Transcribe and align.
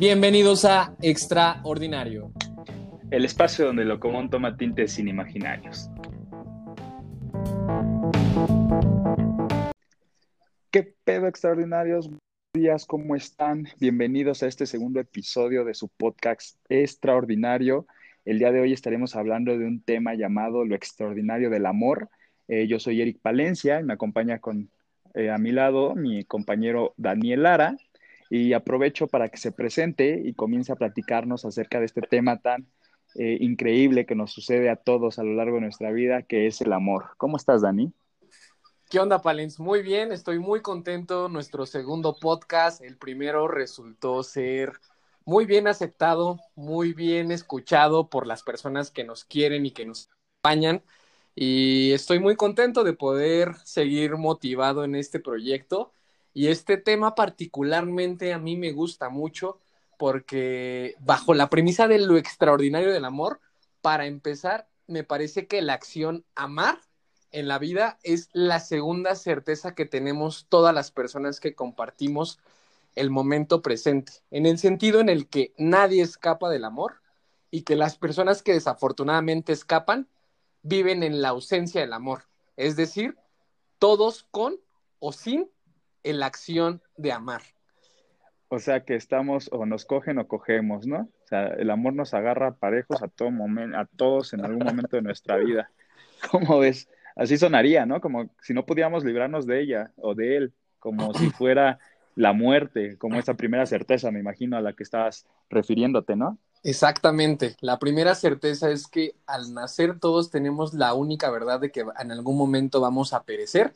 Bienvenidos 0.00 0.64
a 0.64 0.96
Extraordinario. 1.02 2.32
El 3.10 3.26
espacio 3.26 3.66
donde 3.66 3.84
lo 3.84 4.00
común 4.00 4.30
toma 4.30 4.56
tintes 4.56 4.98
inimaginarios. 4.98 5.90
¿Qué 10.70 10.94
pedo 11.04 11.26
extraordinarios? 11.26 12.06
Buenos 12.06 12.22
días, 12.54 12.86
¿cómo 12.86 13.14
están? 13.14 13.66
Bienvenidos 13.78 14.42
a 14.42 14.46
este 14.46 14.64
segundo 14.64 15.00
episodio 15.00 15.66
de 15.66 15.74
su 15.74 15.88
podcast 15.88 16.56
Extraordinario. 16.70 17.86
El 18.24 18.38
día 18.38 18.52
de 18.52 18.60
hoy 18.62 18.72
estaremos 18.72 19.14
hablando 19.16 19.58
de 19.58 19.66
un 19.66 19.82
tema 19.82 20.14
llamado 20.14 20.64
Lo 20.64 20.74
extraordinario 20.74 21.50
del 21.50 21.66
amor. 21.66 22.08
Eh, 22.48 22.66
yo 22.68 22.80
soy 22.80 23.02
Eric 23.02 23.18
Palencia 23.20 23.78
y 23.78 23.84
me 23.84 23.92
acompaña 23.92 24.38
con, 24.38 24.70
eh, 25.12 25.28
a 25.28 25.36
mi 25.36 25.52
lado 25.52 25.94
mi 25.94 26.24
compañero 26.24 26.94
Daniel 26.96 27.42
Lara 27.42 27.76
y 28.30 28.52
aprovecho 28.52 29.08
para 29.08 29.28
que 29.28 29.36
se 29.36 29.50
presente 29.50 30.22
y 30.24 30.34
comience 30.34 30.72
a 30.72 30.76
platicarnos 30.76 31.44
acerca 31.44 31.80
de 31.80 31.86
este 31.86 32.00
tema 32.00 32.38
tan 32.38 32.68
eh, 33.16 33.36
increíble 33.40 34.06
que 34.06 34.14
nos 34.14 34.32
sucede 34.32 34.70
a 34.70 34.76
todos 34.76 35.18
a 35.18 35.24
lo 35.24 35.34
largo 35.34 35.56
de 35.56 35.62
nuestra 35.62 35.90
vida, 35.90 36.22
que 36.22 36.46
es 36.46 36.60
el 36.60 36.72
amor. 36.72 37.10
¿Cómo 37.16 37.36
estás, 37.36 37.62
Dani? 37.62 37.92
¿Qué 38.88 39.00
onda, 39.00 39.20
Palens? 39.20 39.58
Muy 39.58 39.82
bien, 39.82 40.12
estoy 40.12 40.38
muy 40.38 40.62
contento. 40.62 41.28
Nuestro 41.28 41.66
segundo 41.66 42.16
podcast, 42.20 42.80
el 42.82 42.96
primero 42.96 43.48
resultó 43.48 44.22
ser 44.22 44.74
muy 45.24 45.44
bien 45.44 45.66
aceptado, 45.66 46.38
muy 46.54 46.92
bien 46.92 47.32
escuchado 47.32 48.08
por 48.08 48.28
las 48.28 48.44
personas 48.44 48.92
que 48.92 49.02
nos 49.02 49.24
quieren 49.24 49.66
y 49.66 49.72
que 49.72 49.86
nos 49.86 50.08
acompañan. 50.08 50.82
Y 51.34 51.92
estoy 51.92 52.20
muy 52.20 52.36
contento 52.36 52.84
de 52.84 52.92
poder 52.92 53.56
seguir 53.64 54.16
motivado 54.16 54.84
en 54.84 54.94
este 54.94 55.18
proyecto 55.18 55.92
y 56.32 56.48
este 56.48 56.76
tema 56.76 57.14
particularmente 57.14 58.32
a 58.32 58.38
mí 58.38 58.56
me 58.56 58.72
gusta 58.72 59.08
mucho 59.08 59.58
porque 59.98 60.94
bajo 61.00 61.34
la 61.34 61.50
premisa 61.50 61.86
de 61.88 61.98
lo 61.98 62.16
extraordinario 62.16 62.92
del 62.92 63.04
amor, 63.04 63.40
para 63.82 64.06
empezar, 64.06 64.68
me 64.86 65.04
parece 65.04 65.46
que 65.46 65.60
la 65.62 65.74
acción 65.74 66.24
amar 66.34 66.80
en 67.32 67.48
la 67.48 67.58
vida 67.58 67.98
es 68.02 68.28
la 68.32 68.60
segunda 68.60 69.14
certeza 69.14 69.74
que 69.74 69.86
tenemos 69.86 70.46
todas 70.48 70.74
las 70.74 70.90
personas 70.90 71.38
que 71.38 71.54
compartimos 71.54 72.38
el 72.96 73.10
momento 73.10 73.62
presente, 73.62 74.12
en 74.30 74.46
el 74.46 74.58
sentido 74.58 75.00
en 75.00 75.08
el 75.08 75.28
que 75.28 75.52
nadie 75.56 76.02
escapa 76.02 76.48
del 76.48 76.64
amor 76.64 77.02
y 77.50 77.62
que 77.62 77.76
las 77.76 77.96
personas 77.96 78.42
que 78.42 78.52
desafortunadamente 78.52 79.52
escapan 79.52 80.08
viven 80.62 81.02
en 81.02 81.22
la 81.22 81.28
ausencia 81.28 81.80
del 81.80 81.92
amor, 81.92 82.24
es 82.56 82.76
decir, 82.76 83.16
todos 83.78 84.26
con 84.30 84.58
o 84.98 85.12
sin 85.12 85.50
en 86.02 86.20
la 86.20 86.26
acción 86.26 86.82
de 86.96 87.12
amar. 87.12 87.42
O 88.48 88.58
sea 88.58 88.84
que 88.84 88.96
estamos 88.96 89.48
o 89.52 89.64
nos 89.64 89.84
cogen 89.84 90.18
o 90.18 90.26
cogemos, 90.26 90.86
¿no? 90.86 91.08
O 91.24 91.26
sea, 91.26 91.48
el 91.48 91.70
amor 91.70 91.94
nos 91.94 92.14
agarra 92.14 92.56
parejos 92.56 93.02
a 93.02 93.08
todo 93.08 93.30
momento, 93.30 93.78
a 93.78 93.86
todos 93.86 94.32
en 94.32 94.44
algún 94.44 94.64
momento 94.64 94.96
de 94.96 95.02
nuestra 95.02 95.36
vida. 95.36 95.70
¿Cómo 96.30 96.58
ves? 96.58 96.88
Así 97.14 97.36
sonaría, 97.36 97.86
¿no? 97.86 98.00
Como 98.00 98.30
si 98.42 98.52
no 98.52 98.66
pudiéramos 98.66 99.04
librarnos 99.04 99.46
de 99.46 99.60
ella 99.60 99.92
o 99.96 100.14
de 100.14 100.36
él, 100.36 100.52
como 100.80 101.14
si 101.14 101.30
fuera 101.30 101.78
la 102.16 102.32
muerte, 102.32 102.98
como 102.98 103.18
esa 103.18 103.34
primera 103.34 103.66
certeza, 103.66 104.10
me 104.10 104.20
imagino, 104.20 104.56
a 104.56 104.60
la 104.60 104.72
que 104.72 104.82
estabas 104.82 105.26
refiriéndote, 105.48 106.16
¿no? 106.16 106.38
Exactamente. 106.62 107.56
La 107.60 107.78
primera 107.78 108.14
certeza 108.14 108.70
es 108.70 108.86
que 108.86 109.14
al 109.26 109.54
nacer 109.54 109.98
todos 109.98 110.30
tenemos 110.30 110.74
la 110.74 110.92
única 110.92 111.30
verdad 111.30 111.60
de 111.60 111.70
que 111.70 111.80
en 111.80 112.10
algún 112.10 112.36
momento 112.36 112.80
vamos 112.80 113.12
a 113.14 113.22
perecer 113.22 113.72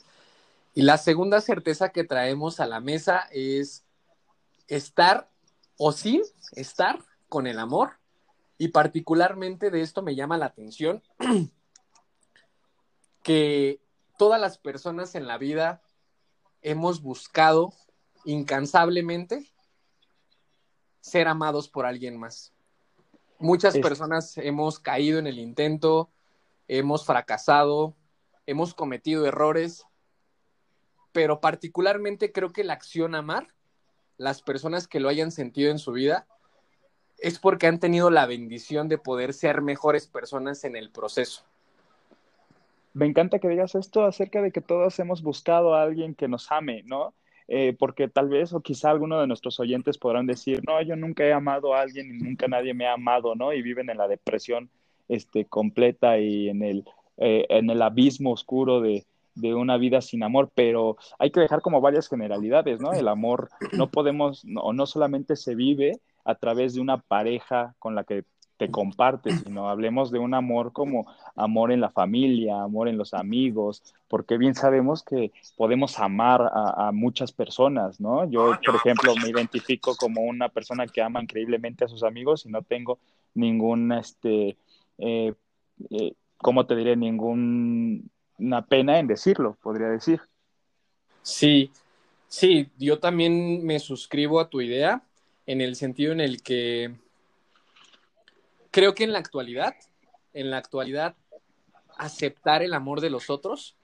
y 0.75 0.83
la 0.83 0.99
segunda 0.99 1.41
certeza 1.41 1.91
que 1.91 2.03
traemos 2.03 2.59
a 2.59 2.67
la 2.67 2.81
mesa 2.81 3.29
es 3.31 3.85
estar 4.67 5.31
o 5.79 5.93
sin 5.93 6.23
estar 6.53 6.99
con 7.29 7.47
el 7.47 7.61
amor. 7.61 7.93
Y 8.59 8.69
particularmente 8.69 9.71
de 9.71 9.83
esto 9.83 10.03
me 10.03 10.17
llama 10.17 10.37
la 10.37 10.47
atención 10.47 11.03
que 13.23 13.81
todas 14.19 14.41
las 14.41 14.59
personas 14.59 15.15
en 15.15 15.29
la 15.29 15.39
vida 15.39 15.81
hemos 16.61 17.03
buscado 17.03 17.73
incansablemente 18.25 19.53
ser 21.01 21.29
amados 21.29 21.69
por 21.69 21.87
alguien 21.87 22.19
más. 22.19 22.53
Muchas 23.39 23.79
personas 23.79 24.39
hemos 24.39 24.81
caído 24.81 25.19
en 25.19 25.27
el 25.27 25.39
intento, 25.39 26.11
hemos 26.67 27.05
fracasado, 27.05 27.95
hemos 28.47 28.75
cometido 28.75 29.27
errores 29.27 29.85
pero 31.15 31.41
particularmente 31.41 32.33
creo 32.33 32.53
que 32.53 32.65
la 32.65 32.73
acción 32.73 33.15
amar, 33.15 33.47
las 34.19 34.43
personas 34.43 34.89
que 34.89 34.99
lo 34.99 35.09
hayan 35.09 35.31
sentido 35.31 35.71
en 35.71 35.79
su 35.79 35.93
vida, 35.93 36.27
es 37.19 37.39
porque 37.39 37.69
han 37.69 37.79
tenido 37.79 38.11
la 38.11 38.27
bendición 38.27 38.89
de 38.89 38.99
poder 38.99 39.33
ser 39.33 39.63
mejores 39.63 40.09
personas 40.09 40.65
en 40.65 40.75
el 40.75 40.91
proceso. 40.91 41.45
Me 42.95 43.07
encanta 43.07 43.39
que 43.39 43.49
digas 43.49 43.77
esto 43.77 44.05
acerca 44.05 44.43
de 44.43 44.51
que 44.51 44.61
todos 44.61 44.99
hemos 44.99 45.23
buscado 45.23 45.77
a 45.77 45.85
alguien 45.85 46.17
que 46.17 46.27
nos 46.27 46.51
ame, 46.51 46.83
¿no? 46.83 47.15
Eh, 47.47 47.77
porque 47.79 48.09
tal 48.09 48.29
vez 48.29 48.53
o 48.53 48.61
quizá 48.61 48.91
alguno 48.91 49.21
de 49.21 49.29
nuestros 49.29 49.61
oyentes 49.61 49.99
podrán 49.99 50.27
decir, 50.27 50.63
no, 50.67 50.83
yo 50.83 50.97
nunca 50.97 51.25
he 51.25 51.33
amado 51.33 51.75
a 51.75 51.83
alguien 51.83 52.13
y 52.13 52.19
nunca 52.19 52.49
nadie 52.49 52.75
me 52.75 52.89
ha 52.89 52.95
amado, 52.95 53.37
¿no? 53.37 53.53
Y 53.53 53.63
viven 53.63 53.89
en 53.89 53.99
la 53.99 54.09
depresión 54.09 54.69
este, 55.09 55.45
completa 55.45 56.19
y 56.19 56.49
en 56.49 56.65
el, 56.65 56.85
eh, 57.19 57.47
en 57.51 57.71
el 57.71 57.83
abismo 57.83 58.33
oscuro 58.33 58.81
de, 58.81 59.07
de 59.35 59.55
una 59.55 59.77
vida 59.77 60.01
sin 60.01 60.23
amor, 60.23 60.51
pero 60.55 60.97
hay 61.19 61.31
que 61.31 61.41
dejar 61.41 61.61
como 61.61 61.81
varias 61.81 62.09
generalidades, 62.09 62.81
¿no? 62.81 62.93
El 62.93 63.09
amor 63.09 63.51
no 63.73 63.91
podemos, 63.91 64.45
o 64.57 64.73
no, 64.73 64.87
solamente 64.87 65.37
se 65.37 65.55
vive 65.55 66.01
a 66.25 66.35
través 66.37 66.75
de 66.75 66.81
una 66.81 66.99
pareja 66.99 67.75
con 67.79 67.95
la 67.95 68.05
que 68.05 68.25
te 68.57 68.71
compartes, 68.71 69.41
sino 69.41 69.69
hablemos 69.69 70.13
de 70.13 70.21
un 70.21 70.33
amor 70.33 70.73
como 70.73 71.07
amor 71.35 71.73
en 71.73 71.81
la 71.81 71.91
familia, 71.91 72.63
amor 72.63 72.89
en 72.89 72.97
los 72.97 73.13
amigos, 73.13 73.83
porque 74.07 74.39
bien 74.39 74.55
sabemos 74.55 75.03
que 75.03 75.33
podemos 75.57 75.99
amar 75.99 76.49
a, 76.55 76.93
muchas 76.93 77.33
personas, 77.33 78.01
¿no? 78.01 78.31
Yo, 78.31 78.53
por 78.65 78.77
ejemplo, 78.77 79.13
me 79.21 79.29
identifico 79.29 79.97
como 79.97 80.23
una 80.23 80.49
persona 80.49 80.87
que 80.87 81.03
ama 81.03 81.21
increíblemente 81.21 81.85
a 81.85 81.89
sus 81.89 82.05
amigos 82.05 82.47
y 82.47 82.49
no 82.49 82.63
tengo 82.63 83.01
ningún, 83.35 83.91
este, 83.91 84.57
eh, 84.99 85.35
eh, 85.91 86.13
¿cómo 86.39 86.65
te 86.67 86.77
diré? 86.77 86.95
Ningún 86.97 88.09
una 88.39 88.67
pena 88.67 88.99
en 88.99 89.07
decirlo, 89.07 89.57
podría 89.63 89.89
decir. 89.89 90.21
Sí, 91.23 91.71
sí, 92.29 92.71
yo 92.79 92.99
también 92.99 93.65
me 93.65 93.79
suscribo 93.79 94.41
a 94.41 94.49
tu 94.49 94.61
idea 94.61 95.03
en 95.47 95.61
el 95.61 95.77
sentido 95.77 96.13
en 96.13 96.21
el 96.21 96.43
que 96.43 96.95
creo 98.71 98.95
que 98.95 99.05
en 99.05 99.13
la 99.13 99.19
actualidad, 99.19 99.75
en 100.33 100.51
la 100.51 100.59
actualidad, 100.59 101.15
aceptar 101.97 102.63
el 102.63 102.75
amor 102.75 103.01
de 103.01 103.11
los 103.11 103.31
otros 103.31 103.77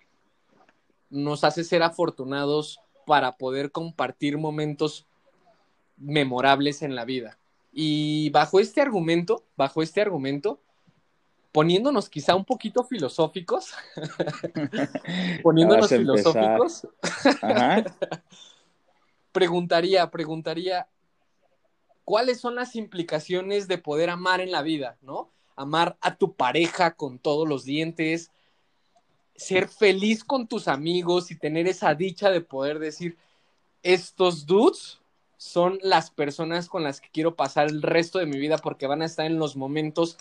nos 1.10 1.44
hace 1.44 1.64
ser 1.64 1.82
afortunados 1.82 2.80
para 3.06 3.36
poder 3.36 3.72
compartir 3.72 4.38
momentos 4.38 5.06
memorables 5.96 6.82
en 6.82 6.94
la 6.94 7.04
vida. 7.04 7.38
Y 7.72 8.30
bajo 8.30 8.60
este 8.60 8.80
argumento, 8.80 9.44
bajo 9.56 9.82
este 9.82 10.00
argumento, 10.00 10.60
poniéndonos 11.52 12.08
quizá 12.08 12.34
un 12.34 12.44
poquito 12.44 12.84
filosóficos, 12.84 13.72
poniéndonos 15.42 15.88
filosóficos, 15.88 16.86
preguntaría, 19.32 20.10
preguntaría, 20.10 20.88
¿cuáles 22.04 22.40
son 22.40 22.54
las 22.54 22.76
implicaciones 22.76 23.68
de 23.68 23.78
poder 23.78 24.10
amar 24.10 24.40
en 24.40 24.52
la 24.52 24.62
vida, 24.62 24.96
no? 25.02 25.30
Amar 25.56 25.96
a 26.00 26.16
tu 26.16 26.34
pareja 26.34 26.94
con 26.94 27.18
todos 27.18 27.48
los 27.48 27.64
dientes, 27.64 28.30
ser 29.34 29.68
feliz 29.68 30.24
con 30.24 30.46
tus 30.46 30.68
amigos 30.68 31.30
y 31.30 31.36
tener 31.36 31.66
esa 31.66 31.94
dicha 31.94 32.30
de 32.30 32.40
poder 32.40 32.78
decir, 32.78 33.16
estos 33.82 34.46
dudes 34.46 34.98
son 35.36 35.78
las 35.82 36.10
personas 36.10 36.68
con 36.68 36.82
las 36.82 37.00
que 37.00 37.08
quiero 37.10 37.34
pasar 37.34 37.68
el 37.68 37.80
resto 37.80 38.18
de 38.18 38.26
mi 38.26 38.38
vida 38.38 38.58
porque 38.58 38.86
van 38.86 39.00
a 39.00 39.06
estar 39.06 39.24
en 39.24 39.38
los 39.38 39.56
momentos 39.56 40.18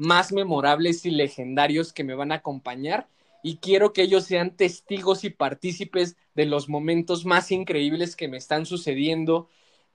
más 0.00 0.32
memorables 0.32 1.04
y 1.04 1.10
legendarios 1.10 1.92
que 1.92 2.04
me 2.04 2.14
van 2.14 2.32
a 2.32 2.36
acompañar 2.36 3.06
y 3.42 3.56
quiero 3.56 3.92
que 3.92 4.02
ellos 4.02 4.24
sean 4.24 4.56
testigos 4.56 5.24
y 5.24 5.30
partícipes 5.30 6.16
de 6.34 6.46
los 6.46 6.70
momentos 6.70 7.26
más 7.26 7.52
increíbles 7.52 8.16
que 8.16 8.26
me 8.26 8.38
están 8.38 8.64
sucediendo, 8.64 9.48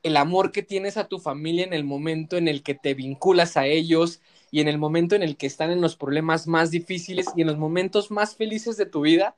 el 0.03 0.17
amor 0.17 0.51
que 0.51 0.61
tienes 0.61 0.97
a 0.97 1.07
tu 1.07 1.17
familia 1.17 1.65
en 1.65 1.73
el 1.73 1.83
momento 1.83 2.37
en 2.37 2.47
el 2.47 2.61
que 2.61 2.75
te 2.75 2.93
vinculas 2.93 3.57
a 3.57 3.65
ellos 3.65 4.21
y 4.51 4.61
en 4.61 4.67
el 4.67 4.77
momento 4.77 5.15
en 5.15 5.23
el 5.23 5.37
que 5.37 5.47
están 5.47 5.71
en 5.71 5.81
los 5.81 5.95
problemas 5.95 6.45
más 6.45 6.69
difíciles 6.69 7.25
y 7.35 7.41
en 7.41 7.47
los 7.47 7.57
momentos 7.57 8.11
más 8.11 8.35
felices 8.35 8.77
de 8.77 8.85
tu 8.85 9.01
vida, 9.01 9.35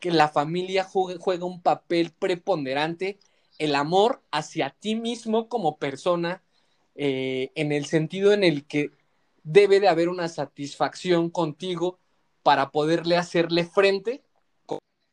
que 0.00 0.10
la 0.10 0.28
familia 0.28 0.82
juega 0.84 1.44
un 1.44 1.60
papel 1.60 2.10
preponderante, 2.18 3.20
el 3.58 3.76
amor 3.76 4.22
hacia 4.32 4.70
ti 4.70 4.96
mismo 4.96 5.48
como 5.48 5.76
persona, 5.76 6.42
eh, 6.96 7.52
en 7.54 7.70
el 7.70 7.86
sentido 7.86 8.32
en 8.32 8.42
el 8.42 8.64
que 8.66 8.90
debe 9.44 9.78
de 9.78 9.88
haber 9.88 10.08
una 10.08 10.28
satisfacción 10.28 11.30
contigo 11.30 12.00
para 12.42 12.70
poderle 12.70 13.16
hacerle 13.16 13.64
frente 13.64 14.24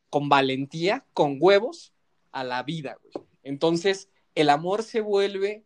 con, 0.09 0.27
valentía, 0.27 1.05
con 1.13 1.37
huevos 1.39 1.93
a 2.31 2.43
la 2.43 2.63
vida. 2.63 2.97
Entonces, 3.43 4.09
el 4.35 4.49
amor 4.49 4.83
se 4.83 5.01
vuelve 5.01 5.65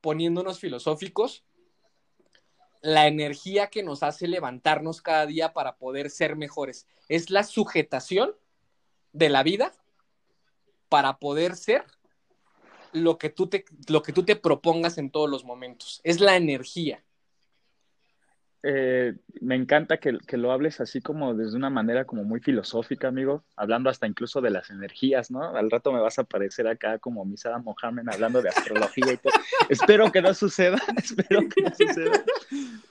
poniéndonos 0.00 0.60
filosóficos, 0.60 1.44
la 2.80 3.06
energía 3.06 3.68
que 3.68 3.82
nos 3.82 4.02
hace 4.02 4.28
levantarnos 4.28 5.00
cada 5.00 5.26
día 5.26 5.52
para 5.52 5.76
poder 5.76 6.10
ser 6.10 6.36
mejores. 6.36 6.86
Es 7.08 7.30
la 7.30 7.42
sujetación 7.42 8.34
de 9.12 9.30
la 9.30 9.42
vida 9.42 9.72
para 10.90 11.18
poder 11.18 11.56
ser 11.56 11.84
lo 12.92 13.18
que 13.18 13.30
tú 13.30 13.48
te, 13.48 13.64
lo 13.88 14.02
que 14.02 14.12
tú 14.12 14.24
te 14.24 14.36
propongas 14.36 14.98
en 14.98 15.10
todos 15.10 15.28
los 15.28 15.44
momentos. 15.44 16.00
Es 16.04 16.20
la 16.20 16.36
energía. 16.36 17.03
Eh, 18.66 19.12
me 19.42 19.56
encanta 19.56 19.98
que, 19.98 20.18
lo 20.38 20.50
hables 20.50 20.80
así 20.80 21.02
como 21.02 21.34
desde 21.34 21.54
una 21.54 21.68
manera 21.68 22.06
como 22.06 22.24
muy 22.24 22.40
filosófica, 22.40 23.08
amigo, 23.08 23.44
hablando 23.56 23.90
hasta 23.90 24.06
incluso 24.06 24.40
de 24.40 24.48
las 24.48 24.70
energías, 24.70 25.30
¿no? 25.30 25.54
Al 25.54 25.70
rato 25.70 25.92
me 25.92 26.00
vas 26.00 26.18
a 26.18 26.22
aparecer 26.22 26.66
acá 26.66 26.98
como 26.98 27.26
Misada 27.26 27.58
Mohamed 27.58 28.08
hablando 28.10 28.40
de 28.40 28.48
astrología 28.48 29.12
y 29.12 29.16
todo. 29.18 29.34
espero 29.68 30.10
que 30.10 30.22
no 30.22 30.32
suceda, 30.32 30.78
espero 30.96 31.46
que 31.46 31.60
no 31.60 31.70
suceda. 31.74 32.24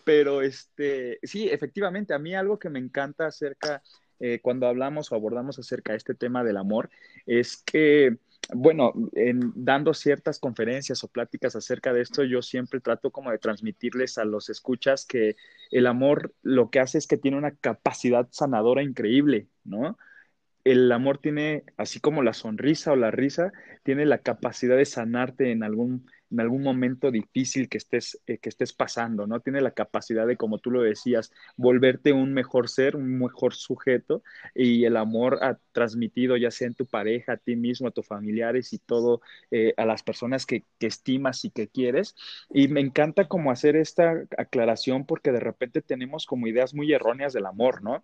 Pero 0.03 0.43
este, 0.43 1.17
sí, 1.23 1.49
efectivamente, 1.49 2.13
a 2.13 2.19
mí 2.19 2.35
algo 2.35 2.59
que 2.59 2.69
me 2.69 2.77
encanta 2.77 3.25
acerca, 3.25 3.81
eh, 4.19 4.41
cuando 4.43 4.67
hablamos 4.67 5.11
o 5.11 5.15
abordamos 5.15 5.57
acerca 5.57 5.93
de 5.93 5.97
este 5.97 6.13
tema 6.13 6.43
del 6.43 6.57
amor, 6.57 6.91
es 7.25 7.57
que 7.57 8.17
bueno, 8.53 8.93
en, 9.13 9.51
dando 9.55 9.93
ciertas 9.93 10.39
conferencias 10.39 11.03
o 11.03 11.07
pláticas 11.07 11.55
acerca 11.55 11.93
de 11.93 12.01
esto, 12.01 12.23
yo 12.23 12.41
siempre 12.41 12.79
trato 12.79 13.11
como 13.11 13.31
de 13.31 13.37
transmitirles 13.37 14.17
a 14.17 14.25
los 14.25 14.49
escuchas 14.49 15.05
que 15.05 15.35
el 15.71 15.87
amor 15.87 16.33
lo 16.41 16.69
que 16.69 16.79
hace 16.79 16.97
es 16.97 17.07
que 17.07 17.17
tiene 17.17 17.37
una 17.37 17.55
capacidad 17.55 18.27
sanadora 18.31 18.83
increíble, 18.83 19.47
¿no? 19.63 19.97
El 20.63 20.91
amor 20.91 21.17
tiene, 21.17 21.63
así 21.77 21.99
como 21.99 22.23
la 22.23 22.33
sonrisa 22.33 22.91
o 22.93 22.95
la 22.95 23.11
risa, 23.11 23.51
tiene 23.83 24.05
la 24.05 24.19
capacidad 24.19 24.77
de 24.77 24.85
sanarte 24.85 25.51
en 25.51 25.63
algún 25.63 26.05
en 26.33 26.39
algún 26.39 26.63
momento 26.63 27.11
difícil 27.11 27.69
que 27.69 27.77
estés, 27.77 28.19
eh, 28.25 28.39
que 28.39 28.49
estés 28.49 28.73
pasando, 28.73 29.27
¿no? 29.27 29.39
Tiene 29.41 29.61
la 29.61 29.71
capacidad 29.71 30.25
de, 30.25 30.35
como 30.35 30.57
tú 30.57 30.71
lo 30.71 30.81
decías, 30.81 31.31
volverte 31.57 32.11
un 32.11 32.33
mejor 32.33 32.69
ser, 32.69 32.95
un 32.95 33.19
mejor 33.19 33.53
sujeto 33.53 34.23
y 34.55 34.85
el 34.85 34.97
amor 34.97 35.39
ha 35.43 35.59
transmitido 35.73 36.35
ya 36.35 36.49
sea 36.49 36.67
en 36.67 36.73
tu 36.73 36.87
pareja, 36.87 37.33
a 37.33 37.37
ti 37.37 37.55
mismo, 37.55 37.87
a 37.87 37.91
tus 37.91 38.07
familiares 38.07 38.73
y 38.73 38.79
todo, 38.79 39.21
eh, 39.51 39.75
a 39.77 39.85
las 39.85 40.01
personas 40.01 40.45
que, 40.47 40.65
que, 40.79 40.87
estimas 40.87 41.45
y 41.45 41.51
que 41.51 41.67
quieres. 41.67 42.15
Y 42.49 42.67
me 42.67 42.81
encanta 42.81 43.27
como 43.27 43.51
hacer 43.51 43.75
esta 43.75 44.25
aclaración 44.37 45.05
porque 45.05 45.31
de 45.31 45.39
repente 45.39 45.81
tenemos 45.83 46.25
como 46.25 46.47
ideas 46.47 46.73
muy 46.73 46.91
erróneas 46.93 47.33
del 47.33 47.45
amor, 47.45 47.83
¿no? 47.83 48.03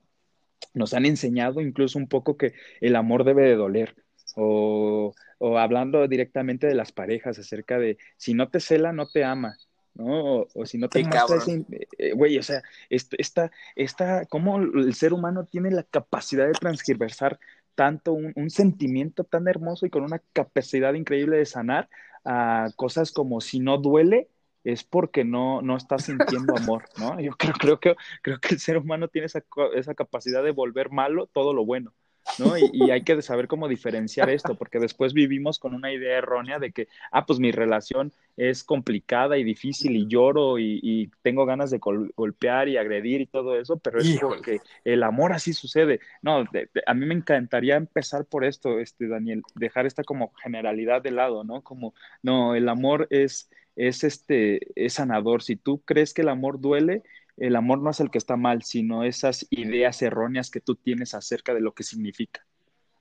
Nos 0.74 0.94
han 0.94 1.06
enseñado 1.06 1.62
incluso 1.62 1.98
un 1.98 2.08
poco 2.08 2.38
que 2.38 2.54
el 2.82 2.96
amor 2.96 3.24
debe 3.24 3.44
de 3.44 3.56
doler 3.56 3.96
o, 4.36 5.14
o 5.40 5.58
hablando 5.58 6.08
directamente 6.08 6.68
de 6.68 6.76
las 6.76 6.92
parejas 6.92 7.40
acerca 7.40 7.80
de 7.80 7.98
si 8.18 8.34
no 8.34 8.50
te 8.50 8.60
cela, 8.60 8.94
no 8.94 9.08
te 9.08 9.24
ama, 9.24 9.58
¿no? 9.96 10.48
O, 10.54 10.66
si 10.66 10.78
no 10.78 10.90
te 10.90 11.04
muestra 11.04 11.38
ese, 11.38 11.66
eh, 11.98 12.14
güey, 12.14 12.38
o 12.38 12.44
sea, 12.44 12.62
esta, 12.90 13.52
esta, 13.76 14.26
cómo 14.26 14.58
el 14.58 14.94
ser 14.94 15.14
humano 15.14 15.46
tiene 15.46 15.72
la 15.72 15.84
capacidad 15.84 16.46
de 16.46 16.54
transgiversar 16.54 17.40
tanto 17.76 18.14
un, 18.14 18.34
un, 18.36 18.50
sentimiento 18.50 19.24
tan 19.24 19.48
hermoso 19.48 19.86
y 19.86 19.90
con 19.90 20.04
una 20.04 20.22
capacidad 20.34 20.94
increíble 20.94 21.38
de 21.38 21.46
sanar 21.46 21.90
a 22.26 22.70
cosas 22.76 23.12
como 23.12 23.40
si 23.42 23.60
no 23.60 23.78
duele, 23.78 24.30
es 24.64 24.84
porque 24.84 25.24
no, 25.24 25.62
no 25.62 25.78
estás 25.78 26.06
sintiendo 26.06 26.56
amor, 26.56 26.86
¿no? 26.98 27.20
Yo 27.20 27.32
creo, 27.32 27.54
creo, 27.54 27.80
que, 27.80 27.96
creo 28.22 28.40
que 28.40 28.56
el 28.56 28.60
ser 28.60 28.78
humano 28.78 29.08
tiene 29.08 29.28
esa, 29.28 29.44
esa 29.76 29.96
capacidad 29.96 30.44
de 30.44 30.52
volver 30.52 30.92
malo 30.92 31.28
todo 31.28 31.54
lo 31.54 31.66
bueno. 31.66 31.94
¿No? 32.38 32.58
Y, 32.58 32.92
hay 32.92 33.04
que 33.04 33.22
saber 33.22 33.48
cómo 33.48 33.68
diferenciar 33.68 34.30
esto, 34.30 34.56
porque 34.56 34.80
después 34.80 35.14
vivimos 35.14 35.60
con 35.60 35.74
una 35.74 35.92
idea 35.92 36.18
errónea 36.18 36.60
de 36.60 36.72
que, 36.72 36.88
ah, 37.12 37.26
pues 37.26 37.40
mi 37.40 37.52
relación 37.52 38.12
es 38.38 38.64
complicada 38.64 39.38
y 39.38 39.44
difícil 39.44 39.96
y 39.96 40.08
lloro 40.08 40.58
y, 40.60 41.12
tengo 41.22 41.46
ganas 41.46 41.72
de 41.72 41.80
golpear 41.80 42.70
y 42.70 42.78
agredir 42.78 43.22
y 43.22 43.26
todo 43.26 43.60
eso, 43.60 43.78
pero 43.78 44.00
es 44.00 44.18
porque 44.20 44.60
el 44.84 45.04
amor 45.04 45.34
así 45.34 45.54
sucede. 45.54 46.00
No, 46.22 46.46
a 46.86 46.94
mí 46.94 47.06
me 47.06 47.14
encantaría 47.14 47.76
empezar 47.76 48.26
por 48.26 48.46
esto, 48.46 48.80
este, 48.80 49.08
Daniel, 49.08 49.42
dejar 49.56 49.86
esta 49.86 50.04
como 50.04 50.32
generalidad 50.42 51.02
de 51.02 51.12
lado, 51.12 51.44
¿no? 51.44 51.62
Como, 51.62 51.94
no, 52.24 52.56
el 52.56 52.70
amor 52.70 53.08
es, 53.10 53.50
es, 53.76 54.04
este, 54.04 54.60
es 54.76 54.94
sanador. 54.94 55.44
Si 55.44 55.56
tú 55.56 55.82
crees 55.82 56.14
que 56.14 56.22
el 56.22 56.30
amor 56.30 56.60
duele, 56.60 57.04
el 57.40 57.56
amor 57.56 57.80
no 57.80 57.90
es 57.90 58.00
el 58.00 58.12
que 58.12 58.18
está 58.18 58.36
mal, 58.36 58.64
sino 58.64 59.04
esas 59.04 59.48
ideas 59.50 60.02
erróneas 60.02 60.52
que 60.52 60.62
tú 60.62 60.76
tienes 60.76 61.14
acerca 61.14 61.54
de 61.54 61.62
lo 61.62 61.74
que 61.74 61.84
significa. 61.84 62.46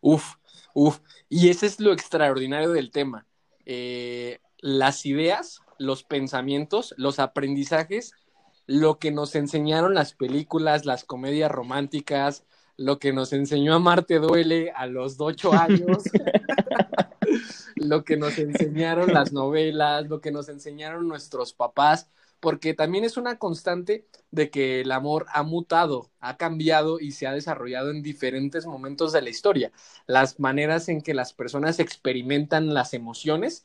Uf, 0.01 0.35
uf. 0.75 1.01
Y 1.29 1.49
ese 1.49 1.67
es 1.67 1.81
lo 1.81 1.93
extraordinario 1.93 2.71
del 2.71 2.91
tema. 2.91 3.27
Eh, 3.67 4.39
las 4.61 5.05
ideas, 5.07 5.61
los 5.79 6.05
pensamientos, 6.05 6.95
los 6.97 7.19
aprendizajes, 7.19 8.13
lo 8.67 8.99
que 8.99 9.11
nos 9.11 9.35
enseñaron 9.35 9.95
las 9.95 10.15
películas, 10.15 10.85
las 10.85 11.05
comedias 11.05 11.51
románticas, 11.51 12.45
lo 12.77 12.99
que 12.99 13.13
nos 13.13 13.33
enseñó 13.33 13.75
a 13.75 13.79
Marte 13.81 14.21
Duele 14.21 14.71
a 14.71 14.87
los 14.87 15.17
ocho 15.19 15.53
años, 15.55 16.05
lo 17.75 18.05
que 18.05 18.17
nos 18.17 18.39
enseñaron 18.39 19.13
las 19.13 19.33
novelas, 19.33 20.09
lo 20.09 20.21
que 20.21 20.31
nos 20.31 20.49
enseñaron 20.49 21.09
nuestros 21.09 21.53
papás, 21.53 22.09
porque 22.41 22.75
también 22.75 23.05
es 23.05 23.17
una 23.17 23.39
constante 23.39 24.07
de 24.31 24.51
que 24.51 24.81
el 24.81 24.93
amor 24.93 25.27
ha 25.33 25.43
mutado, 25.43 26.11
ha 26.21 26.37
cambiado 26.37 27.01
y 27.01 27.13
se 27.13 27.27
ha 27.27 27.33
desarrollado 27.33 27.91
en 27.91 28.03
diferentes 28.03 28.67
momentos 28.67 29.13
de 29.13 29.23
la 29.23 29.31
historia. 29.31 29.73
Las 30.07 30.39
maneras 30.39 30.89
en 30.89 31.01
que 31.01 31.15
las 31.15 31.33
personas 31.33 31.81
experimentan 31.81 32.75
las 32.75 32.95
emociones 32.95 33.65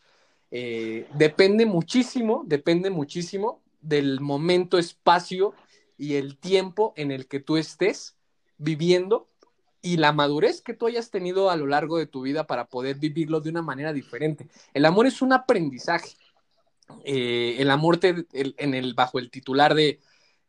eh, 0.51 1.07
depende 1.15 1.65
muchísimo, 1.65 2.43
depende 2.45 2.89
muchísimo 2.89 3.61
del 3.81 4.21
momento, 4.21 4.77
espacio 4.77 5.53
y 5.97 6.15
el 6.15 6.37
tiempo 6.37 6.93
en 6.95 7.11
el 7.11 7.27
que 7.27 7.39
tú 7.39 7.57
estés 7.57 8.15
viviendo 8.57 9.27
y 9.81 9.97
la 9.97 10.13
madurez 10.13 10.61
que 10.61 10.73
tú 10.73 10.87
hayas 10.87 11.11
tenido 11.11 11.49
a 11.49 11.57
lo 11.57 11.67
largo 11.67 11.97
de 11.97 12.07
tu 12.07 12.21
vida 12.21 12.47
para 12.47 12.65
poder 12.65 12.95
vivirlo 12.97 13.41
de 13.41 13.49
una 13.49 13.61
manera 13.61 13.91
diferente. 13.91 14.47
El 14.73 14.85
amor 14.85 15.05
es 15.07 15.21
un 15.21 15.33
aprendizaje. 15.33 16.15
Eh, 17.03 17.55
el 17.59 17.69
amor 17.71 17.97
te, 17.97 18.25
en 18.31 18.73
el, 18.73 18.93
bajo 18.93 19.19
el 19.19 19.31
titular 19.31 19.73
de 19.75 19.99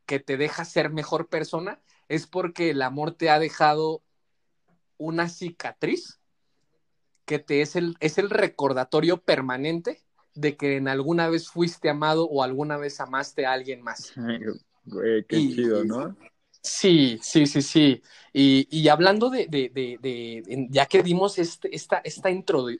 que 0.06 0.20
te 0.20 0.36
deja 0.36 0.64
ser 0.64 0.90
mejor 0.90 1.28
persona, 1.28 1.80
es 2.08 2.26
porque 2.26 2.70
el 2.70 2.82
amor 2.82 3.12
te 3.12 3.30
ha 3.30 3.38
dejado 3.38 4.02
una 4.98 5.28
cicatriz 5.28 6.20
que 7.24 7.38
te 7.38 7.62
es 7.62 7.74
el, 7.76 7.96
es 8.00 8.18
el 8.18 8.30
recordatorio 8.30 9.22
permanente 9.22 10.02
de 10.34 10.56
que 10.56 10.76
en 10.76 10.88
alguna 10.88 11.28
vez 11.28 11.48
fuiste 11.48 11.88
amado 11.88 12.26
o 12.28 12.42
alguna 12.42 12.76
vez 12.76 13.00
amaste 13.00 13.46
a 13.46 13.52
alguien 13.52 13.82
más. 13.82 14.12
qué 15.28 15.36
chido, 15.38 15.84
¿no? 15.84 16.16
Sí, 16.60 17.18
sí, 17.22 17.46
sí, 17.46 17.60
sí. 17.60 18.02
Y, 18.32 18.88
hablando 18.88 19.28
de, 19.28 19.46
de, 19.48 20.68
ya 20.70 20.86
que 20.86 21.02
dimos 21.02 21.38
este, 21.38 21.74
esta, 21.74 21.98
esta, 21.98 22.30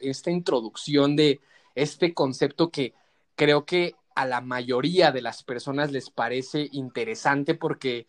esta 0.00 0.30
introducción 0.30 1.16
de 1.16 1.40
este 1.74 2.14
concepto 2.14 2.70
que 2.70 2.94
creo 3.36 3.64
que 3.64 3.94
a 4.14 4.26
la 4.26 4.40
mayoría 4.40 5.12
de 5.12 5.22
las 5.22 5.42
personas 5.42 5.90
les 5.90 6.10
parece 6.10 6.68
interesante 6.72 7.54
porque 7.54 8.06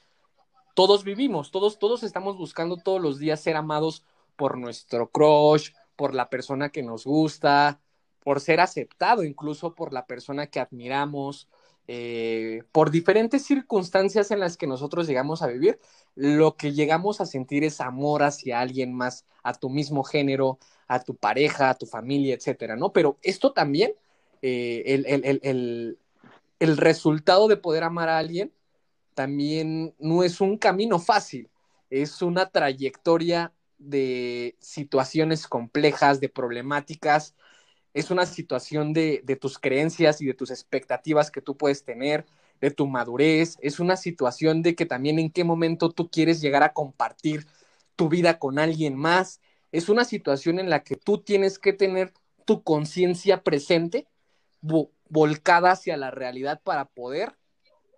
todos 0.76 1.04
vivimos, 1.04 1.52
todos, 1.52 1.80
todos 1.80 2.04
estamos 2.04 2.38
buscando 2.38 2.78
todos 2.78 3.02
los 3.02 3.18
días 3.18 3.42
ser 3.42 3.56
amados 3.56 4.04
por 4.36 4.58
nuestro 4.58 5.10
crush, 5.10 5.72
por 5.96 6.14
la 6.14 6.30
persona 6.30 6.70
que 6.70 6.84
nos 6.84 7.06
gusta, 7.06 7.80
por 8.24 8.42
ser 8.42 8.60
aceptado 8.60 9.24
incluso 9.24 9.74
por 9.74 9.94
la 9.94 10.06
persona 10.06 10.48
que 10.48 10.60
admiramos, 10.60 11.48
eh, 11.88 12.64
por 12.72 12.90
diferentes 12.90 13.46
circunstancias 13.46 14.32
en 14.32 14.40
las 14.40 14.58
que 14.58 14.68
nosotros 14.68 15.08
llegamos 15.08 15.42
a 15.42 15.48
vivir, 15.48 15.80
lo 16.16 16.56
que 16.58 16.74
llegamos 16.74 17.22
a 17.22 17.26
sentir 17.26 17.64
es 17.64 17.80
amor 17.80 18.24
hacia 18.24 18.60
alguien 18.60 18.94
más, 18.94 19.26
a 19.44 19.54
tu 19.54 19.70
mismo 19.70 20.04
género, 20.04 20.58
a 20.88 21.04
tu 21.04 21.16
pareja, 21.16 21.70
a 21.70 21.76
tu 21.76 21.86
familia, 21.86 22.34
etcétera, 22.36 22.76
¿no? 22.76 22.92
Pero 22.92 23.18
esto 23.22 23.54
también 23.54 23.94
eh, 24.48 24.94
el, 24.94 25.98
el, 26.60 26.78
resultado 26.78 27.48
de 27.48 27.58
poder 27.58 27.82
amar 27.82 28.10
a 28.10 28.20
alguien 28.20 28.54
también 29.16 29.96
no 29.98 30.22
es 30.22 30.40
un 30.40 30.60
camino 30.60 31.00
fácil, 31.00 31.50
es 31.90 32.22
una 32.22 32.52
trayectoria 32.52 33.54
de 33.80 34.56
situaciones 34.60 35.48
complejas, 35.48 36.20
de 36.20 36.30
problemáticas, 36.30 37.34
es 37.96 38.12
una 38.12 38.28
situación 38.28 38.94
de, 38.94 39.22
de, 39.24 39.36
tus 39.36 39.58
creencias 39.58 40.22
y 40.22 40.28
de 40.28 40.36
tus 40.36 40.52
expectativas 40.52 41.32
que 41.32 41.42
tú 41.42 41.58
puedes 41.58 41.84
tener, 41.84 42.28
de 42.62 42.70
tu 42.70 42.86
madurez, 42.86 43.58
es 43.62 43.80
una 43.80 43.98
situación 43.98 44.62
de 44.62 44.76
que 44.76 44.86
también 44.86 45.18
en 45.18 45.32
qué 45.32 45.44
momento 45.44 45.90
tú 45.90 46.08
quieres 46.12 46.40
llegar 46.40 46.62
a 46.62 46.74
compartir 46.74 47.48
tu 47.96 48.10
vida 48.10 48.38
con 48.38 48.60
alguien 48.60 48.96
más, 48.96 49.42
es 49.72 49.90
una 49.90 50.06
situación 50.06 50.60
en 50.60 50.70
la 50.70 50.84
que 50.84 50.98
tú 50.98 51.18
tienes 51.18 51.58
que 51.58 51.74
tener 51.74 52.14
tu 52.46 52.62
conciencia 52.62 53.42
presente 53.42 54.08
volcada 55.10 55.72
hacia 55.72 55.98
la 55.98 56.12
realidad 56.12 56.62
para 56.64 56.86
poder 56.86 57.36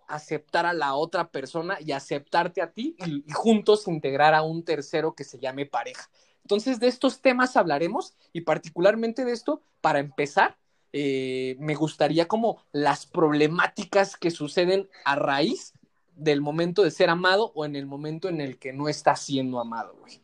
aceptar 0.08 0.66
a 0.66 0.72
la 0.72 0.94
otra 0.94 1.30
persona 1.30 1.78
y 1.80 1.92
aceptarte 1.92 2.62
a 2.62 2.72
ti 2.72 2.96
y, 3.06 3.24
juntos 3.32 3.86
integrar 3.86 4.34
a 4.34 4.42
un 4.42 4.64
tercero 4.64 5.14
que 5.14 5.24
se 5.24 5.38
llame 5.38 5.66
pareja. 5.66 6.08
Entonces, 6.42 6.80
de 6.80 6.88
estos 6.88 7.20
temas 7.20 7.56
hablaremos 7.56 8.14
y 8.32 8.40
particularmente 8.40 9.24
de 9.24 9.32
esto, 9.32 9.62
para 9.82 9.98
empezar, 9.98 10.56
eh, 10.94 11.56
me 11.60 11.74
gustaría 11.74 12.26
como 12.26 12.64
las 12.72 13.04
problemáticas 13.06 14.16
que 14.16 14.30
suceden 14.30 14.88
a 15.04 15.16
raíz 15.16 15.74
del 16.16 16.40
momento 16.40 16.82
de 16.82 16.90
ser 16.90 17.10
amado 17.10 17.52
o 17.54 17.66
en 17.66 17.76
el 17.76 17.84
momento 17.84 18.30
en 18.30 18.40
el 18.40 18.58
que 18.58 18.72
no 18.72 18.88
está 18.88 19.14
siendo 19.14 19.60
amado, 19.60 19.94
güey. 20.00 20.20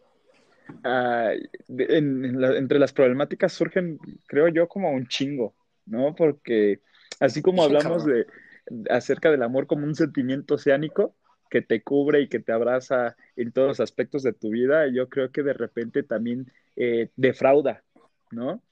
entre 1.68 2.78
las 2.78 2.92
problemáticas 2.94 3.52
surgen, 3.52 3.98
creo 4.26 4.48
yo, 4.48 4.66
como 4.66 4.90
un 4.90 5.06
chingo, 5.06 5.54
¿no? 5.86 6.14
Porque 6.14 6.80
así 7.20 7.42
como 7.42 7.62
hablamos 7.62 8.04
de 8.04 8.26
acerca 8.90 9.30
del 9.30 9.42
amor 9.42 9.66
como 9.66 9.84
un 9.84 9.94
sentimiento 9.94 10.54
oceánico 10.54 11.14
que 11.50 11.62
te 11.62 11.82
cubre 11.82 12.20
y 12.20 12.28
que 12.28 12.40
te 12.40 12.52
abraza 12.52 13.16
en 13.36 13.52
todos 13.52 13.68
los 13.68 13.80
aspectos 13.80 14.22
de 14.22 14.32
tu 14.32 14.50
vida, 14.50 14.88
yo 14.88 15.08
creo 15.08 15.30
que 15.30 15.42
de 15.42 15.52
repente 15.52 16.02
también 16.02 16.50
eh, 16.76 17.10
defrauda, 17.16 17.84
¿no? 18.30 18.62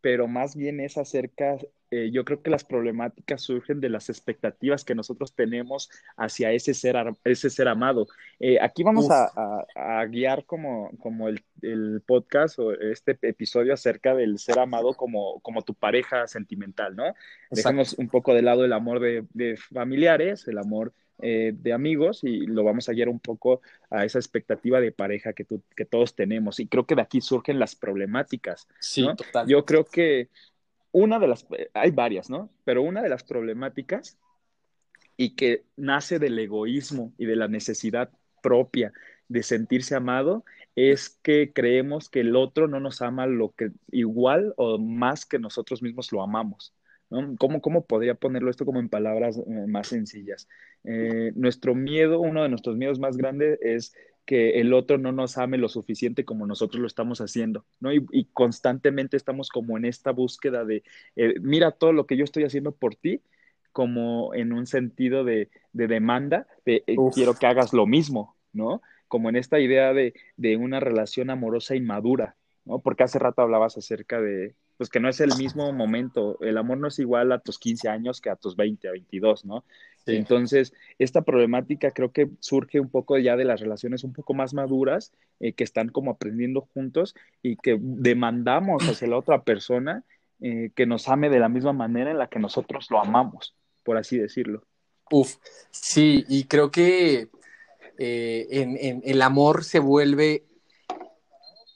Pero 0.00 0.26
más 0.26 0.56
bien 0.56 0.80
es 0.80 0.98
acerca 0.98 1.56
eh, 1.92 2.10
yo 2.10 2.24
creo 2.24 2.40
que 2.40 2.48
las 2.48 2.64
problemáticas 2.64 3.42
surgen 3.42 3.78
de 3.78 3.90
las 3.90 4.08
expectativas 4.08 4.82
que 4.82 4.94
nosotros 4.94 5.34
tenemos 5.34 5.90
hacia 6.16 6.50
ese 6.50 6.72
ser, 6.72 6.96
ese 7.22 7.50
ser 7.50 7.68
amado. 7.68 8.06
Eh, 8.40 8.56
aquí 8.62 8.82
vamos 8.82 9.08
a, 9.10 10.06
guiar 10.06 10.46
como, 10.46 10.90
como 11.00 11.28
el, 11.28 11.42
podcast 12.06 12.58
o 12.58 12.72
este 12.72 13.18
episodio 13.20 13.74
acerca 13.74 14.14
del 14.14 14.38
ser 14.38 14.58
amado 14.58 14.94
como, 14.94 15.38
como 15.40 15.60
tu 15.60 15.74
pareja 15.74 16.26
sentimental, 16.26 16.96
¿no? 16.96 17.14
Dejamos 17.50 17.92
un 17.98 18.08
poco 18.08 18.32
de 18.32 18.40
lado 18.40 18.64
el 18.64 18.72
amor 18.72 18.98
de, 18.98 19.58
familiares, 19.58 20.48
el 20.48 20.56
amor 20.56 20.94
eh, 21.20 21.52
de 21.54 21.74
amigos 21.74 22.24
y 22.24 22.46
lo 22.46 22.64
vamos 22.64 22.88
a 22.88 22.94
guiar 22.94 23.10
un 23.10 23.20
poco 23.20 23.60
a 23.90 24.06
esa 24.06 24.18
expectativa 24.18 24.80
de 24.80 24.92
pareja 24.92 25.34
que, 25.34 25.46
que 25.76 25.84
todos 25.84 26.16
tenemos. 26.16 26.58
Y 26.58 26.68
creo 26.68 26.86
que 26.86 26.94
de 26.94 27.02
aquí 27.02 27.20
surgen 27.20 27.58
las 27.58 27.76
problemáticas. 27.76 28.66
Sí, 28.80 29.06
total. 29.14 29.46
Yo 29.46 29.66
creo 29.66 29.84
que 29.84 30.30
una 30.92 31.18
de 31.18 31.26
las, 31.26 31.46
hay 31.74 31.90
varias, 31.90 32.30
¿no? 32.30 32.50
Pero 32.64 32.82
una 32.82 33.02
de 33.02 33.08
las 33.08 33.24
problemáticas 33.24 34.18
y 35.16 35.34
que 35.34 35.64
nace 35.76 36.18
del 36.18 36.38
egoísmo 36.38 37.12
y 37.18 37.26
de 37.26 37.36
la 37.36 37.48
necesidad 37.48 38.10
propia 38.42 38.92
de 39.28 39.42
sentirse 39.42 39.94
amado 39.94 40.44
es 40.74 41.18
que 41.22 41.52
creemos 41.52 42.08
que 42.08 42.20
el 42.20 42.36
otro 42.36 42.68
no 42.68 42.80
nos 42.80 43.02
ama 43.02 43.26
lo 43.26 43.52
que 43.52 43.70
igual 43.90 44.54
o 44.56 44.78
más 44.78 45.26
que 45.26 45.38
nosotros 45.38 45.82
mismos 45.82 46.12
lo 46.12 46.22
amamos. 46.22 46.74
¿no? 47.10 47.36
¿Cómo, 47.38 47.60
¿Cómo, 47.60 47.84
podría 47.84 48.14
ponerlo 48.14 48.50
esto 48.50 48.64
como 48.64 48.80
en 48.80 48.88
palabras 48.88 49.38
eh, 49.38 49.66
más 49.68 49.88
sencillas? 49.88 50.48
Eh, 50.84 51.32
nuestro 51.34 51.74
miedo, 51.74 52.20
uno 52.20 52.42
de 52.42 52.48
nuestros 52.48 52.76
miedos 52.76 52.98
más 52.98 53.16
grandes 53.16 53.58
es 53.60 53.94
que 54.24 54.60
el 54.60 54.72
otro 54.72 54.98
no 54.98 55.12
nos 55.12 55.38
ame 55.38 55.58
lo 55.58 55.68
suficiente 55.68 56.24
como 56.24 56.46
nosotros 56.46 56.80
lo 56.80 56.86
estamos 56.86 57.20
haciendo, 57.20 57.64
¿no? 57.80 57.92
Y, 57.92 58.28
constantemente 58.32 59.16
estamos 59.16 59.48
como 59.48 59.76
en 59.76 59.84
esta 59.84 60.12
búsqueda 60.12 60.64
de, 60.64 60.84
eh, 61.16 61.34
mira 61.40 61.72
todo 61.72 61.92
lo 61.92 62.06
que 62.06 62.16
yo 62.16 62.24
estoy 62.24 62.44
haciendo 62.44 62.72
por 62.72 62.94
ti, 62.94 63.20
como 63.72 64.34
en 64.34 64.52
un 64.52 64.66
sentido 64.66 65.24
de, 65.24 65.50
demanda, 65.72 66.46
de 66.64 66.84
eh, 66.86 66.96
quiero 67.14 67.34
que 67.34 67.46
hagas 67.46 67.72
lo 67.72 67.86
mismo, 67.86 68.36
¿no? 68.52 68.82
Como 69.08 69.28
en 69.28 69.36
esta 69.36 69.58
idea 69.58 69.92
de, 69.92 70.14
de 70.36 70.56
una 70.56 70.78
relación 70.78 71.30
amorosa 71.30 71.74
inmadura, 71.74 72.36
¿no? 72.64 72.78
Porque 72.78 73.02
hace 73.02 73.18
rato 73.18 73.42
hablabas 73.42 73.76
acerca 73.76 74.20
de, 74.20 74.54
pues 74.76 74.90
que 74.90 75.00
no 75.00 75.08
es 75.08 75.20
el 75.20 75.36
mismo 75.36 75.72
momento, 75.72 76.38
el 76.40 76.58
amor 76.58 76.78
no 76.78 76.88
es 76.88 76.98
igual 76.98 77.32
a 77.32 77.38
tus 77.38 77.58
15 77.58 77.88
años 77.88 78.20
que 78.20 78.30
a 78.30 78.36
tus 78.36 78.56
20, 78.56 78.88
a 78.88 78.92
22, 78.92 79.44
¿no? 79.44 79.64
Entonces, 80.06 80.72
esta 80.98 81.22
problemática 81.22 81.90
creo 81.92 82.12
que 82.12 82.28
surge 82.40 82.80
un 82.80 82.88
poco 82.88 83.18
ya 83.18 83.36
de 83.36 83.44
las 83.44 83.60
relaciones 83.60 84.04
un 84.04 84.12
poco 84.12 84.34
más 84.34 84.54
maduras, 84.54 85.12
eh, 85.40 85.52
que 85.52 85.64
están 85.64 85.88
como 85.88 86.10
aprendiendo 86.10 86.68
juntos 86.74 87.14
y 87.42 87.56
que 87.56 87.78
demandamos 87.80 88.82
hacia 88.88 89.08
la 89.08 89.18
otra 89.18 89.42
persona 89.42 90.04
eh, 90.40 90.70
que 90.74 90.86
nos 90.86 91.08
ame 91.08 91.30
de 91.30 91.38
la 91.38 91.48
misma 91.48 91.72
manera 91.72 92.10
en 92.10 92.18
la 92.18 92.26
que 92.26 92.40
nosotros 92.40 92.88
lo 92.90 93.00
amamos, 93.00 93.54
por 93.84 93.96
así 93.96 94.18
decirlo. 94.18 94.64
Uf, 95.10 95.36
sí, 95.70 96.24
y 96.28 96.44
creo 96.44 96.70
que 96.70 97.28
eh, 97.98 98.46
en, 98.50 99.02
el 99.04 99.22
amor 99.22 99.62
se 99.62 99.78
vuelve 99.78 100.44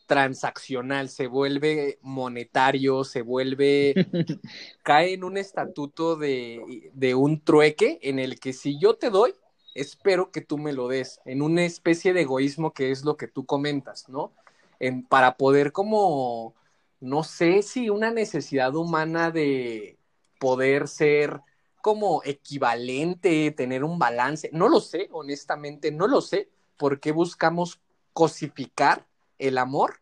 transaccional, 0.07 1.09
se 1.09 1.27
vuelve 1.27 1.99
monetario, 2.03 3.05
se 3.05 3.23
vuelve, 3.23 3.95
cae 4.83 5.15
en 5.15 5.25
un 5.25 5.37
estatuto 5.37 6.17
de, 6.17 6.91
de, 6.95 7.15
un 7.15 7.41
trueque 7.41 7.99
en 8.03 8.19
el 8.19 8.41
que 8.41 8.53
si 8.53 8.79
yo 8.79 8.95
te 8.95 9.11
doy, 9.11 9.35
espero 9.75 10.31
que 10.31 10.41
tú 10.41 10.59
me 10.59 10.73
lo 10.73 10.89
des, 10.89 11.21
en 11.25 11.43
una 11.43 11.65
especie 11.65 12.13
de 12.13 12.23
egoísmo 12.23 12.73
que 12.73 12.91
es 12.91 13.05
lo 13.05 13.17
que 13.17 13.29
tú 13.29 13.45
comentas, 13.45 14.09
¿no? 14.09 14.33
En, 14.79 15.05
para 15.05 15.37
poder 15.37 15.73
como, 15.73 16.55
no 17.01 17.25
sé 17.25 17.63
si 17.63 17.91
una 17.91 18.11
necesidad 18.11 18.75
humana 18.75 19.31
de 19.31 19.99
poder 20.39 20.89
ser 20.89 21.41
como 21.83 22.23
equivalente, 22.25 23.51
tener 23.53 23.85
un 23.85 23.99
balance, 23.99 24.51
no 24.53 24.69
lo 24.69 24.81
sé, 24.81 25.09
honestamente, 25.13 25.93
no 25.93 26.07
lo 26.07 26.21
sé, 26.21 26.49
por 26.77 27.01
qué 27.01 27.13
buscamos 27.13 27.81
cosificar 28.13 29.07
el 29.39 29.59
amor 29.59 30.01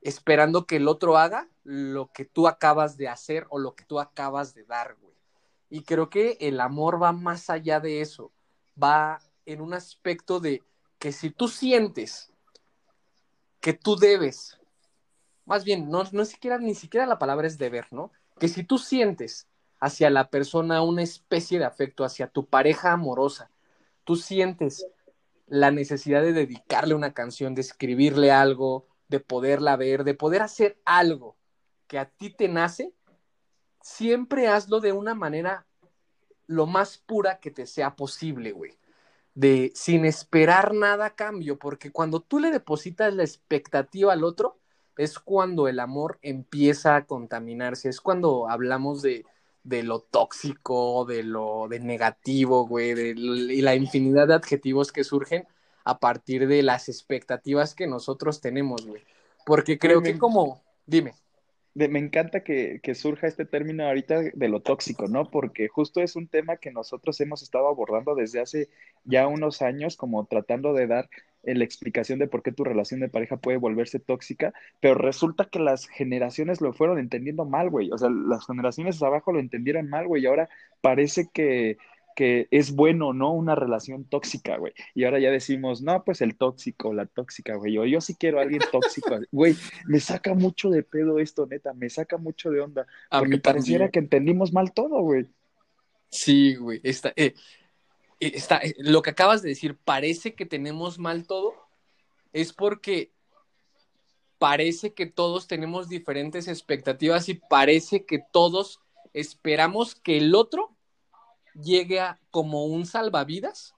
esperando 0.00 0.66
que 0.66 0.76
el 0.76 0.88
otro 0.88 1.16
haga 1.18 1.48
lo 1.64 2.12
que 2.12 2.24
tú 2.24 2.46
acabas 2.46 2.96
de 2.96 3.08
hacer 3.08 3.46
o 3.50 3.58
lo 3.58 3.74
que 3.74 3.84
tú 3.84 3.98
acabas 3.98 4.54
de 4.54 4.64
dar, 4.64 4.96
güey. 5.00 5.16
Y 5.68 5.82
creo 5.82 6.10
que 6.10 6.36
el 6.40 6.60
amor 6.60 7.02
va 7.02 7.12
más 7.12 7.50
allá 7.50 7.80
de 7.80 8.00
eso, 8.00 8.32
va 8.80 9.20
en 9.46 9.60
un 9.60 9.74
aspecto 9.74 10.38
de 10.38 10.62
que 10.98 11.12
si 11.12 11.30
tú 11.30 11.48
sientes 11.48 12.32
que 13.60 13.72
tú 13.72 13.96
debes, 13.96 14.60
más 15.44 15.64
bien, 15.64 15.90
no, 15.90 16.04
no 16.12 16.24
siquiera, 16.24 16.58
ni 16.58 16.74
siquiera 16.74 17.06
la 17.06 17.18
palabra 17.18 17.48
es 17.48 17.58
deber, 17.58 17.88
¿no? 17.90 18.12
Que 18.38 18.48
si 18.48 18.62
tú 18.62 18.78
sientes 18.78 19.48
hacia 19.80 20.08
la 20.10 20.30
persona 20.30 20.82
una 20.82 21.02
especie 21.02 21.58
de 21.58 21.64
afecto, 21.64 22.04
hacia 22.04 22.28
tu 22.28 22.46
pareja 22.46 22.92
amorosa, 22.92 23.50
tú 24.04 24.14
sientes 24.14 24.86
la 25.46 25.70
necesidad 25.70 26.22
de 26.22 26.32
dedicarle 26.32 26.94
una 26.94 27.14
canción, 27.14 27.54
de 27.54 27.60
escribirle 27.60 28.32
algo, 28.32 28.86
de 29.08 29.20
poderla 29.20 29.76
ver, 29.76 30.04
de 30.04 30.14
poder 30.14 30.42
hacer 30.42 30.80
algo 30.84 31.36
que 31.86 31.98
a 31.98 32.06
ti 32.06 32.30
te 32.30 32.48
nace, 32.48 32.92
siempre 33.80 34.48
hazlo 34.48 34.80
de 34.80 34.92
una 34.92 35.14
manera 35.14 35.66
lo 36.46 36.66
más 36.66 36.98
pura 36.98 37.38
que 37.38 37.50
te 37.50 37.66
sea 37.66 37.94
posible, 37.96 38.52
güey. 38.52 38.78
De 39.34 39.70
sin 39.74 40.04
esperar 40.04 40.74
nada 40.74 41.06
a 41.06 41.14
cambio, 41.14 41.58
porque 41.58 41.92
cuando 41.92 42.20
tú 42.20 42.40
le 42.40 42.50
depositas 42.50 43.14
la 43.14 43.22
expectativa 43.22 44.12
al 44.12 44.24
otro, 44.24 44.58
es 44.96 45.18
cuando 45.18 45.68
el 45.68 45.78
amor 45.78 46.18
empieza 46.22 46.96
a 46.96 47.06
contaminarse, 47.06 47.88
es 47.90 48.00
cuando 48.00 48.48
hablamos 48.48 49.02
de, 49.02 49.26
de 49.66 49.82
lo 49.82 50.00
tóxico, 50.00 51.04
de 51.04 51.24
lo 51.24 51.66
de 51.68 51.80
negativo, 51.80 52.66
güey, 52.66 52.94
de, 52.94 53.10
y 53.10 53.60
la 53.62 53.74
infinidad 53.74 54.28
de 54.28 54.34
adjetivos 54.34 54.92
que 54.92 55.02
surgen 55.02 55.44
a 55.84 55.98
partir 55.98 56.46
de 56.46 56.62
las 56.62 56.88
expectativas 56.88 57.74
que 57.74 57.86
nosotros 57.86 58.40
tenemos, 58.40 58.86
güey. 58.86 59.02
Porque 59.44 59.78
creo 59.78 60.02
que 60.02 60.18
como, 60.18 60.62
dime. 60.86 61.14
me 61.74 61.98
encanta 61.98 62.44
que, 62.44 62.80
que, 62.82 62.94
surja 62.94 63.26
este 63.26 63.44
término 63.44 63.84
ahorita 63.84 64.20
de 64.32 64.48
lo 64.48 64.60
tóxico, 64.60 65.08
¿no? 65.08 65.30
Porque 65.30 65.68
justo 65.68 66.00
es 66.00 66.14
un 66.14 66.28
tema 66.28 66.58
que 66.58 66.70
nosotros 66.70 67.20
hemos 67.20 67.42
estado 67.42 67.66
abordando 67.66 68.14
desde 68.14 68.40
hace 68.40 68.68
ya 69.04 69.26
unos 69.26 69.62
años, 69.62 69.96
como 69.96 70.26
tratando 70.26 70.74
de 70.74 70.86
dar 70.86 71.08
la 71.54 71.64
explicación 71.64 72.18
de 72.18 72.26
por 72.26 72.42
qué 72.42 72.52
tu 72.52 72.64
relación 72.64 73.00
de 73.00 73.08
pareja 73.08 73.36
puede 73.36 73.58
volverse 73.58 73.98
tóxica, 73.98 74.52
pero 74.80 74.94
resulta 74.94 75.44
que 75.44 75.58
las 75.58 75.86
generaciones 75.86 76.60
lo 76.60 76.72
fueron 76.72 76.98
entendiendo 76.98 77.44
mal, 77.44 77.70
güey. 77.70 77.90
O 77.92 77.98
sea, 77.98 78.10
las 78.10 78.46
generaciones 78.46 79.02
abajo 79.02 79.32
lo 79.32 79.40
entendieron 79.40 79.88
mal, 79.88 80.06
güey, 80.06 80.22
y 80.22 80.26
ahora 80.26 80.48
parece 80.80 81.28
que, 81.32 81.78
que 82.16 82.48
es 82.50 82.74
bueno, 82.74 83.12
¿no? 83.12 83.32
Una 83.32 83.54
relación 83.54 84.04
tóxica, 84.04 84.56
güey. 84.56 84.72
Y 84.94 85.04
ahora 85.04 85.20
ya 85.20 85.30
decimos, 85.30 85.82
no, 85.82 86.02
pues 86.02 86.22
el 86.22 86.36
tóxico, 86.36 86.92
la 86.92 87.06
tóxica, 87.06 87.54
güey. 87.56 87.74
Yo, 87.74 87.84
yo 87.84 88.00
sí 88.00 88.16
quiero 88.16 88.38
a 88.38 88.42
alguien 88.42 88.62
tóxico. 88.72 89.18
Güey, 89.30 89.54
me 89.86 90.00
saca 90.00 90.34
mucho 90.34 90.70
de 90.70 90.82
pedo 90.82 91.18
esto, 91.18 91.46
neta, 91.46 91.74
me 91.74 91.90
saca 91.90 92.16
mucho 92.16 92.50
de 92.50 92.60
onda. 92.60 92.86
porque 93.10 93.38
pareciera 93.38 93.90
que 93.90 93.98
entendimos 93.98 94.52
mal 94.52 94.72
todo, 94.72 95.00
güey. 95.02 95.26
Sí, 96.08 96.54
güey. 96.54 96.80
Está, 96.82 97.10
eh, 97.10 97.14
eh, 97.16 97.34
está, 98.20 98.58
eh, 98.58 98.74
lo 98.78 99.02
que 99.02 99.10
acabas 99.10 99.42
de 99.42 99.50
decir, 99.50 99.76
parece 99.76 100.34
que 100.34 100.46
tenemos 100.46 100.98
mal 100.98 101.26
todo, 101.26 101.54
es 102.32 102.52
porque 102.52 103.12
parece 104.38 104.92
que 104.92 105.06
todos 105.06 105.46
tenemos 105.46 105.88
diferentes 105.88 106.48
expectativas 106.48 107.28
y 107.28 107.34
parece 107.34 108.04
que 108.04 108.22
todos 108.32 108.80
esperamos 109.12 109.94
que 109.94 110.18
el 110.18 110.34
otro 110.34 110.76
llegue 111.54 112.00
a, 112.00 112.20
como 112.30 112.66
un 112.66 112.84
salvavidas 112.84 113.74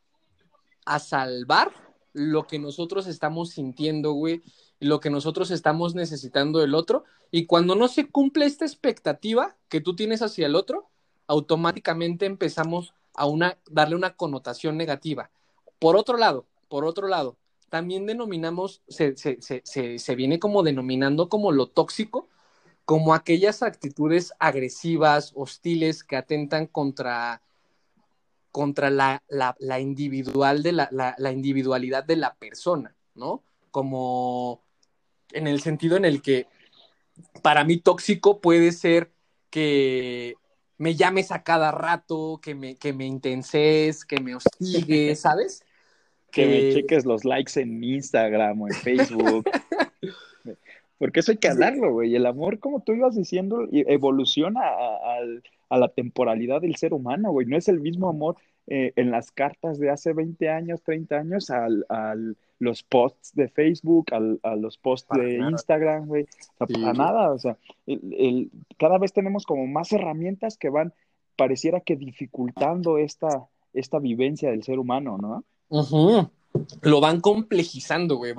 a 0.84 0.98
salvar 0.98 1.72
lo 2.12 2.46
que 2.46 2.58
nosotros 2.58 3.06
estamos 3.06 3.50
sintiendo, 3.50 4.12
güey, 4.12 4.42
lo 4.80 4.98
que 5.00 5.10
nosotros 5.10 5.50
estamos 5.50 5.94
necesitando 5.94 6.58
del 6.58 6.74
otro. 6.74 7.04
Y 7.30 7.46
cuando 7.46 7.74
no 7.74 7.86
se 7.88 8.08
cumple 8.08 8.46
esta 8.46 8.64
expectativa 8.64 9.56
que 9.68 9.80
tú 9.80 9.94
tienes 9.94 10.22
hacia 10.22 10.46
el 10.46 10.56
otro, 10.56 10.88
automáticamente 11.26 12.26
empezamos 12.26 12.94
a 13.18 13.26
una, 13.26 13.58
darle 13.68 13.96
una 13.96 14.14
connotación 14.14 14.76
negativa. 14.76 15.30
Por 15.78 15.96
otro 15.96 16.16
lado, 16.16 16.46
por 16.68 16.84
otro 16.84 17.08
lado, 17.08 17.36
también 17.68 18.06
denominamos, 18.06 18.82
se, 18.88 19.16
se, 19.16 19.38
se, 19.40 19.98
se 19.98 20.14
viene 20.14 20.38
como 20.38 20.62
denominando 20.62 21.28
como 21.28 21.52
lo 21.52 21.66
tóxico, 21.66 22.28
como 22.84 23.12
aquellas 23.12 23.62
actitudes 23.62 24.32
agresivas, 24.38 25.32
hostiles, 25.34 26.02
que 26.02 26.16
atentan 26.16 26.66
contra, 26.66 27.42
contra 28.50 28.88
la, 28.88 29.22
la, 29.28 29.80
individual 29.80 30.62
de 30.62 30.72
la, 30.72 30.88
la, 30.90 31.32
individualidad 31.32 32.04
de 32.04 32.16
la 32.16 32.34
persona, 32.36 32.96
¿no? 33.14 33.42
Como 33.70 34.62
en 35.32 35.46
el 35.46 35.60
sentido 35.60 35.98
en 35.98 36.06
el 36.06 36.22
que 36.22 36.46
para 37.42 37.62
mí 37.64 37.76
tóxico 37.76 38.40
puede 38.40 38.72
ser 38.72 39.12
que 39.50 40.37
me 40.78 40.94
llames 40.94 41.32
a 41.32 41.42
cada 41.42 41.70
rato, 41.72 42.40
que 42.42 42.54
me, 42.54 42.76
que 42.76 42.92
me 42.92 43.04
intenses, 43.04 44.04
que 44.04 44.20
me 44.20 44.34
hostigues, 44.34 45.20
¿sabes? 45.20 45.62
que, 46.30 46.46
me 46.46 46.74
cheques 46.74 47.04
los 47.04 47.24
likes 47.24 47.60
en 47.60 47.82
Instagram 47.82 48.60
o 48.60 48.68
en 48.68 48.74
Facebook. 48.74 49.44
Porque 50.98 51.20
eso 51.20 51.32
hay 51.32 51.38
que 51.38 51.48
hablarlo, 51.48 51.92
güey. 51.92 52.14
El 52.14 52.26
amor, 52.26 52.58
como 52.58 52.80
tú 52.82 52.92
ibas 52.92 53.14
diciendo, 53.14 53.68
evoluciona 53.70 54.62
a, 54.62 55.78
la 55.78 55.88
temporalidad 55.88 56.60
del 56.60 56.76
ser 56.76 56.92
humano, 56.92 57.30
güey. 57.30 57.46
No 57.46 57.56
es 57.56 57.68
el 57.68 57.80
mismo 57.80 58.08
amor 58.08 58.36
eh, 58.70 58.92
en 58.96 59.10
las 59.10 59.32
cartas 59.32 59.78
de 59.78 59.88
hace 59.88 60.12
20 60.12 60.50
años, 60.50 60.82
30 60.82 61.16
años, 61.16 61.50
a 61.50 62.14
los 62.58 62.82
posts 62.82 63.34
de 63.34 63.48
Facebook, 63.48 64.08
a 64.12 64.56
los 64.56 64.76
posts 64.76 65.08
de 65.16 65.38
Instagram, 65.38 66.06
güey. 66.06 66.24
O 66.24 66.66
sea, 66.66 66.66
para 66.66 66.92
nada. 66.92 67.30
O 67.32 67.38
sea, 67.38 67.56
el, 67.86 68.50
cada 68.78 68.98
vez 68.98 69.14
tenemos 69.14 69.46
como 69.46 69.66
más 69.66 69.90
herramientas 69.92 70.58
que 70.58 70.68
van, 70.68 70.92
pareciera 71.34 71.80
que 71.80 71.96
dificultando 71.96 72.98
esta, 72.98 73.48
esta 73.72 74.00
vivencia 74.00 74.50
del 74.50 74.62
ser 74.62 74.78
humano, 74.78 75.16
¿no? 75.16 75.44
Lo 76.82 77.00
van 77.00 77.22
complejizando, 77.22 78.16
güey. 78.16 78.34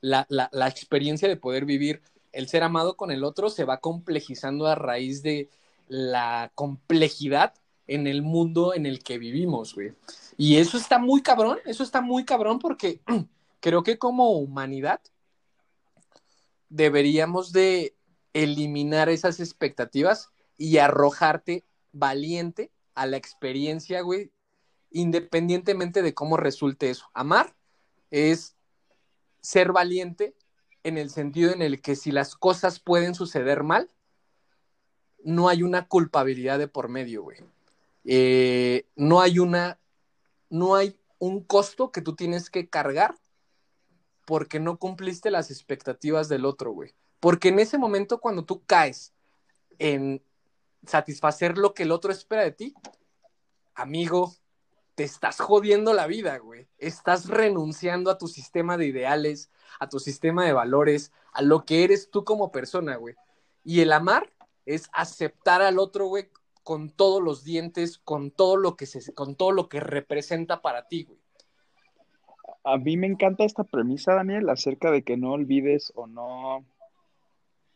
la, 0.00 0.28
la, 0.28 0.68
experiencia 0.68 1.26
de 1.26 1.36
poder 1.36 1.64
vivir 1.64 2.02
el 2.30 2.46
ser 2.46 2.62
amado 2.62 2.96
con 2.96 3.10
el 3.10 3.24
otro 3.24 3.50
se 3.50 3.64
va 3.64 3.78
complejizando 3.78 4.68
a 4.68 4.76
raíz 4.76 5.24
de 5.24 5.48
la 5.88 6.52
complejidad 6.54 7.54
en 7.94 8.06
el 8.06 8.22
mundo 8.22 8.74
en 8.74 8.86
el 8.86 9.02
que 9.02 9.18
vivimos, 9.18 9.74
güey. 9.74 9.92
Y 10.36 10.56
eso 10.56 10.78
está 10.78 10.98
muy 10.98 11.22
cabrón, 11.22 11.58
eso 11.66 11.82
está 11.82 12.00
muy 12.00 12.24
cabrón 12.24 12.58
porque 12.58 13.00
creo 13.60 13.82
que 13.82 13.98
como 13.98 14.30
humanidad 14.30 15.00
deberíamos 16.68 17.52
de 17.52 17.94
eliminar 18.32 19.10
esas 19.10 19.40
expectativas 19.40 20.30
y 20.56 20.78
arrojarte 20.78 21.64
valiente 21.92 22.70
a 22.94 23.06
la 23.06 23.18
experiencia, 23.18 24.00
güey, 24.00 24.32
independientemente 24.90 26.00
de 26.00 26.14
cómo 26.14 26.38
resulte 26.38 26.88
eso. 26.88 27.10
Amar 27.12 27.54
es 28.10 28.56
ser 29.42 29.72
valiente 29.72 30.34
en 30.82 30.96
el 30.96 31.10
sentido 31.10 31.52
en 31.52 31.60
el 31.60 31.82
que 31.82 31.94
si 31.94 32.10
las 32.10 32.36
cosas 32.36 32.80
pueden 32.80 33.14
suceder 33.14 33.62
mal, 33.62 33.90
no 35.24 35.48
hay 35.48 35.62
una 35.62 35.86
culpabilidad 35.88 36.58
de 36.58 36.68
por 36.68 36.88
medio, 36.88 37.22
güey. 37.22 37.38
Eh, 38.04 38.86
no 38.96 39.20
hay 39.20 39.38
una, 39.38 39.78
no 40.50 40.74
hay 40.74 40.98
un 41.18 41.42
costo 41.42 41.92
que 41.92 42.02
tú 42.02 42.16
tienes 42.16 42.50
que 42.50 42.68
cargar 42.68 43.14
porque 44.24 44.60
no 44.60 44.78
cumpliste 44.78 45.30
las 45.30 45.50
expectativas 45.50 46.28
del 46.28 46.44
otro, 46.44 46.72
güey. 46.72 46.94
Porque 47.20 47.48
en 47.48 47.58
ese 47.58 47.78
momento 47.78 48.18
cuando 48.18 48.44
tú 48.44 48.64
caes 48.64 49.12
en 49.78 50.22
satisfacer 50.86 51.58
lo 51.58 51.74
que 51.74 51.84
el 51.84 51.92
otro 51.92 52.12
espera 52.12 52.42
de 52.42 52.52
ti, 52.52 52.74
amigo, 53.74 54.34
te 54.94 55.04
estás 55.04 55.40
jodiendo 55.40 55.92
la 55.92 56.06
vida, 56.06 56.38
güey. 56.38 56.68
Estás 56.78 57.28
renunciando 57.28 58.10
a 58.10 58.18
tu 58.18 58.28
sistema 58.28 58.76
de 58.76 58.86
ideales, 58.86 59.50
a 59.78 59.88
tu 59.88 60.00
sistema 60.00 60.44
de 60.44 60.52
valores, 60.52 61.12
a 61.32 61.42
lo 61.42 61.64
que 61.64 61.84
eres 61.84 62.10
tú 62.10 62.24
como 62.24 62.52
persona, 62.52 62.96
güey. 62.96 63.14
Y 63.64 63.80
el 63.80 63.92
amar 63.92 64.32
es 64.66 64.88
aceptar 64.92 65.62
al 65.62 65.78
otro, 65.78 66.06
güey, 66.06 66.30
con 66.62 66.90
todos 66.90 67.22
los 67.22 67.44
dientes, 67.44 67.98
con 67.98 68.30
todo 68.30 68.56
lo 68.56 68.76
que 68.76 68.86
se, 68.86 69.12
con 69.14 69.34
todo 69.34 69.52
lo 69.52 69.68
que 69.68 69.80
representa 69.80 70.62
para 70.62 70.88
ti, 70.88 71.04
güey. 71.04 71.18
A 72.64 72.78
mí 72.78 72.96
me 72.96 73.08
encanta 73.08 73.44
esta 73.44 73.64
premisa, 73.64 74.14
Daniel, 74.14 74.48
acerca 74.48 74.90
de 74.90 75.02
que 75.02 75.16
no 75.16 75.32
olvides 75.32 75.92
o 75.96 76.06
no 76.06 76.64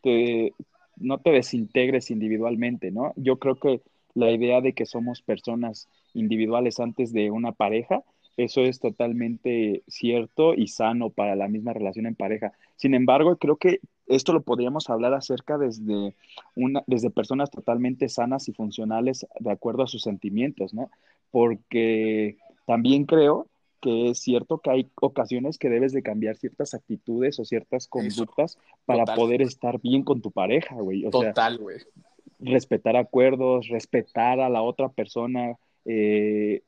te, 0.03 0.53
no 0.97 1.19
te 1.19 1.31
desintegres 1.31 2.11
individualmente, 2.11 2.93
¿no? 2.93 3.13
Yo 3.17 3.39
creo 3.39 3.57
que 3.57 3.83
la 4.15 4.31
idea 4.31 4.61
de 4.61 4.73
que 4.73 4.87
somos 4.87 5.23
personas 5.23 5.89
individuales 6.15 6.79
antes 6.79 7.13
de 7.13 7.31
una 7.31 7.53
pareja, 7.53 8.03
eso 8.37 8.63
es 8.63 8.81
totalmente 8.81 9.83
cierto 9.87 10.55
y 10.55 10.69
sano 10.69 11.11
para 11.11 11.37
la 11.37 11.49
misma 11.49 11.73
relación 11.73 12.07
en 12.07 12.15
pareja. 12.15 12.53
Sin 12.77 12.95
embargo, 12.95 13.37
creo 13.37 13.57
que 13.57 13.81
esto 14.07 14.33
lo 14.33 14.43
podríamos 14.43 14.91
hablar 14.91 15.15
acerca 15.15 15.59
desde, 15.59 16.15
una, 16.55 16.83
desde 16.87 17.11
personas 17.11 17.51
totalmente 17.51 18.09
sanas 18.09 18.49
y 18.49 18.53
funcionales 18.53 19.27
de 19.41 19.51
acuerdo 19.51 19.83
a 19.83 19.89
sus 19.89 20.03
sentimientos, 20.03 20.75
¿no? 20.75 20.91
Porque 21.31 22.37
también 22.67 23.05
creo 23.05 23.47
que 23.81 24.11
es 24.11 24.19
cierto 24.21 24.59
que 24.59 24.71
hay 24.71 24.91
ocasiones 25.01 25.59
que 25.59 25.69
debes 25.69 25.93
de 25.93 26.03
cambiar 26.03 26.37
ciertas 26.37 26.75
actitudes 26.75 27.39
o 27.39 27.45
ciertas 27.45 27.89
conductas 27.89 28.59
para 28.85 29.05
poder 29.05 29.43
estar 29.43 29.81
bien 29.81 30.03
con 30.03 30.23
tu 30.23 30.31
pareja, 30.31 30.77
güey. 30.77 31.09
Total, 31.11 31.59
güey 31.59 31.79
respetar 32.39 32.97
acuerdos, 32.97 33.69
respetar 33.69 34.41
a 34.41 34.49
la 34.49 34.63
otra 34.63 34.89
persona, 34.89 35.57
eh, 35.85 36.63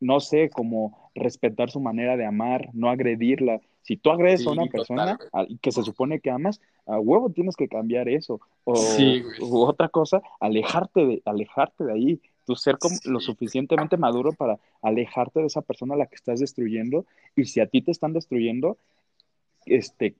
no 0.00 0.20
sé, 0.20 0.50
como 0.50 1.10
respetar 1.14 1.70
su 1.70 1.80
manera 1.80 2.16
de 2.16 2.26
amar, 2.26 2.70
no 2.72 2.90
agredirla. 2.90 3.60
Si 3.82 3.96
tú 3.96 4.10
agredes 4.10 4.46
a 4.46 4.50
una 4.50 4.66
persona 4.66 5.18
que 5.60 5.72
se 5.72 5.82
supone 5.82 6.20
que 6.20 6.30
amas, 6.30 6.60
a 6.86 6.98
huevo 6.98 7.30
tienes 7.30 7.56
que 7.56 7.68
cambiar 7.68 8.08
eso. 8.08 8.40
O 8.64 8.74
otra 9.66 9.88
cosa, 9.88 10.22
alejarte 10.40 11.06
de, 11.06 11.22
alejarte 11.24 11.84
de 11.84 11.92
ahí. 11.92 12.20
Tú 12.44 12.54
ser 12.54 12.78
como 12.78 12.96
lo 13.04 13.20
suficientemente 13.20 13.96
maduro 13.96 14.32
para 14.32 14.58
alejarte 14.80 15.40
de 15.40 15.46
esa 15.46 15.60
persona 15.62 15.94
a 15.94 15.98
la 15.98 16.06
que 16.06 16.14
estás 16.14 16.40
destruyendo. 16.40 17.04
Y 17.36 17.44
si 17.44 17.60
a 17.60 17.66
ti 17.66 17.82
te 17.82 17.90
están 17.90 18.12
destruyendo, 18.12 18.78
este, 19.66 20.14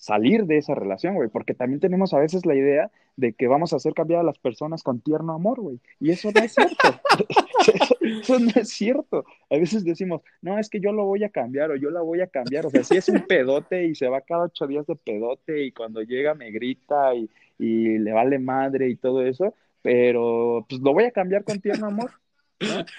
salir 0.00 0.46
de 0.46 0.56
esa 0.56 0.74
relación, 0.74 1.14
güey, 1.14 1.28
porque 1.28 1.52
también 1.52 1.78
tenemos 1.78 2.14
a 2.14 2.18
veces 2.18 2.46
la 2.46 2.54
idea 2.54 2.90
de 3.16 3.34
que 3.34 3.48
vamos 3.48 3.74
a 3.74 3.76
hacer 3.76 3.92
cambiar 3.92 4.20
a 4.20 4.24
las 4.24 4.38
personas 4.38 4.82
con 4.82 5.02
tierno 5.02 5.34
amor, 5.34 5.60
güey, 5.60 5.78
y 6.00 6.10
eso 6.10 6.30
no 6.34 6.40
es 6.40 6.54
cierto, 6.54 7.00
eso, 8.00 8.38
no 8.38 8.50
es 8.54 8.68
cierto. 8.70 9.26
A 9.50 9.58
veces 9.58 9.84
decimos, 9.84 10.22
no, 10.40 10.58
es 10.58 10.70
que 10.70 10.80
yo 10.80 10.92
lo 10.92 11.04
voy 11.04 11.22
a 11.22 11.28
cambiar 11.28 11.70
o 11.70 11.76
yo 11.76 11.90
la 11.90 12.00
voy 12.00 12.22
a 12.22 12.28
cambiar, 12.28 12.64
o 12.64 12.70
sea, 12.70 12.82
si 12.82 12.96
es 12.96 13.10
un 13.10 13.26
pedote 13.26 13.84
y 13.84 13.94
se 13.94 14.08
va 14.08 14.22
cada 14.22 14.44
ocho 14.44 14.66
días 14.66 14.86
de 14.86 14.96
pedote 14.96 15.64
y 15.64 15.72
cuando 15.72 16.00
llega 16.00 16.34
me 16.34 16.50
grita 16.50 17.14
y, 17.14 17.28
le 17.58 18.12
vale 18.12 18.38
madre 18.38 18.88
y 18.88 18.96
todo 18.96 19.22
eso, 19.22 19.54
pero 19.82 20.64
pues 20.66 20.80
lo 20.80 20.94
voy 20.94 21.04
a 21.04 21.10
cambiar 21.10 21.44
con 21.44 21.60
tierno 21.60 21.88
amor. 21.88 22.12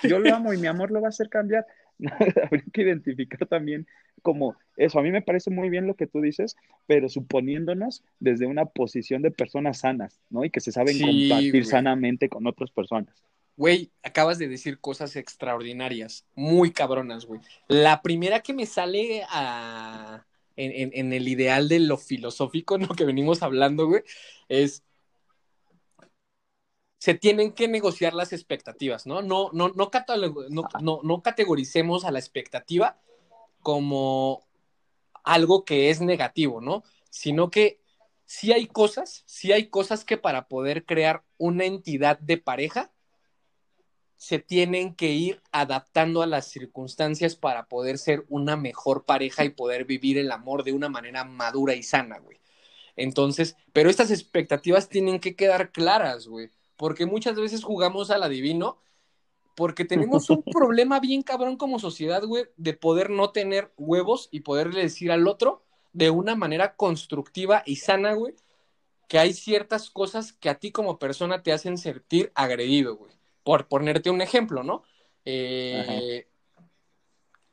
Yo 0.04 0.20
lo 0.20 0.36
amo 0.36 0.54
y 0.54 0.58
mi 0.60 0.68
amor 0.68 0.92
lo 0.92 1.02
va 1.02 1.08
a 1.08 1.10
hacer 1.10 1.30
cambiar. 1.30 1.66
habría 2.44 2.64
que 2.74 2.82
identificar 2.82 3.46
también 3.48 3.88
como 4.22 4.56
eso. 4.78 5.00
A 5.00 5.02
mí 5.02 5.12
me 5.12 5.22
parece 5.22 5.50
muy 5.50 5.70
bien 5.70 5.88
lo 5.88 5.96
que 5.96 6.08
tú 6.08 6.22
dices, 6.22 6.56
pero 6.88 7.10
suponiéndonos 7.10 8.04
desde 8.20 8.46
una 8.46 8.66
posición 8.66 9.22
de 9.22 9.32
personas 9.32 9.80
sanas, 9.80 10.20
¿no? 10.30 10.44
Y 10.46 10.50
que 10.50 10.60
se 10.60 10.72
saben 10.72 11.00
compartir 11.00 11.66
sanamente 11.66 12.30
con 12.30 12.48
otras 12.48 12.72
personas. 12.72 13.24
Güey, 13.58 13.92
acabas 14.02 14.40
de 14.40 14.48
decir 14.48 14.80
cosas 14.80 15.16
extraordinarias, 15.16 16.26
muy 16.36 16.72
cabronas, 16.72 17.26
güey. 17.26 17.42
La 17.68 18.02
primera 18.02 18.40
que 18.40 18.54
me 18.54 18.66
sale 18.66 19.24
a... 19.30 20.26
en, 20.56 20.92
en 20.94 21.14
el 21.14 21.28
ideal 21.28 21.68
de 21.68 21.80
lo 21.80 21.98
filosófico, 21.98 22.78
¿no? 22.80 22.88
Que 22.90 23.06
venimos 23.06 23.44
hablando, 23.44 23.88
güey, 23.88 24.04
es 24.50 24.84
se 27.02 27.16
tienen 27.16 27.54
que 27.54 27.68
negociar 27.68 28.14
las 28.14 28.32
expectativas, 28.32 29.08
¿no? 29.08 29.24
No, 29.24 29.50
no, 29.54 29.70
no, 29.70 29.90
no, 30.82 31.00
no, 31.02 31.24
categoricemos 31.24 32.06
a 32.06 32.12
la 32.12 32.20
expectativa 32.20 33.02
como 33.64 34.46
algo 35.24 35.66
que 35.66 35.90
es 35.90 36.00
negativo, 36.00 36.62
¿no? 36.62 36.84
Sino 37.10 37.50
que 37.50 37.82
sí 38.26 38.52
hay 38.52 38.68
cosas, 38.68 39.24
sí 39.26 39.52
hay 39.52 39.66
cosas 39.70 40.06
que 40.06 40.18
para 40.18 40.48
poder 40.48 40.86
crear 40.86 41.24
una 41.40 41.66
entidad 41.66 42.20
de 42.20 42.38
pareja 42.38 42.92
se 44.16 44.38
tienen 44.38 44.94
que 44.94 45.10
ir 45.10 45.42
adaptando 45.52 46.22
a 46.22 46.28
las 46.28 46.50
circunstancias 46.50 47.36
para 47.36 47.66
poder 47.66 47.98
ser 47.98 48.26
una 48.30 48.58
mejor 48.58 49.06
pareja 49.06 49.44
y 49.44 49.50
poder 49.50 49.86
vivir 49.86 50.20
el 50.20 50.32
amor 50.32 50.64
de 50.64 50.74
una 50.74 50.88
manera 50.88 51.24
madura 51.24 51.74
y 51.74 51.82
sana, 51.82 52.20
güey. 52.20 52.40
Entonces, 52.96 53.56
pero 53.74 53.90
estas 53.90 54.12
expectativas 54.12 54.88
tienen 54.88 55.20
que 55.20 55.36
quedar 55.36 55.72
claras, 55.72 56.28
güey 56.28 56.52
porque 56.82 57.06
muchas 57.06 57.36
veces 57.36 57.64
jugamos 57.64 58.10
al 58.10 58.24
adivino, 58.24 58.80
porque 59.56 59.86
tenemos 59.86 60.32
un 60.32 60.42
problema 60.52 61.00
bien 61.00 61.22
cabrón 61.22 61.56
como 61.56 61.78
sociedad, 61.78 62.24
güey, 62.24 62.46
de 62.58 62.74
poder 62.74 63.12
no 63.12 63.30
tener 63.30 63.72
huevos 63.78 64.30
y 64.32 64.40
poderle 64.40 64.82
decir 64.82 65.12
al 65.12 65.28
otro 65.28 65.62
de 65.94 66.10
una 66.10 66.36
manera 66.36 66.76
constructiva 66.76 67.62
y 67.68 67.76
sana, 67.76 68.14
güey, 68.14 68.34
que 69.08 69.20
hay 69.20 69.34
ciertas 69.34 69.92
cosas 69.92 70.34
que 70.34 70.50
a 70.50 70.56
ti 70.56 70.72
como 70.72 70.98
persona 70.98 71.44
te 71.44 71.54
hacen 71.54 71.78
sentir 71.78 72.32
agredido, 72.34 72.96
güey. 72.96 73.14
Por 73.44 73.68
ponerte 73.68 74.10
un 74.10 74.22
ejemplo, 74.22 74.64
¿no? 74.64 74.82
Eh, 75.24 76.26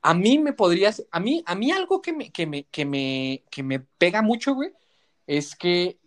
a 0.01 0.15
mí 0.15 0.39
me 0.39 0.55
podrías, 0.55 1.07
a 1.11 1.21
mí, 1.21 1.43
a 1.45 1.55
mí 1.55 1.71
algo 1.71 2.01
que 2.01 2.15
me, 2.15 2.33
que 2.33 2.47
me, 2.47 2.65
que 2.65 2.87
me, 2.87 3.45
que 3.51 3.63
me 3.63 3.81
pega 3.81 4.23
mucho, 4.23 4.55
güey, 4.55 4.73
es 5.27 5.55
que 5.55 5.99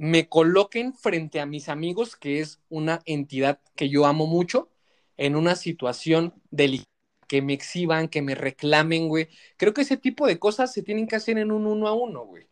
me 0.00 0.30
coloquen 0.30 0.94
frente 0.94 1.40
a 1.40 1.46
mis 1.46 1.68
amigos, 1.68 2.16
que 2.16 2.40
es 2.40 2.58
una 2.70 3.02
entidad 3.04 3.60
que 3.76 3.90
yo 3.90 4.06
amo 4.06 4.26
mucho, 4.26 4.70
en 5.18 5.36
una 5.36 5.56
situación 5.56 6.32
delicada, 6.50 6.86
que 7.28 7.42
me 7.42 7.52
exhiban, 7.52 8.08
que 8.08 8.22
me 8.22 8.34
reclamen, 8.34 9.08
güey. 9.08 9.28
Creo 9.58 9.74
que 9.74 9.82
ese 9.82 9.98
tipo 9.98 10.26
de 10.26 10.38
cosas 10.38 10.72
se 10.72 10.82
tienen 10.82 11.06
que 11.06 11.16
hacer 11.16 11.36
en 11.36 11.52
un 11.52 11.66
uno 11.66 11.86
a 11.86 11.92
uno, 11.92 12.24
güey. 12.24 12.46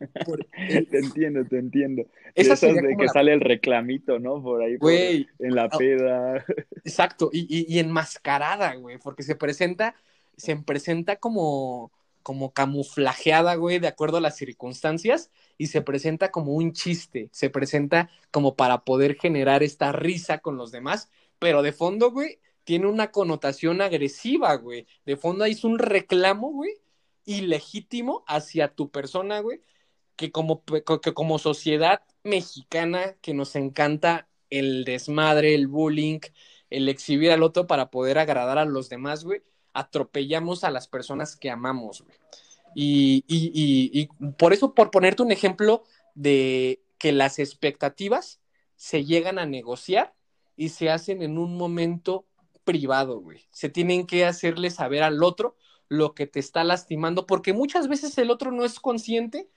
te 0.90 0.98
entiendo, 0.98 1.44
te 1.44 1.58
entiendo. 1.58 2.02
Esa 2.34 2.54
es 2.54 2.60
de 2.60 2.96
que 2.98 3.08
sale 3.08 3.34
el 3.34 3.40
reclamito, 3.40 4.18
¿no? 4.18 4.42
Por 4.42 4.60
ahí, 4.60 4.76
güey, 4.76 5.28
en 5.38 5.54
la 5.54 5.68
ah, 5.70 5.78
peda. 5.78 6.44
Exacto, 6.84 7.30
y, 7.32 7.46
y, 7.48 7.72
y 7.72 7.78
enmascarada, 7.78 8.74
güey, 8.74 8.98
porque 8.98 9.22
se 9.22 9.36
presenta, 9.36 9.94
se 10.36 10.56
presenta 10.56 11.16
como, 11.16 11.92
como 12.24 12.52
camuflajeada, 12.52 13.54
güey, 13.54 13.78
de 13.78 13.86
acuerdo 13.86 14.16
a 14.16 14.20
las 14.20 14.36
circunstancias, 14.36 15.30
y 15.60 15.66
se 15.66 15.82
presenta 15.82 16.30
como 16.30 16.54
un 16.54 16.72
chiste, 16.72 17.28
se 17.32 17.50
presenta 17.50 18.08
como 18.30 18.56
para 18.56 18.82
poder 18.82 19.16
generar 19.16 19.62
esta 19.62 19.92
risa 19.92 20.38
con 20.38 20.56
los 20.56 20.72
demás, 20.72 21.10
pero 21.38 21.60
de 21.60 21.72
fondo, 21.72 22.12
güey, 22.12 22.38
tiene 22.64 22.86
una 22.86 23.10
connotación 23.10 23.82
agresiva, 23.82 24.54
güey. 24.54 24.86
De 25.04 25.18
fondo 25.18 25.44
es 25.44 25.62
un 25.62 25.78
reclamo, 25.78 26.50
güey, 26.50 26.72
ilegítimo 27.26 28.24
hacia 28.26 28.68
tu 28.68 28.90
persona, 28.90 29.40
güey, 29.40 29.60
que 30.16 30.32
como, 30.32 30.64
que 30.64 31.12
como 31.12 31.38
sociedad 31.38 32.00
mexicana 32.24 33.16
que 33.20 33.34
nos 33.34 33.54
encanta 33.54 34.28
el 34.48 34.84
desmadre, 34.84 35.54
el 35.54 35.68
bullying, 35.68 36.20
el 36.70 36.88
exhibir 36.88 37.32
al 37.32 37.42
otro 37.42 37.66
para 37.66 37.90
poder 37.90 38.16
agradar 38.16 38.56
a 38.56 38.64
los 38.64 38.88
demás, 38.88 39.24
güey, 39.24 39.42
atropellamos 39.74 40.64
a 40.64 40.70
las 40.70 40.88
personas 40.88 41.36
que 41.36 41.50
amamos, 41.50 42.00
güey. 42.00 42.16
Y, 42.74 44.08
por 44.38 44.52
eso, 44.52 44.74
por 44.74 44.90
ponerte 44.90 45.22
un 45.22 45.32
ejemplo 45.32 45.84
de 46.14 46.82
que 46.98 47.12
las 47.12 47.38
expectativas 47.38 48.40
se 48.76 49.04
llegan 49.04 49.38
a 49.38 49.46
negociar 49.46 50.14
y 50.56 50.70
se 50.70 50.90
hacen 50.90 51.22
en 51.22 51.38
un 51.38 51.56
momento 51.56 52.26
privado, 52.64 53.20
güey. 53.20 53.46
Se 53.50 53.68
tienen 53.68 54.06
que 54.06 54.24
hacerle 54.24 54.70
saber 54.70 55.02
al 55.02 55.22
otro 55.22 55.56
lo 55.88 56.14
que 56.14 56.26
te 56.26 56.38
está 56.38 56.62
lastimando, 56.64 57.26
porque 57.26 57.52
muchas 57.52 57.88
veces 57.88 58.16
el 58.18 58.30
otro 58.30 58.52
no 58.52 58.64
es 58.64 58.78
consciente 58.78 59.48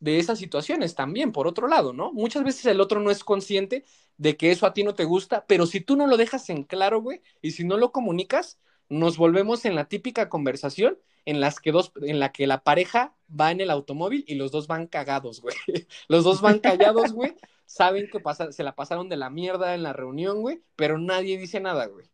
de 0.00 0.18
esas 0.18 0.38
situaciones 0.38 0.94
también, 0.94 1.32
por 1.32 1.46
otro 1.46 1.66
lado, 1.66 1.92
¿no? 1.92 2.12
Muchas 2.12 2.44
veces 2.44 2.66
el 2.66 2.80
otro 2.80 3.00
no 3.00 3.10
es 3.10 3.24
consciente 3.24 3.84
de 4.16 4.36
que 4.36 4.50
eso 4.50 4.66
a 4.66 4.74
ti 4.74 4.84
no 4.84 4.94
te 4.94 5.04
gusta, 5.04 5.44
pero 5.46 5.66
si 5.66 5.80
tú 5.80 5.96
no 5.96 6.06
lo 6.06 6.16
dejas 6.16 6.50
en 6.50 6.64
claro, 6.64 7.00
güey, 7.00 7.22
y 7.40 7.52
si 7.52 7.64
no 7.64 7.76
lo 7.76 7.90
comunicas, 7.90 8.58
nos 8.88 9.16
volvemos 9.16 9.64
en 9.64 9.74
la 9.74 9.86
típica 9.86 10.28
conversación 10.28 10.98
en 11.24 11.40
las 11.40 11.60
que 11.60 11.72
dos, 11.72 11.92
en 12.00 12.20
la 12.20 12.32
que 12.32 12.46
la 12.46 12.62
pareja 12.62 13.14
va 13.28 13.50
en 13.50 13.60
el 13.60 13.70
automóvil 13.70 14.24
y 14.26 14.36
los 14.36 14.50
dos 14.50 14.66
van 14.66 14.86
cagados, 14.86 15.42
güey. 15.42 15.54
Los 16.08 16.24
dos 16.24 16.40
van 16.40 16.58
callados, 16.58 17.12
güey. 17.12 17.34
Saben 17.66 18.08
que 18.10 18.18
pasa, 18.18 18.50
se 18.50 18.62
la 18.62 18.74
pasaron 18.74 19.10
de 19.10 19.18
la 19.18 19.28
mierda 19.28 19.74
en 19.74 19.82
la 19.82 19.92
reunión, 19.92 20.40
güey, 20.40 20.62
pero 20.74 20.98
nadie 20.98 21.36
dice 21.36 21.60
nada, 21.60 21.84
güey. 21.84 22.06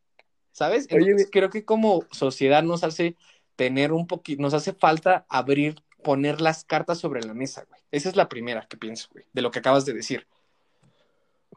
¿Sabes? 0.50 0.88
Entonces, 0.90 1.28
creo 1.30 1.48
que 1.48 1.64
como 1.64 2.04
sociedad 2.10 2.64
nos 2.64 2.82
hace 2.82 3.16
tener 3.54 3.92
un 3.92 4.08
poquito, 4.08 4.42
nos 4.42 4.52
hace 4.52 4.72
falta 4.72 5.26
abrir, 5.28 5.76
poner 6.02 6.40
las 6.40 6.64
cartas 6.64 6.98
sobre 6.98 7.22
la 7.22 7.34
mesa, 7.34 7.64
güey. 7.68 7.80
Esa 7.92 8.08
es 8.08 8.16
la 8.16 8.28
primera 8.28 8.66
que 8.66 8.76
pienso, 8.76 9.08
güey, 9.12 9.26
de 9.32 9.42
lo 9.42 9.52
que 9.52 9.60
acabas 9.60 9.84
de 9.84 9.92
decir. 9.92 10.26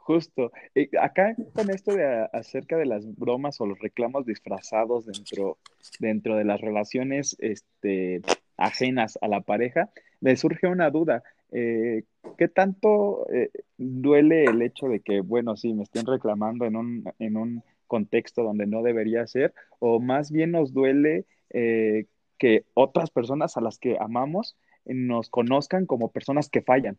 Justo. 0.07 0.53
Eh, 0.73 0.89
acá 1.01 1.35
con 1.51 1.69
esto 1.69 1.93
de 1.93 2.29
acerca 2.31 2.77
de 2.77 2.85
las 2.85 3.05
bromas 3.17 3.59
o 3.59 3.65
los 3.65 3.77
reclamos 3.77 4.25
disfrazados 4.25 5.05
dentro, 5.05 5.57
dentro 5.99 6.37
de 6.37 6.45
las 6.45 6.61
relaciones 6.61 7.35
este, 7.39 8.21
ajenas 8.55 9.19
a 9.21 9.27
la 9.27 9.41
pareja, 9.41 9.89
me 10.21 10.37
surge 10.37 10.67
una 10.67 10.91
duda. 10.91 11.23
Eh, 11.51 12.05
¿Qué 12.37 12.47
tanto 12.47 13.29
eh, 13.29 13.49
duele 13.77 14.45
el 14.45 14.61
hecho 14.61 14.87
de 14.87 15.01
que, 15.01 15.19
bueno, 15.19 15.57
sí, 15.57 15.73
me 15.73 15.83
estén 15.83 16.05
reclamando 16.05 16.63
en 16.63 16.77
un, 16.77 17.03
en 17.19 17.35
un 17.35 17.63
contexto 17.85 18.43
donde 18.43 18.65
no 18.65 18.83
debería 18.83 19.27
ser? 19.27 19.53
¿O 19.79 19.99
más 19.99 20.31
bien 20.31 20.51
nos 20.51 20.71
duele 20.71 21.25
que 21.49 22.63
otras 22.75 23.09
personas 23.09 23.57
a 23.57 23.61
las 23.61 23.77
que 23.77 23.97
amamos 23.99 24.55
nos 24.85 25.29
conozcan 25.29 25.85
como 25.85 26.13
personas 26.13 26.47
que 26.47 26.61
fallan? 26.61 26.97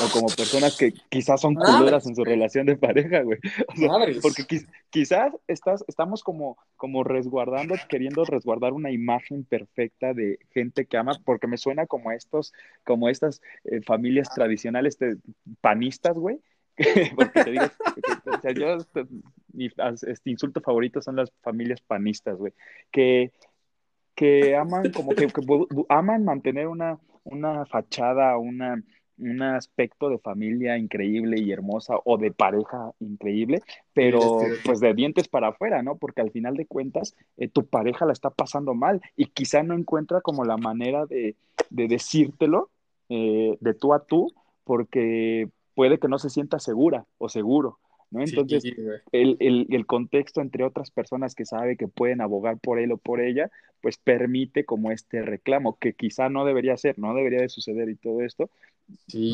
O 0.00 0.12
como 0.12 0.26
personas 0.28 0.76
que 0.76 0.92
quizás 1.08 1.40
son 1.40 1.54
culeras 1.54 2.06
en 2.06 2.16
su 2.16 2.24
relación 2.24 2.66
de 2.66 2.76
pareja, 2.76 3.22
güey. 3.22 3.38
porque 4.22 4.44
quizás 4.90 5.32
estás, 5.46 5.84
estamos 5.86 6.22
como, 6.22 6.56
como 6.76 7.04
resguardando, 7.04 7.74
queriendo 7.88 8.24
resguardar 8.24 8.72
una 8.72 8.90
imagen 8.90 9.44
perfecta 9.44 10.14
de 10.14 10.38
gente 10.50 10.86
que 10.86 10.96
ama, 10.96 11.12
porque 11.24 11.46
me 11.46 11.58
suena 11.58 11.86
como 11.86 12.10
estos, 12.12 12.52
como 12.84 13.08
estas 13.08 13.42
eh, 13.64 13.80
familias 13.82 14.28
tradicionales 14.34 14.98
panistas, 15.60 16.16
güey. 16.16 16.40
porque 17.16 17.44
te 17.44 17.50
digo, 17.50 17.64
o 17.64 18.40
sea, 18.40 18.52
yo, 18.52 18.78
mi 19.52 19.66
este 19.66 20.30
insulto 20.30 20.60
favorito 20.62 21.02
son 21.02 21.16
las 21.16 21.30
familias 21.42 21.82
panistas, 21.82 22.38
güey, 22.38 22.54
que, 22.90 23.30
que 24.14 24.56
aman 24.56 24.90
como 24.92 25.10
que, 25.10 25.26
que 25.26 25.42
aman 25.90 26.24
mantener 26.24 26.68
una, 26.68 26.98
una 27.24 27.66
fachada, 27.66 28.38
una 28.38 28.82
un 29.18 29.42
aspecto 29.42 30.08
de 30.08 30.18
familia 30.18 30.78
increíble 30.78 31.40
y 31.40 31.52
hermosa 31.52 31.94
o 32.04 32.18
de 32.18 32.30
pareja 32.30 32.92
increíble, 33.00 33.62
pero 33.92 34.40
pues 34.64 34.80
de 34.80 34.94
dientes 34.94 35.28
para 35.28 35.48
afuera, 35.48 35.82
¿no? 35.82 35.96
Porque 35.96 36.20
al 36.20 36.30
final 36.30 36.56
de 36.56 36.66
cuentas 36.66 37.14
eh, 37.36 37.48
tu 37.48 37.66
pareja 37.66 38.06
la 38.06 38.12
está 38.12 38.30
pasando 38.30 38.74
mal 38.74 39.00
y 39.16 39.26
quizá 39.26 39.62
no 39.62 39.74
encuentra 39.74 40.20
como 40.20 40.44
la 40.44 40.56
manera 40.56 41.06
de, 41.06 41.36
de 41.70 41.88
decírtelo 41.88 42.70
eh, 43.08 43.56
de 43.60 43.74
tú 43.74 43.92
a 43.94 44.04
tú 44.04 44.32
porque 44.64 45.48
puede 45.74 45.98
que 45.98 46.08
no 46.08 46.18
se 46.18 46.30
sienta 46.30 46.58
segura 46.58 47.06
o 47.18 47.28
seguro. 47.28 47.78
¿No? 48.12 48.22
Entonces, 48.22 48.62
el, 49.10 49.36
el, 49.40 49.66
el, 49.70 49.86
contexto 49.86 50.40
entre 50.40 50.64
otras 50.64 50.90
personas 50.90 51.34
que 51.34 51.44
sabe 51.44 51.76
que 51.76 51.88
pueden 51.88 52.20
abogar 52.20 52.58
por 52.58 52.78
él 52.78 52.92
o 52.92 52.98
por 52.98 53.20
ella, 53.20 53.50
pues 53.80 53.96
permite 53.96 54.64
como 54.64 54.92
este 54.92 55.22
reclamo, 55.22 55.78
que 55.78 55.94
quizá 55.94 56.28
no 56.28 56.44
debería 56.44 56.76
ser, 56.76 56.98
no 56.98 57.14
debería 57.14 57.40
de 57.40 57.48
suceder 57.48 57.88
y 57.88 57.96
todo 57.96 58.22
esto, 58.22 58.50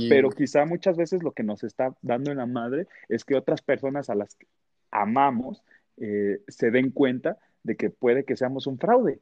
pero 0.09 0.31
quizá 0.31 0.65
muchas 0.65 0.97
veces 0.97 1.23
lo 1.23 1.33
que 1.33 1.43
nos 1.43 1.65
está 1.65 1.97
dando 2.03 2.31
en 2.31 2.39
la 2.39 2.47
madre 2.47 2.87
es 3.09 3.25
que 3.25 3.35
otras 3.35 3.63
personas 3.63 4.09
a 4.11 4.15
las 4.15 4.37
que 4.37 4.47
amamos 4.91 5.63
eh, 5.97 6.41
se 6.47 6.71
den 6.71 6.91
cuenta 6.91 7.39
de 7.63 7.77
que 7.77 7.91
puede 7.91 8.25
que 8.25 8.37
seamos 8.37 8.67
un 8.67 8.79
fraude. 8.79 9.21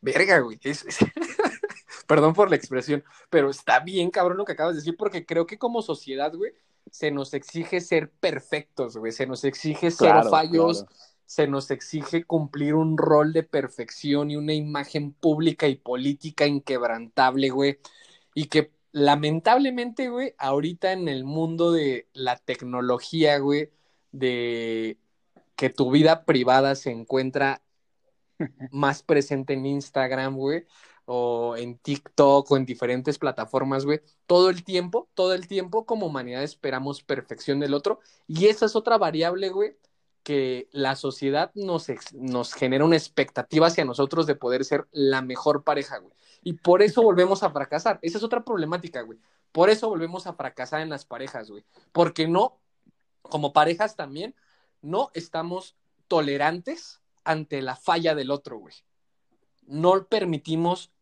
Verga, 0.00 0.38
güey. 0.40 0.58
Perdón 2.08 2.32
por 2.32 2.48
la 2.48 2.56
expresión, 2.56 3.04
pero 3.28 3.50
está 3.50 3.80
bien 3.80 4.10
cabrón 4.10 4.38
lo 4.38 4.46
que 4.46 4.52
acabas 4.52 4.74
de 4.74 4.80
decir, 4.80 4.96
porque 4.96 5.26
creo 5.26 5.46
que 5.46 5.58
como 5.58 5.82
sociedad, 5.82 6.34
güey, 6.34 6.52
se 6.90 7.10
nos 7.10 7.34
exige 7.34 7.82
ser 7.82 8.10
perfectos, 8.10 8.96
güey, 8.96 9.12
se 9.12 9.26
nos 9.26 9.44
exige 9.44 9.90
ser 9.90 10.24
fallos, 10.30 10.86
se 11.26 11.46
nos 11.46 11.70
exige 11.70 12.24
cumplir 12.24 12.74
un 12.74 12.96
rol 12.96 13.34
de 13.34 13.42
perfección 13.42 14.30
y 14.30 14.36
una 14.36 14.54
imagen 14.54 15.12
pública 15.12 15.68
y 15.68 15.74
política 15.74 16.46
inquebrantable, 16.46 17.50
güey, 17.50 17.78
y 18.32 18.46
que 18.46 18.72
lamentablemente, 18.92 20.08
güey, 20.08 20.34
ahorita 20.38 20.92
en 20.92 21.08
el 21.08 21.24
mundo 21.24 21.72
de 21.72 22.08
la 22.14 22.38
tecnología, 22.38 23.36
güey, 23.36 23.70
de 24.12 24.96
que 25.56 25.68
tu 25.68 25.90
vida 25.90 26.24
privada 26.24 26.74
se 26.74 26.90
encuentra 26.90 27.60
más 28.70 29.02
presente 29.02 29.52
en 29.52 29.66
Instagram, 29.66 30.36
güey, 30.36 30.64
o 31.10 31.56
en 31.56 31.78
TikTok 31.78 32.50
o 32.50 32.56
en 32.58 32.66
diferentes 32.66 33.18
plataformas, 33.18 33.86
güey, 33.86 34.02
todo 34.26 34.50
el 34.50 34.62
tiempo, 34.62 35.08
todo 35.14 35.32
el 35.32 35.48
tiempo 35.48 35.86
como 35.86 36.06
humanidad 36.06 36.42
esperamos 36.42 37.02
perfección 37.02 37.60
del 37.60 37.72
otro 37.72 38.00
y 38.26 38.48
esa 38.48 38.66
es 38.66 38.76
otra 38.76 38.98
variable, 38.98 39.48
güey, 39.48 39.78
que 40.22 40.68
la 40.70 40.96
sociedad 40.96 41.50
nos, 41.54 41.86
nos 42.12 42.52
genera 42.52 42.84
una 42.84 42.96
expectativa 42.96 43.68
hacia 43.68 43.86
nosotros 43.86 44.26
de 44.26 44.34
poder 44.34 44.66
ser 44.66 44.86
la 44.92 45.22
mejor 45.22 45.64
pareja, 45.64 45.96
güey. 45.96 46.12
Y 46.42 46.52
por 46.52 46.82
eso 46.82 47.02
volvemos 47.02 47.42
a 47.42 47.50
fracasar. 47.50 47.98
Esa 48.02 48.18
es 48.18 48.24
otra 48.24 48.44
problemática, 48.44 49.00
güey. 49.00 49.18
Por 49.50 49.70
eso 49.70 49.88
volvemos 49.88 50.26
a 50.26 50.34
fracasar 50.34 50.82
en 50.82 50.90
las 50.90 51.06
parejas, 51.06 51.50
güey. 51.50 51.64
Porque 51.92 52.28
no, 52.28 52.60
como 53.22 53.54
parejas 53.54 53.96
también, 53.96 54.34
no 54.82 55.10
estamos 55.14 55.74
tolerantes 56.06 57.00
ante 57.24 57.62
la 57.62 57.76
falla 57.76 58.14
del 58.14 58.30
otro, 58.30 58.58
güey. 58.58 58.74
No 59.66 60.04
permitimos 60.04 60.92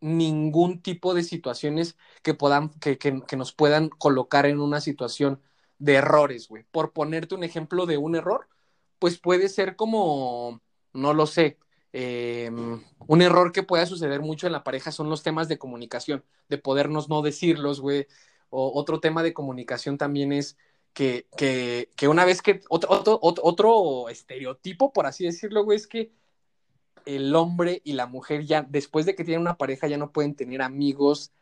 ningún 0.00 0.82
tipo 0.82 1.14
de 1.14 1.22
situaciones 1.22 1.96
que, 2.22 2.34
puedan, 2.34 2.70
que, 2.80 2.98
que, 2.98 3.36
nos 3.36 3.52
puedan 3.52 3.88
colocar 3.88 4.46
en 4.46 4.60
una 4.60 4.80
situación 4.80 5.40
de 5.78 5.94
errores, 5.94 6.48
güey. 6.48 6.64
Por 6.70 6.92
ponerte 6.92 7.34
un 7.34 7.44
ejemplo 7.44 7.86
de 7.86 7.98
un 7.98 8.16
error, 8.16 8.48
pues 8.98 9.18
puede 9.18 9.48
ser 9.48 9.76
como, 9.76 10.60
no 10.92 11.14
lo 11.14 11.26
sé, 11.26 11.58
em, 11.92 12.82
un 13.06 13.22
error 13.22 13.52
que 13.52 13.62
pueda 13.62 13.86
suceder 13.86 14.20
mucho 14.20 14.46
en 14.46 14.52
la 14.52 14.64
pareja 14.64 14.92
son 14.92 15.10
los 15.10 15.22
temas 15.22 15.48
de 15.48 15.58
comunicación, 15.58 16.24
de 16.48 16.58
podernos 16.58 17.08
no 17.08 17.22
decirlos, 17.22 17.80
güey. 17.80 18.06
O 18.50 18.72
otro 18.78 19.00
tema 19.00 19.22
de 19.22 19.32
comunicación 19.34 19.98
también 19.98 20.32
es 20.32 20.56
que, 20.92 21.26
que, 21.36 21.90
que 21.96 22.08
una 22.08 22.24
vez 22.24 22.42
que, 22.42 22.60
otro, 22.68 22.90
otro, 22.90 23.18
otro 23.42 24.08
estereotipo, 24.08 24.92
por 24.92 25.06
así 25.06 25.24
decirlo, 25.24 25.64
güey, 25.64 25.76
es 25.76 25.86
que 25.86 26.12
el 27.06 27.34
hombre 27.34 27.80
y 27.84 27.92
la 27.92 28.06
mujer 28.06 28.44
ya, 28.44 28.62
después 28.62 29.06
de 29.06 29.14
que 29.14 29.24
tienen 29.24 29.42
una 29.42 29.56
pareja, 29.56 29.86
ya 29.86 29.98
no 29.98 30.12
pueden 30.12 30.34
tener 30.34 30.62
amigos 30.62 31.32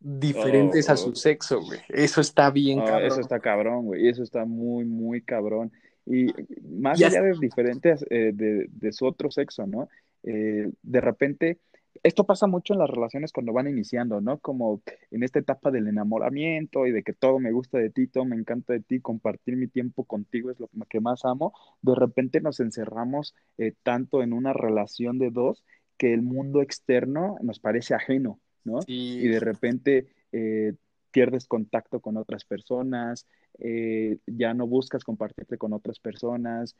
diferentes 0.00 0.90
a 0.90 0.96
su 0.96 1.14
sexo, 1.14 1.62
güey. 1.62 1.80
Eso 1.88 2.20
está 2.20 2.50
bien 2.50 2.78
cabrón. 2.80 3.04
Eso 3.04 3.20
está 3.20 3.40
cabrón, 3.40 3.86
güey. 3.86 4.08
Eso 4.08 4.22
está 4.22 4.44
muy, 4.44 4.84
muy 4.84 5.22
cabrón. 5.22 5.72
Y 6.06 6.26
más 6.62 7.00
allá 7.02 7.22
de 7.22 7.32
diferentes 7.40 8.04
eh, 8.10 8.32
de, 8.34 8.66
de, 8.70 8.92
su 8.92 9.06
otro 9.06 9.30
sexo, 9.30 9.66
¿no? 9.66 9.88
Eh, 10.22 10.70
de 10.82 11.00
repente, 11.00 11.58
esto 12.02 12.24
pasa 12.24 12.46
mucho 12.46 12.72
en 12.72 12.80
las 12.80 12.90
relaciones 12.90 13.32
cuando 13.32 13.52
van 13.52 13.68
iniciando, 13.68 14.20
¿no? 14.20 14.38
Como 14.38 14.82
en 15.10 15.22
esta 15.22 15.38
etapa 15.38 15.70
del 15.70 15.88
enamoramiento 15.88 16.86
y 16.86 16.92
de 16.92 17.02
que 17.02 17.12
todo 17.12 17.38
me 17.38 17.52
gusta 17.52 17.78
de 17.78 17.90
ti, 17.90 18.06
todo 18.06 18.24
me 18.24 18.36
encanta 18.36 18.72
de 18.72 18.80
ti, 18.80 19.00
compartir 19.00 19.56
mi 19.56 19.68
tiempo 19.68 20.04
contigo 20.04 20.50
es 20.50 20.58
lo 20.58 20.68
que 20.88 21.00
más 21.00 21.24
amo. 21.24 21.52
De 21.82 21.94
repente 21.94 22.40
nos 22.40 22.60
encerramos 22.60 23.34
eh, 23.58 23.74
tanto 23.82 24.22
en 24.22 24.32
una 24.32 24.52
relación 24.52 25.18
de 25.18 25.30
dos 25.30 25.64
que 25.96 26.12
el 26.12 26.22
mundo 26.22 26.60
externo 26.60 27.36
nos 27.42 27.60
parece 27.60 27.94
ajeno, 27.94 28.40
¿no? 28.64 28.80
Y 28.86 29.28
de 29.28 29.40
repente 29.40 30.06
eh, 30.32 30.74
pierdes 31.10 31.46
contacto 31.46 32.00
con 32.00 32.16
otras 32.16 32.44
personas, 32.44 33.26
eh, 33.58 34.18
ya 34.26 34.52
no 34.52 34.66
buscas 34.66 35.04
compartirte 35.04 35.58
con 35.58 35.72
otras 35.72 36.00
personas. 36.00 36.76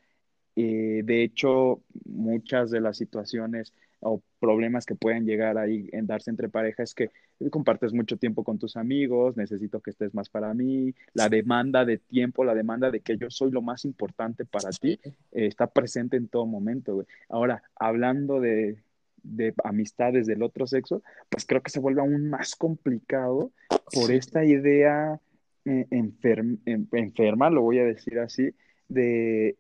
Eh, 0.57 1.03
de 1.05 1.23
hecho, 1.23 1.83
muchas 2.05 2.71
de 2.71 2.81
las 2.81 2.97
situaciones 2.97 3.73
o 4.05 4.23
problemas 4.39 4.87
que 4.87 4.95
pueden 4.95 5.25
llegar 5.27 5.59
ahí 5.59 5.89
en 5.93 6.07
darse 6.07 6.31
entre 6.31 6.49
parejas 6.49 6.91
es 6.91 6.95
que 6.95 7.11
compartes 7.51 7.93
mucho 7.93 8.17
tiempo 8.17 8.45
con 8.45 8.59
tus 8.59 8.77
amigos, 8.77 9.37
necesito 9.37 9.81
que 9.81 9.91
estés 9.91 10.15
más 10.15 10.29
para 10.29 10.55
mí, 10.55 10.95
la 11.15 11.29
demanda 11.29 11.85
de 11.85 11.99
tiempo, 11.99 12.45
la 12.45 12.55
demanda 12.55 12.91
de 12.91 13.01
que 13.01 13.17
yo 13.17 13.31
soy 13.31 13.51
lo 13.51 13.63
más 13.63 13.85
importante 13.85 14.45
para 14.45 14.71
ti, 14.71 15.01
está 15.33 15.67
presente 15.67 16.17
en 16.17 16.29
todo 16.29 16.47
momento. 16.47 17.05
Ahora, 17.29 17.63
hablando 17.77 18.41
de, 18.41 18.77
de 19.23 19.55
amistades 19.65 20.27
del 20.27 20.43
otro 20.43 20.67
sexo, 20.67 21.03
pues 21.29 21.45
creo 21.47 21.63
que 21.63 21.71
se 21.71 21.81
vuelve 21.81 22.03
aún 22.03 22.29
más 22.29 22.55
complicado 22.55 23.51
por 23.93 24.13
esta 24.13 24.45
idea 24.45 25.21
eh, 25.65 25.87
enferma, 25.91 27.51
lo 27.51 27.63
voy 27.63 27.79
a 27.79 27.85
decir 27.85 28.19
así, 28.19 28.55
de, 28.89 29.57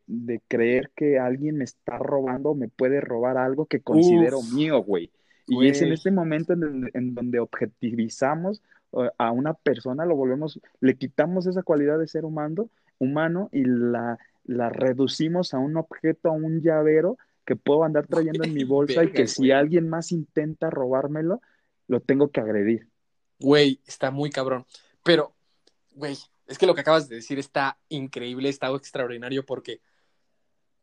creer 0.48 0.90
que 0.94 1.18
alguien 1.18 1.56
me 1.56 1.64
está 1.64 1.98
robando, 1.98 2.54
me 2.54 2.68
puede 2.68 3.00
robar 3.00 3.36
algo 3.36 3.66
que 3.66 3.80
considero 3.80 4.42
mío, 4.42 4.82
güey. 4.82 5.10
Y 5.46 5.68
es 5.68 5.82
en 5.82 5.92
este 5.92 6.10
momento 6.10 6.54
en, 6.54 7.14
donde 7.14 7.38
objetivizamos 7.38 8.62
eh, 8.92 9.10
a 9.18 9.30
una 9.30 9.54
persona, 9.54 10.06
lo 10.06 10.16
volvemos, 10.16 10.58
le 10.80 10.96
quitamos 10.96 11.46
esa 11.46 11.62
cualidad 11.62 11.98
de 11.98 12.08
ser 12.08 12.24
humano, 12.24 12.70
humano 12.98 13.50
y 13.52 13.64
la, 13.64 14.18
la 14.44 14.70
reducimos 14.70 15.52
a 15.52 15.58
un 15.58 15.76
objeto, 15.76 16.30
a 16.30 16.32
un 16.32 16.62
llavero 16.62 17.18
que 17.44 17.56
puedo 17.56 17.84
andar 17.84 18.06
trayendo 18.06 18.44
en 18.44 18.54
mi 18.54 18.64
bolsa 18.64 19.04
y 19.04 19.12
que 19.12 19.26
si 19.26 19.50
alguien 19.50 19.88
más 19.88 20.12
intenta 20.12 20.70
robármelo, 20.70 21.42
lo 21.88 22.00
tengo 22.00 22.30
que 22.30 22.40
agredir. 22.40 22.88
Güey, 23.38 23.80
está 23.86 24.10
muy 24.10 24.30
cabrón. 24.30 24.64
Pero, 25.02 25.34
güey, 25.92 26.16
es 26.46 26.58
que 26.58 26.66
lo 26.66 26.74
que 26.74 26.82
acabas 26.82 27.08
de 27.08 27.16
decir 27.16 27.38
está 27.38 27.78
increíble, 27.88 28.48
está 28.48 28.68
extraordinario 28.68 29.46
porque, 29.46 29.80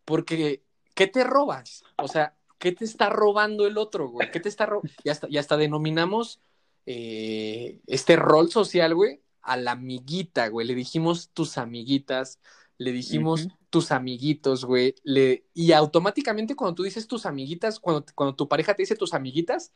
porque, 0.06 0.64
¿qué 0.96 1.08
te 1.08 1.24
robas? 1.24 1.84
O 1.98 2.08
sea, 2.08 2.36
¿qué 2.58 2.72
te 2.72 2.86
está 2.86 3.10
robando 3.10 3.68
el 3.68 3.78
otro, 3.78 4.10
güey? 4.10 4.32
¿Qué 4.32 4.40
te 4.40 4.50
está 4.50 4.66
robando? 4.66 4.92
Y 5.04 5.10
hasta, 5.10 5.28
y 5.30 5.38
hasta 5.38 5.58
denominamos 5.58 6.42
eh, 6.86 7.80
este 7.88 8.16
rol 8.16 8.50
social, 8.52 8.96
güey, 8.96 9.22
a 9.42 9.58
la 9.58 9.72
amiguita, 9.72 10.48
güey. 10.48 10.68
Le 10.68 10.76
dijimos 10.76 11.30
tus 11.34 11.58
amiguitas, 11.58 12.40
le 12.78 12.92
dijimos 12.92 13.48
tus 13.70 13.92
amiguitos, 13.92 14.66
güey, 14.66 14.96
le... 15.04 15.46
y 15.54 15.72
automáticamente 15.72 16.56
cuando 16.56 16.76
tú 16.76 16.84
dices 16.84 17.08
tus 17.08 17.26
amiguitas, 17.26 17.80
cuando, 17.80 18.04
cuando 18.16 18.36
tu 18.36 18.48
pareja 18.48 18.74
te 18.74 18.82
dice 18.82 18.96
tus 18.96 19.14
amiguitas, 19.14 19.72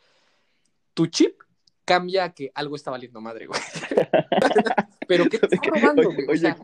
tu 0.93 1.07
chip 1.07 1.39
cambia 1.85 2.33
que 2.33 2.51
algo 2.55 2.75
está 2.75 2.91
valiendo 2.91 3.21
madre, 3.21 3.47
güey. 3.47 3.61
Pero 5.07 5.29
¿qué 5.29 5.37
te 5.37 5.55
está 5.55 5.69
robando, 5.69 6.11
güey? 6.11 6.27
Oye, 6.27 6.55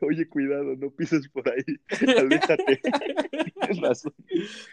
oye, 0.00 0.28
cuidado, 0.28 0.74
no 0.76 0.90
pises 0.90 1.28
por 1.28 1.48
ahí. 1.48 1.62
Aléjate. 2.18 2.80
Tienes 3.30 3.80
razón. 3.80 4.14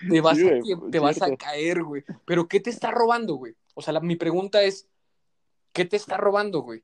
Te 0.10 0.22
vas, 0.22 0.40
a, 0.40 0.90
te 0.90 1.00
vas 1.00 1.22
a 1.22 1.36
caer, 1.38 1.84
güey. 1.84 2.04
Pero 2.26 2.48
¿qué 2.48 2.60
te 2.60 2.72
está 2.72 2.92
robando, 2.92 3.36
güey? 3.36 3.56
O 3.76 3.82
sea, 3.82 4.00
mi 4.00 4.16
pregunta 4.16 4.64
es, 4.64 4.90
¿qué 5.72 5.86
te 5.86 5.96
está 5.98 6.18
robando, 6.18 6.62
güey? 6.62 6.84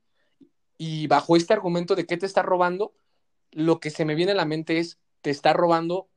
Y 0.78 1.08
bajo 1.08 1.36
este 1.36 1.52
argumento 1.52 1.96
de 1.96 2.06
qué 2.06 2.16
te 2.16 2.26
está 2.26 2.42
robando, 2.42 2.94
lo 3.50 3.80
que 3.80 3.90
se 3.90 4.04
me 4.04 4.14
viene 4.14 4.32
a 4.32 4.36
la 4.36 4.44
mente 4.44 4.78
es, 4.78 5.00
te 5.22 5.30
está 5.30 5.52
robando 5.52 6.08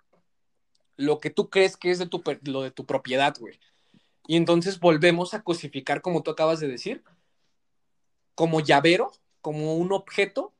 lo 0.98 1.20
que 1.20 1.32
tú 1.32 1.50
crees 1.50 1.78
que 1.78 1.90
es 1.90 1.98
de 1.98 2.06
tu, 2.06 2.22
lo 2.44 2.62
de 2.62 2.72
tu 2.72 2.86
propiedad, 2.86 3.36
güey. 3.40 3.60
Y 4.32 4.38
entonces 4.38 4.80
volvemos 4.80 5.34
a 5.34 5.44
cosificar, 5.44 6.02
como 6.02 6.24
tú 6.24 6.32
acabas 6.32 6.62
de 6.62 6.70
decir, 6.70 7.04
como 8.34 8.62
llavero, 8.62 9.12
como 9.42 9.76
un 9.76 9.92
objeto 9.92 10.54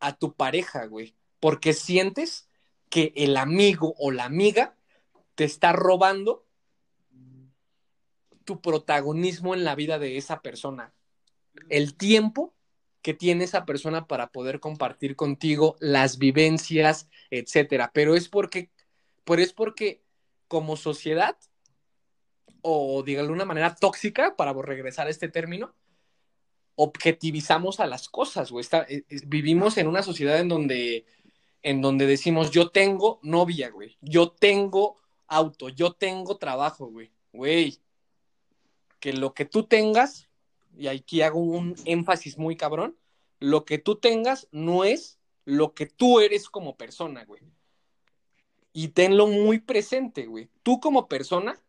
a 0.00 0.16
tu 0.16 0.32
pareja, 0.32 0.86
güey. 0.86 1.14
Porque 1.38 1.74
sientes 1.74 2.48
que 2.88 3.12
el 3.14 3.36
amigo 3.36 3.94
o 3.98 4.12
la 4.12 4.24
amiga 4.24 4.78
te 5.34 5.44
está 5.44 5.74
robando 5.74 6.46
tu 8.44 8.62
protagonismo 8.62 9.52
en 9.52 9.64
la 9.64 9.74
vida 9.74 9.98
de 9.98 10.16
esa 10.16 10.40
persona. 10.40 10.94
El 11.68 11.94
tiempo 11.98 12.54
que 13.02 13.12
tiene 13.12 13.44
esa 13.44 13.66
persona 13.66 14.06
para 14.06 14.28
poder 14.28 14.58
compartir 14.58 15.16
contigo 15.16 15.76
las 15.80 16.16
vivencias, 16.16 17.10
etcétera. 17.28 17.90
Pero 17.92 18.16
es 18.16 18.30
porque, 18.30 18.70
pero 19.24 19.42
es 19.42 19.52
porque 19.52 20.02
como 20.48 20.78
sociedad, 20.78 21.36
o 22.62 23.02
de 23.02 23.22
una 23.22 23.44
manera 23.44 23.74
tóxica, 23.74 24.36
para 24.36 24.52
regresar 24.52 25.06
a 25.06 25.10
este 25.10 25.28
término, 25.28 25.74
objetivizamos 26.76 27.80
a 27.80 27.86
las 27.86 28.08
cosas, 28.08 28.50
güey. 28.50 28.64
Eh, 28.88 29.04
vivimos 29.26 29.76
en 29.76 29.88
una 29.88 30.02
sociedad 30.02 30.38
en 30.38 30.48
donde, 30.48 31.04
en 31.62 31.82
donde 31.82 32.06
decimos, 32.06 32.50
yo 32.50 32.70
tengo 32.70 33.20
novia, 33.22 33.70
güey. 33.70 33.98
Yo 34.00 34.30
tengo 34.30 34.96
auto, 35.26 35.68
yo 35.68 35.92
tengo 35.92 36.36
trabajo, 36.36 36.86
güey. 36.86 37.10
Güey, 37.32 37.78
que 39.00 39.12
lo 39.12 39.34
que 39.34 39.44
tú 39.44 39.64
tengas 39.64 40.28
y 40.76 40.86
aquí 40.86 41.22
hago 41.22 41.40
un 41.40 41.74
énfasis 41.84 42.38
muy 42.38 42.56
cabrón, 42.56 42.96
lo 43.40 43.64
que 43.64 43.78
tú 43.78 43.96
tengas 43.96 44.48
no 44.52 44.84
es 44.84 45.18
lo 45.44 45.74
que 45.74 45.86
tú 45.86 46.20
eres 46.20 46.48
como 46.48 46.76
persona, 46.76 47.24
güey. 47.24 47.42
Y 48.72 48.88
tenlo 48.88 49.26
muy 49.26 49.58
presente, 49.58 50.26
güey. 50.26 50.48
Tú 50.62 50.80
como 50.80 51.08
persona 51.08 51.61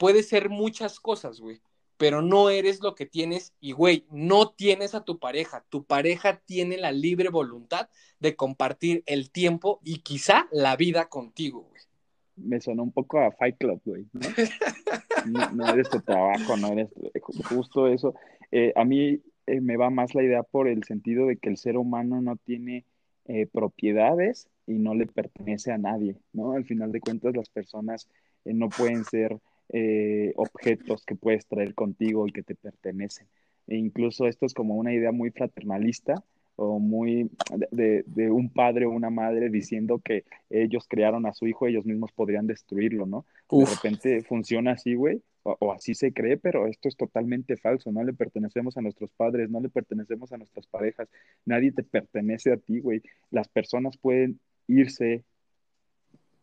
puedes 0.00 0.30
ser 0.30 0.48
muchas 0.48 0.98
cosas, 0.98 1.40
güey, 1.40 1.60
pero 1.98 2.22
no 2.22 2.48
eres 2.48 2.80
lo 2.80 2.94
que 2.94 3.04
tienes 3.04 3.52
y, 3.60 3.72
güey, 3.72 4.06
no 4.10 4.48
tienes 4.48 4.94
a 4.94 5.04
tu 5.04 5.18
pareja. 5.18 5.66
Tu 5.68 5.84
pareja 5.84 6.40
tiene 6.46 6.78
la 6.78 6.90
libre 6.90 7.28
voluntad 7.28 7.90
de 8.18 8.34
compartir 8.34 9.02
el 9.04 9.30
tiempo 9.30 9.78
y 9.84 9.98
quizá 9.98 10.48
la 10.52 10.74
vida 10.76 11.10
contigo, 11.10 11.66
güey. 11.68 11.82
Me 12.36 12.58
sonó 12.62 12.82
un 12.82 12.92
poco 12.92 13.20
a 13.20 13.30
Fight 13.32 13.58
Club, 13.58 13.82
güey. 13.84 14.06
¿no? 14.14 14.20
no, 15.54 15.68
eres 15.68 15.90
tu 15.90 16.00
trabajo, 16.00 16.56
no 16.56 16.68
eres 16.68 16.88
justo 17.50 17.86
eso. 17.86 18.14
Eh, 18.50 18.72
a 18.76 18.86
mí 18.86 19.20
eh, 19.46 19.60
me 19.60 19.76
va 19.76 19.90
más 19.90 20.14
la 20.14 20.22
idea 20.22 20.42
por 20.42 20.66
el 20.66 20.82
sentido 20.84 21.26
de 21.26 21.36
que 21.36 21.50
el 21.50 21.58
ser 21.58 21.76
humano 21.76 22.22
no 22.22 22.36
tiene 22.36 22.86
eh, 23.26 23.46
propiedades 23.46 24.48
y 24.66 24.78
no 24.78 24.94
le 24.94 25.04
pertenece 25.06 25.72
a 25.72 25.76
nadie, 25.76 26.16
¿no? 26.32 26.52
Al 26.52 26.64
final 26.64 26.90
de 26.90 27.00
cuentas, 27.00 27.36
las 27.36 27.50
personas 27.50 28.08
no 28.46 28.70
pueden 28.70 29.04
ser 29.04 29.38
objetos 30.36 31.04
que 31.04 31.14
puedes 31.14 31.46
traer 31.46 31.74
contigo 31.74 32.26
y 32.26 32.32
que 32.32 32.42
te 32.42 32.54
pertenecen. 32.54 33.28
E 33.66 33.76
incluso 33.76 34.26
esto 34.26 34.46
es 34.46 34.54
como 34.54 34.74
una 34.74 34.92
idea 34.92 35.12
muy 35.12 35.30
fraternalista, 35.30 36.24
o 36.62 36.78
muy 36.78 37.30
de, 37.70 38.04
de, 38.06 38.30
un 38.30 38.50
padre 38.50 38.84
o 38.84 38.90
una 38.90 39.08
madre 39.08 39.48
diciendo 39.48 39.98
que 39.98 40.24
ellos 40.50 40.86
crearon 40.86 41.24
a 41.24 41.32
su 41.32 41.46
hijo, 41.46 41.66
ellos 41.66 41.86
mismos 41.86 42.12
podrían 42.12 42.46
destruirlo, 42.46 43.06
¿no? 43.06 43.24
De 43.50 43.64
repente 43.64 44.22
funciona 44.22 44.72
así, 44.72 44.94
güey, 44.94 45.22
o, 45.42 45.72
así 45.72 45.94
se 45.94 46.12
cree, 46.12 46.36
pero 46.36 46.66
esto 46.66 46.88
es 46.88 46.96
totalmente 46.96 47.56
falso, 47.56 47.90
no 47.92 48.04
le 48.04 48.12
pertenecemos 48.12 48.76
a 48.76 48.82
nuestros 48.82 49.10
padres, 49.12 49.48
no 49.48 49.60
le 49.60 49.70
pertenecemos 49.70 50.32
a 50.32 50.36
nuestras 50.36 50.66
parejas, 50.66 51.08
nadie 51.46 51.72
te 51.72 51.82
pertenece 51.82 52.52
a 52.52 52.58
ti, 52.58 52.80
güey. 52.80 53.02
Las 53.30 53.48
personas 53.48 53.96
pueden 53.96 54.38
irse 54.66 55.24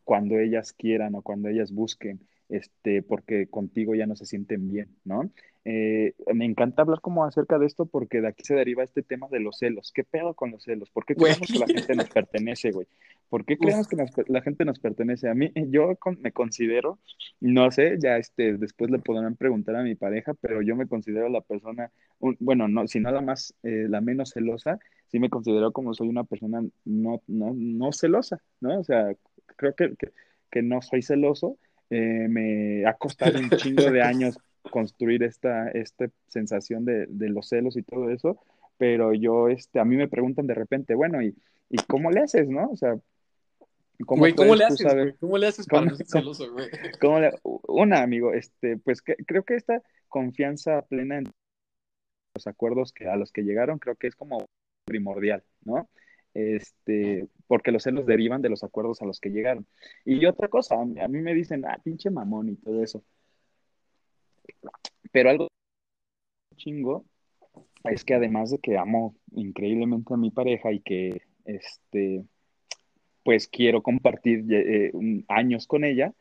cuando 0.03 0.39
ellas 0.39 0.73
quieran 0.73 1.13
o 1.13 1.21
cuando 1.21 1.49
ellas 1.49 1.71
busquen, 1.71 2.21
este, 2.49 3.01
porque 3.01 3.47
contigo 3.47 3.95
ya 3.95 4.05
no 4.05 4.15
se 4.15 4.25
sienten 4.25 4.69
bien, 4.69 4.89
¿no? 5.03 5.29
Eh, 5.65 6.13
me 6.33 6.45
encanta 6.45 6.83
hablar 6.83 7.01
como 7.01 7.25
acerca 7.25 7.59
de 7.59 7.65
esto 7.65 7.85
porque 7.85 8.21
de 8.21 8.29
aquí 8.29 8.43
se 8.45 8.55
deriva 8.55 8.83
este 8.83 9.03
tema 9.03 9.27
de 9.29 9.41
los 9.41 9.57
celos. 9.57 9.91
¿Qué 9.93 10.05
pedo 10.05 10.33
con 10.33 10.51
los 10.51 10.63
celos? 10.63 10.89
¿Por 10.89 11.05
qué 11.05 11.15
creemos 11.15 11.51
que 11.51 11.59
la 11.59 11.67
gente 11.67 11.93
nos 11.93 12.09
pertenece, 12.09 12.71
güey? 12.71 12.87
¿Por 13.29 13.43
qué 13.43 13.57
creemos 13.57 13.87
que 13.87 13.97
la 14.27 14.41
gente 14.41 14.63
nos 14.63 14.79
pertenece? 14.79 15.27
A 15.27 15.33
mí, 15.33 15.51
yo 15.69 15.97
me 16.19 16.31
considero, 16.31 16.99
no 17.41 17.69
sé, 17.71 17.97
ya 17.99 18.17
este, 18.17 18.57
después 18.57 18.89
le 18.89 18.99
podrán 18.99 19.35
preguntar 19.35 19.75
a 19.75 19.83
mi 19.83 19.95
pareja, 19.95 20.33
pero 20.35 20.61
yo 20.61 20.77
me 20.77 20.87
considero 20.87 21.27
la 21.27 21.41
persona, 21.41 21.91
bueno, 22.39 22.69
no, 22.69 22.87
si 22.87 23.01
no 23.01 23.11
la 23.11 23.21
más, 23.21 23.53
eh, 23.63 23.87
la 23.89 23.99
menos 23.99 24.31
celosa, 24.31 24.79
sí 25.07 25.19
me 25.19 25.29
considero 25.29 25.71
como 25.71 25.93
soy 25.93 26.07
una 26.07 26.23
persona 26.23 26.61
no, 26.85 27.21
no, 27.27 27.53
no 27.53 27.91
celosa, 27.91 28.41
¿no? 28.61 28.79
O 28.79 28.83
sea, 28.83 29.13
creo 29.55 29.75
que, 29.75 29.93
que, 30.51 30.61
no 30.61 30.81
soy 30.81 31.01
celoso. 31.01 31.57
Eh, 31.89 32.27
me 32.29 32.85
ha 32.85 32.93
costado 32.93 33.39
un 33.39 33.49
chingo 33.51 33.89
de 33.89 34.01
años 34.03 34.37
construir 34.69 35.23
esta, 35.23 35.69
esta 35.69 36.09
sensación 36.27 36.83
de, 36.85 37.05
de, 37.07 37.29
los 37.29 37.47
celos 37.47 37.77
y 37.77 37.83
todo 37.83 38.09
eso, 38.09 38.37
pero 38.77 39.13
yo, 39.13 39.47
este, 39.47 39.79
a 39.79 39.85
mí 39.85 39.95
me 39.95 40.09
preguntan 40.09 40.47
de 40.47 40.53
repente, 40.53 40.93
bueno, 40.95 41.21
¿y, 41.21 41.35
y 41.69 41.77
cómo 41.87 42.11
le 42.11 42.21
haces, 42.21 42.49
no? 42.49 42.69
O 42.69 42.75
sea, 42.75 42.97
¿cómo, 44.05 44.19
güey, 44.19 44.35
¿cómo 44.35 44.55
le 44.55 44.65
haces, 44.65 44.93
güey? 44.93 45.13
¿Cómo 45.13 45.37
le 45.37 45.47
haces 45.47 45.67
para 45.67 45.85
no 45.85 45.95
ser 45.95 46.05
celoso, 46.05 46.51
güey? 46.51 46.67
una, 47.67 48.01
amigo, 48.01 48.33
este, 48.33 48.77
pues 48.77 49.01
que, 49.01 49.15
creo 49.25 49.43
que 49.43 49.55
esta 49.55 49.81
confianza 50.07 50.81
plena 50.83 51.17
en 51.17 51.31
los 52.35 52.47
acuerdos 52.47 52.93
que, 52.93 53.07
a 53.07 53.15
los 53.15 53.31
que 53.31 53.43
llegaron, 53.43 53.79
creo 53.79 53.95
que 53.95 54.07
es 54.07 54.15
como 54.15 54.45
primordial, 54.85 55.43
¿no? 55.63 55.89
Este, 56.33 57.27
porque 57.47 57.71
los 57.71 57.83
celos 57.83 58.05
derivan 58.05 58.41
de 58.41 58.49
los 58.49 58.63
acuerdos 58.63 59.01
a 59.01 59.05
los 59.05 59.19
que 59.19 59.29
llegaron. 59.29 59.65
Y 60.05 60.25
otra 60.25 60.47
cosa, 60.47 60.75
a 60.75 60.85
mí 60.85 61.19
me 61.19 61.33
dicen, 61.33 61.65
ah, 61.65 61.79
pinche 61.83 62.09
mamón 62.09 62.49
y 62.49 62.55
todo 62.55 62.83
eso. 62.83 63.03
Pero 65.11 65.29
algo 65.29 65.47
chingo 66.55 67.05
es 67.83 68.03
que 68.03 68.15
además 68.15 68.51
de 68.51 68.59
que 68.59 68.77
amo 68.77 69.15
increíblemente 69.33 70.13
a 70.13 70.17
mi 70.17 70.31
pareja 70.31 70.71
y 70.71 70.79
que 70.81 71.21
este 71.45 72.25
pues 73.23 73.49
quiero 73.49 73.83
compartir 73.83 74.45
eh, 74.49 74.93
años 75.27 75.67
con 75.67 75.83
ella, 75.83 76.13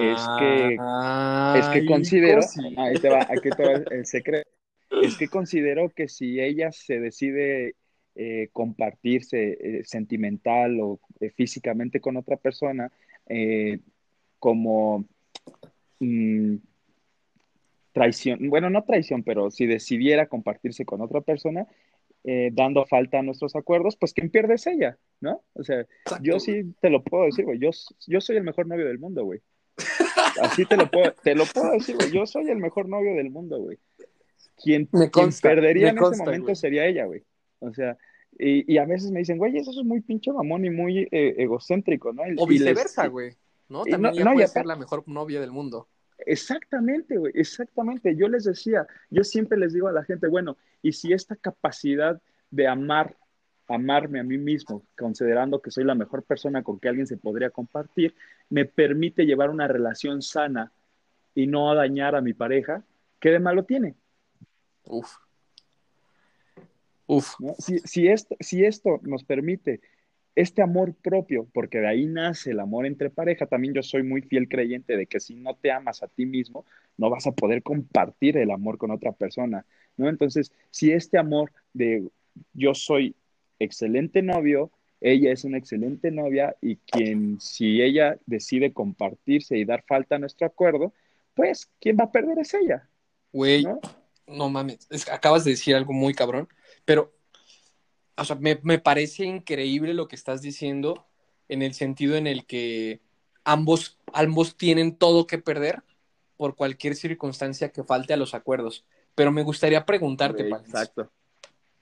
es 0.00 0.26
que 0.38 0.78
es 1.58 1.68
que 1.68 1.86
considero, 1.86 2.40
ahí 2.78 2.94
te 2.94 3.10
va, 3.10 3.18
aquí 3.18 3.50
te 3.50 3.62
va 3.62 3.82
el 3.90 4.06
secreto, 4.06 4.48
es 5.02 5.18
que 5.18 5.28
considero 5.28 5.90
que 5.90 6.08
si 6.08 6.40
ella 6.40 6.72
se 6.72 7.00
decide 7.00 7.74
eh, 8.14 8.48
compartirse 8.52 9.58
eh, 9.60 9.84
sentimental 9.84 10.78
o 10.80 11.00
físicamente 11.34 12.00
con 12.00 12.16
otra 12.16 12.36
persona, 12.36 12.90
como 14.38 15.04
mm, 16.00 16.56
traición, 17.92 18.50
bueno, 18.50 18.68
no 18.68 18.84
traición, 18.84 19.22
pero 19.22 19.50
si 19.50 19.66
decidiera 19.66 20.26
compartirse 20.26 20.84
con 20.84 21.00
otra 21.00 21.20
persona, 21.22 21.66
eh, 22.24 22.50
dando 22.52 22.86
falta 22.86 23.18
a 23.18 23.22
nuestros 23.22 23.54
acuerdos, 23.54 23.96
pues 23.96 24.14
quien 24.14 24.30
pierde 24.30 24.54
es 24.54 24.66
ella, 24.66 24.98
¿no? 25.20 25.42
O 25.52 25.62
sea, 25.62 25.86
yo 26.22 26.40
sí 26.40 26.74
te 26.80 26.88
lo 26.88 27.04
puedo 27.04 27.24
decir, 27.24 27.44
güey, 27.44 27.58
yo, 27.58 27.70
yo 28.06 28.20
soy 28.20 28.36
el 28.36 28.42
mejor 28.42 28.66
novio 28.66 28.86
del 28.86 28.98
mundo, 28.98 29.24
güey. 29.24 29.40
Así 30.40 30.64
te 30.64 30.76
lo 30.76 30.90
puedo, 30.90 31.12
te 31.22 31.34
lo 31.34 31.44
puedo 31.44 31.72
decir, 31.72 31.96
güey, 31.96 32.10
yo 32.10 32.26
soy 32.26 32.48
el 32.48 32.58
mejor 32.58 32.88
novio 32.88 33.14
del 33.14 33.30
mundo, 33.30 33.60
güey. 33.60 33.78
Quien, 34.56 34.88
perdería 35.42 35.90
en 35.90 35.98
ese 35.98 36.16
momento 36.16 36.54
sería 36.54 36.86
ella, 36.86 37.04
güey. 37.04 37.22
O 37.64 37.74
sea, 37.74 37.96
y, 38.38 38.72
y, 38.72 38.78
a 38.78 38.84
veces 38.84 39.10
me 39.10 39.20
dicen, 39.20 39.38
güey, 39.38 39.56
eso 39.56 39.70
es 39.70 39.84
muy 39.84 40.00
pinche 40.00 40.32
mamón 40.32 40.64
y 40.64 40.70
muy 40.70 41.08
eh, 41.10 41.34
egocéntrico, 41.38 42.12
¿no? 42.12 42.22
o 42.38 42.46
viceversa, 42.46 43.06
güey. 43.06 43.32
¿no? 43.68 43.84
También 43.84 44.14
ella 44.14 44.32
puede 44.32 44.48
ser 44.48 44.66
la 44.66 44.76
mejor 44.76 45.06
novia 45.06 45.40
del 45.40 45.52
mundo. 45.52 45.88
Exactamente, 46.18 47.16
güey, 47.16 47.32
exactamente. 47.36 48.16
Yo 48.16 48.28
les 48.28 48.44
decía, 48.44 48.86
yo 49.10 49.24
siempre 49.24 49.58
les 49.58 49.72
digo 49.72 49.88
a 49.88 49.92
la 49.92 50.04
gente, 50.04 50.28
bueno, 50.28 50.56
y 50.82 50.92
si 50.92 51.12
esta 51.12 51.36
capacidad 51.36 52.20
de 52.50 52.68
amar, 52.68 53.16
amarme 53.68 54.20
a 54.20 54.24
mí 54.24 54.38
mismo, 54.38 54.84
considerando 54.96 55.60
que 55.60 55.70
soy 55.70 55.84
la 55.84 55.94
mejor 55.94 56.22
persona 56.22 56.62
con 56.62 56.78
que 56.78 56.88
alguien 56.88 57.06
se 57.06 57.16
podría 57.16 57.50
compartir, 57.50 58.14
me 58.48 58.64
permite 58.64 59.26
llevar 59.26 59.50
una 59.50 59.66
relación 59.66 60.22
sana 60.22 60.72
y 61.34 61.46
no 61.46 61.74
dañar 61.74 62.14
a 62.14 62.20
mi 62.20 62.32
pareja, 62.32 62.84
¿qué 63.18 63.30
de 63.30 63.40
malo 63.40 63.64
tiene? 63.64 63.94
Uf. 64.84 65.16
Uf. 67.06 67.34
Si, 67.58 67.78
si, 67.80 68.08
esto, 68.08 68.36
si 68.40 68.64
esto 68.64 69.00
nos 69.02 69.24
permite 69.24 69.80
este 70.34 70.62
amor 70.62 70.94
propio, 70.94 71.46
porque 71.52 71.78
de 71.78 71.86
ahí 71.86 72.06
nace 72.06 72.50
el 72.50 72.60
amor 72.60 72.86
entre 72.86 73.10
pareja, 73.10 73.46
también 73.46 73.74
yo 73.74 73.82
soy 73.82 74.02
muy 74.02 74.22
fiel 74.22 74.48
creyente 74.48 74.96
de 74.96 75.06
que 75.06 75.20
si 75.20 75.34
no 75.36 75.54
te 75.54 75.70
amas 75.70 76.02
a 76.02 76.08
ti 76.08 76.26
mismo, 76.26 76.64
no 76.96 77.10
vas 77.10 77.26
a 77.26 77.32
poder 77.32 77.62
compartir 77.62 78.36
el 78.36 78.50
amor 78.50 78.78
con 78.78 78.90
otra 78.90 79.12
persona, 79.12 79.64
¿no? 79.96 80.08
Entonces, 80.08 80.52
si 80.70 80.90
este 80.90 81.18
amor 81.18 81.52
de 81.72 82.08
yo 82.52 82.74
soy 82.74 83.14
excelente 83.58 84.22
novio, 84.22 84.72
ella 85.00 85.32
es 85.32 85.44
una 85.44 85.58
excelente 85.58 86.10
novia 86.10 86.56
y 86.60 86.76
quien, 86.76 87.40
si 87.40 87.82
ella 87.82 88.18
decide 88.26 88.72
compartirse 88.72 89.56
y 89.56 89.64
dar 89.64 89.84
falta 89.86 90.16
a 90.16 90.18
nuestro 90.18 90.46
acuerdo, 90.46 90.92
pues 91.34 91.68
quien 91.80 91.96
va 91.98 92.04
a 92.04 92.12
perder 92.12 92.38
es 92.38 92.54
ella. 92.54 92.88
Güey, 93.32 93.64
¿no? 94.26 94.48
mames, 94.48 94.88
acabas 95.12 95.44
de 95.44 95.52
decir 95.52 95.74
algo 95.74 95.92
muy 95.92 96.14
cabrón, 96.14 96.48
pero 96.84 97.14
o 98.16 98.24
sea, 98.24 98.36
me, 98.36 98.78
parece 98.78 99.24
increíble 99.24 99.94
lo 99.94 100.08
que 100.08 100.16
estás 100.16 100.40
diciendo 100.40 101.06
en 101.48 101.62
el 101.62 101.74
sentido 101.74 102.16
en 102.16 102.26
el 102.26 102.46
que 102.46 103.00
ambos, 103.44 103.98
ambos 104.12 104.56
tienen 104.56 104.96
todo 104.96 105.26
que 105.26 105.38
perder 105.38 105.82
por 106.36 106.54
cualquier 106.54 106.94
circunstancia 106.96 107.70
que 107.70 107.84
falte 107.84 108.14
a 108.14 108.16
los 108.16 108.34
acuerdos. 108.34 108.84
Pero 109.14 109.32
me 109.32 109.42
gustaría 109.42 109.84
preguntarte, 109.84 110.48
Exacto. 110.48 111.10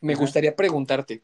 Me 0.01 0.15
gustaría 0.17 0.57
preguntarte, 0.57 1.23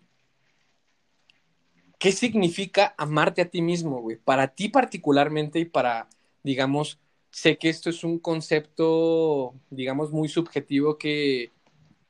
¿qué 1.99 2.13
significa 2.13 2.95
amarte 2.97 3.43
a 3.43 3.51
ti 3.51 3.61
mismo, 3.61 4.01
güey? 4.01 4.17
Para 4.17 4.49
ti 4.49 4.69
particularmente 4.69 5.59
y 5.59 5.65
para, 5.65 6.09
digamos, 6.45 7.01
sé 7.31 7.59
que 7.59 7.71
esto 7.71 7.91
es 7.91 8.05
un 8.05 8.21
concepto, 8.21 9.55
digamos, 9.71 10.13
muy 10.13 10.29
subjetivo 10.29 10.97
que 10.97 11.51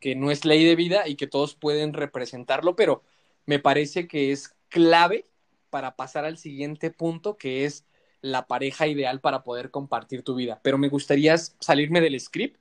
que 0.00 0.14
no 0.14 0.30
es 0.30 0.44
ley 0.44 0.64
de 0.64 0.76
vida 0.76 1.08
y 1.08 1.16
que 1.16 1.26
todos 1.26 1.54
pueden 1.54 1.92
representarlo, 1.92 2.76
pero 2.76 3.02
me 3.46 3.58
parece 3.58 4.06
que 4.06 4.32
es 4.32 4.54
clave 4.68 5.26
para 5.70 5.96
pasar 5.96 6.24
al 6.24 6.38
siguiente 6.38 6.90
punto, 6.90 7.36
que 7.36 7.64
es 7.64 7.84
la 8.20 8.46
pareja 8.46 8.86
ideal 8.86 9.20
para 9.20 9.42
poder 9.42 9.70
compartir 9.70 10.22
tu 10.22 10.34
vida. 10.34 10.60
Pero 10.62 10.78
me 10.78 10.88
gustaría 10.88 11.36
salirme 11.36 12.00
del 12.00 12.18
script 12.18 12.60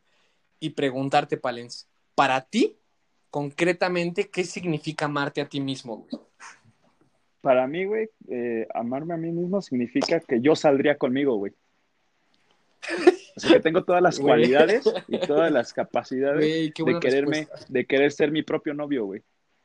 y 0.59 0.71
preguntarte, 0.71 1.37
Palens, 1.37 1.87
para 2.15 2.41
ti, 2.41 2.77
concretamente, 3.29 4.29
¿qué 4.29 4.43
significa 4.43 5.05
amarte 5.05 5.41
a 5.41 5.49
ti 5.49 5.59
mismo, 5.59 5.97
güey? 5.97 6.23
Para 7.41 7.67
mí, 7.67 7.85
güey, 7.85 8.09
eh, 8.29 8.67
amarme 8.73 9.13
a 9.13 9.17
mí 9.17 9.31
mismo 9.31 9.61
significa 9.61 10.19
que 10.19 10.41
yo 10.41 10.55
saldría 10.55 10.97
conmigo, 10.97 11.35
güey. 11.35 11.53
Así 13.35 13.47
que 13.49 13.59
tengo 13.59 13.83
todas 13.83 14.01
las 14.01 14.19
cualidades 14.19 14.83
y 15.07 15.19
todas 15.19 15.51
las 15.51 15.73
capacidades 15.73 16.73
de 16.73 16.99
quererme, 16.99 17.47
de 17.69 17.85
querer 17.85 18.11
ser 18.11 18.31
mi 18.31 18.43
propio 18.43 18.73
novio, 18.73 19.05
güey. 19.05 19.21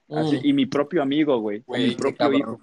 Mm. 0.08 0.40
y 0.42 0.52
mi 0.52 0.66
propio 0.66 1.02
amigo, 1.02 1.38
güey. 1.38 1.64
Mi 1.68 1.94
propio 1.94 2.32
hijo. 2.34 2.60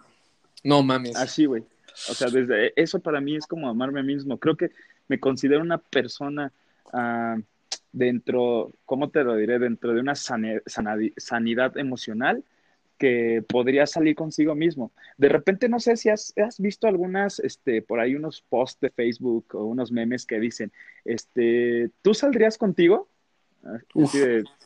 No 0.63 0.83
mames. 0.83 1.15
Así, 1.15 1.45
güey. 1.45 1.63
O 2.09 2.13
sea, 2.13 2.29
desde 2.29 2.73
eso 2.79 2.99
para 2.99 3.19
mí 3.19 3.35
es 3.35 3.47
como 3.47 3.67
amarme 3.69 4.01
a 4.01 4.03
mí 4.03 4.13
mismo. 4.13 4.37
Creo 4.37 4.55
que 4.55 4.71
me 5.07 5.19
considero 5.19 5.61
una 5.61 5.79
persona 5.79 6.51
ah, 6.93 7.37
dentro, 7.91 8.71
¿cómo 8.85 9.09
te 9.09 9.23
lo 9.23 9.35
diré? 9.35 9.57
Dentro 9.57 9.93
de 9.93 9.99
una 9.99 10.15
sanidad 10.15 11.77
emocional 11.77 12.43
que 12.99 13.43
podría 13.47 13.87
salir 13.87 14.13
consigo 14.13 14.53
mismo. 14.53 14.91
De 15.17 15.29
repente, 15.29 15.69
no 15.69 15.79
sé 15.79 15.95
si 15.95 16.09
has, 16.09 16.33
visto 16.59 16.87
algunas, 16.87 17.39
este, 17.39 17.81
por 17.81 17.99
ahí 17.99 18.13
unos 18.13 18.41
posts 18.41 18.81
de 18.81 18.91
Facebook 18.91 19.55
o 19.55 19.63
unos 19.63 19.91
memes 19.91 20.25
que 20.25 20.39
dicen, 20.39 20.71
este, 21.05 21.89
¿tú 22.03 22.13
saldrías 22.13 22.57
contigo? 22.57 23.09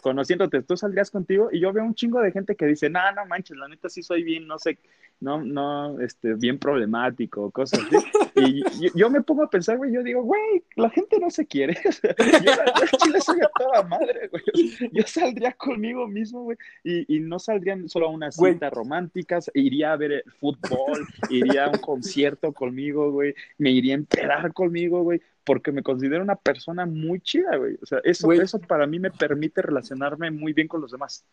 conociéndote, 0.02 0.62
tú 0.62 0.78
saldrías 0.78 1.10
contigo 1.10 1.50
y 1.52 1.60
yo 1.60 1.74
veo 1.74 1.84
un 1.84 1.96
chingo 1.96 2.22
de 2.22 2.32
gente 2.32 2.56
que 2.56 2.68
dice, 2.68 2.92
no, 2.92 3.00
no 3.14 3.26
manches, 3.26 3.58
la 3.58 3.68
neta 3.68 3.90
sí 3.90 4.04
soy 4.04 4.24
bien, 4.24 4.46
no 4.46 4.60
sé, 4.60 4.78
no, 5.24 5.42
no, 5.42 6.02
este, 6.02 6.34
bien 6.34 6.60
problemático, 6.60 7.50
cosas 7.50 7.80
así. 7.86 7.96
Y 8.36 8.62
yo, 8.94 9.10
me 9.10 9.22
pongo 9.22 9.44
a 9.44 9.50
pensar, 9.50 9.78
güey, 9.78 9.94
yo 9.94 10.04
digo, 10.04 10.22
güey, 10.22 10.64
la 10.76 10.90
gente 10.90 11.18
no 11.18 11.30
se 11.30 11.48
quiere. 11.48 11.78
yo, 12.04 12.98
chile 13.02 13.22
soy 13.22 13.40
a 13.40 13.50
toda 13.58 13.84
madre, 13.84 14.30
güey. 14.30 14.44
Yo 14.92 15.04
saldría 15.06 15.54
conmigo 15.54 16.08
mismo, 16.10 16.44
güey, 16.44 16.58
y, 16.84 17.16
y 17.16 17.20
no 17.22 17.40
saldrían 17.40 17.88
solo 17.88 18.08
a 18.08 18.10
unas 18.10 18.36
citas 18.36 18.74
románticas, 18.74 19.50
iría 19.54 19.94
a 19.94 19.98
ver 19.98 20.26
fútbol, 20.42 21.08
iría 21.30 21.66
a 21.66 21.70
un 21.70 21.78
concierto 21.78 22.52
conmigo, 22.52 23.10
güey, 23.12 23.34
me 23.58 23.72
iría 23.72 23.94
a 23.94 24.00
empedar 24.00 24.52
conmigo, 24.52 25.04
güey, 25.04 25.22
porque 25.46 25.72
me 25.72 25.84
considero 25.84 26.22
una 26.22 26.36
persona 26.36 26.86
muy 26.86 27.22
chida, 27.22 27.56
güey. 27.56 27.78
O 27.82 27.86
sea, 27.86 28.00
eso, 28.04 28.30
eso 28.34 28.60
para 28.60 28.86
mí 28.88 29.00
me 29.00 29.12
permite 29.12 29.62
relacionarme 29.62 30.32
muy 30.32 30.52
bien 30.52 30.68
con 30.68 30.82
los 30.82 30.92
demás. 30.92 31.26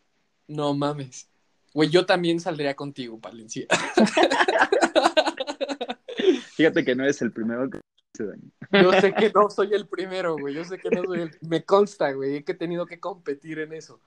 No 0.46 0.74
mames. 0.74 1.28
Güey, 1.72 1.88
yo 1.88 2.04
también 2.04 2.40
saldría 2.40 2.74
contigo, 2.74 3.20
Palencia. 3.20 3.68
Fíjate 6.56 6.84
que 6.84 6.94
no 6.94 7.04
eres 7.04 7.22
el 7.22 7.32
primero 7.32 7.70
que 7.70 7.80
se 8.14 8.26
daño. 8.26 8.50
Yo 8.72 8.92
sé 9.00 9.14
que 9.14 9.32
no 9.34 9.48
soy 9.50 9.72
el 9.72 9.88
primero, 9.88 10.36
güey. 10.36 10.54
Yo 10.54 10.64
sé 10.64 10.78
que 10.78 10.90
no 10.90 11.02
soy 11.04 11.22
el... 11.22 11.30
Me 11.42 11.64
consta, 11.64 12.12
güey, 12.12 12.44
que 12.44 12.52
he 12.52 12.56
tenido 12.56 12.86
que 12.86 13.00
competir 13.00 13.58
en 13.60 13.72
eso. 13.72 14.00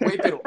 Güey, 0.00 0.18
pero... 0.22 0.40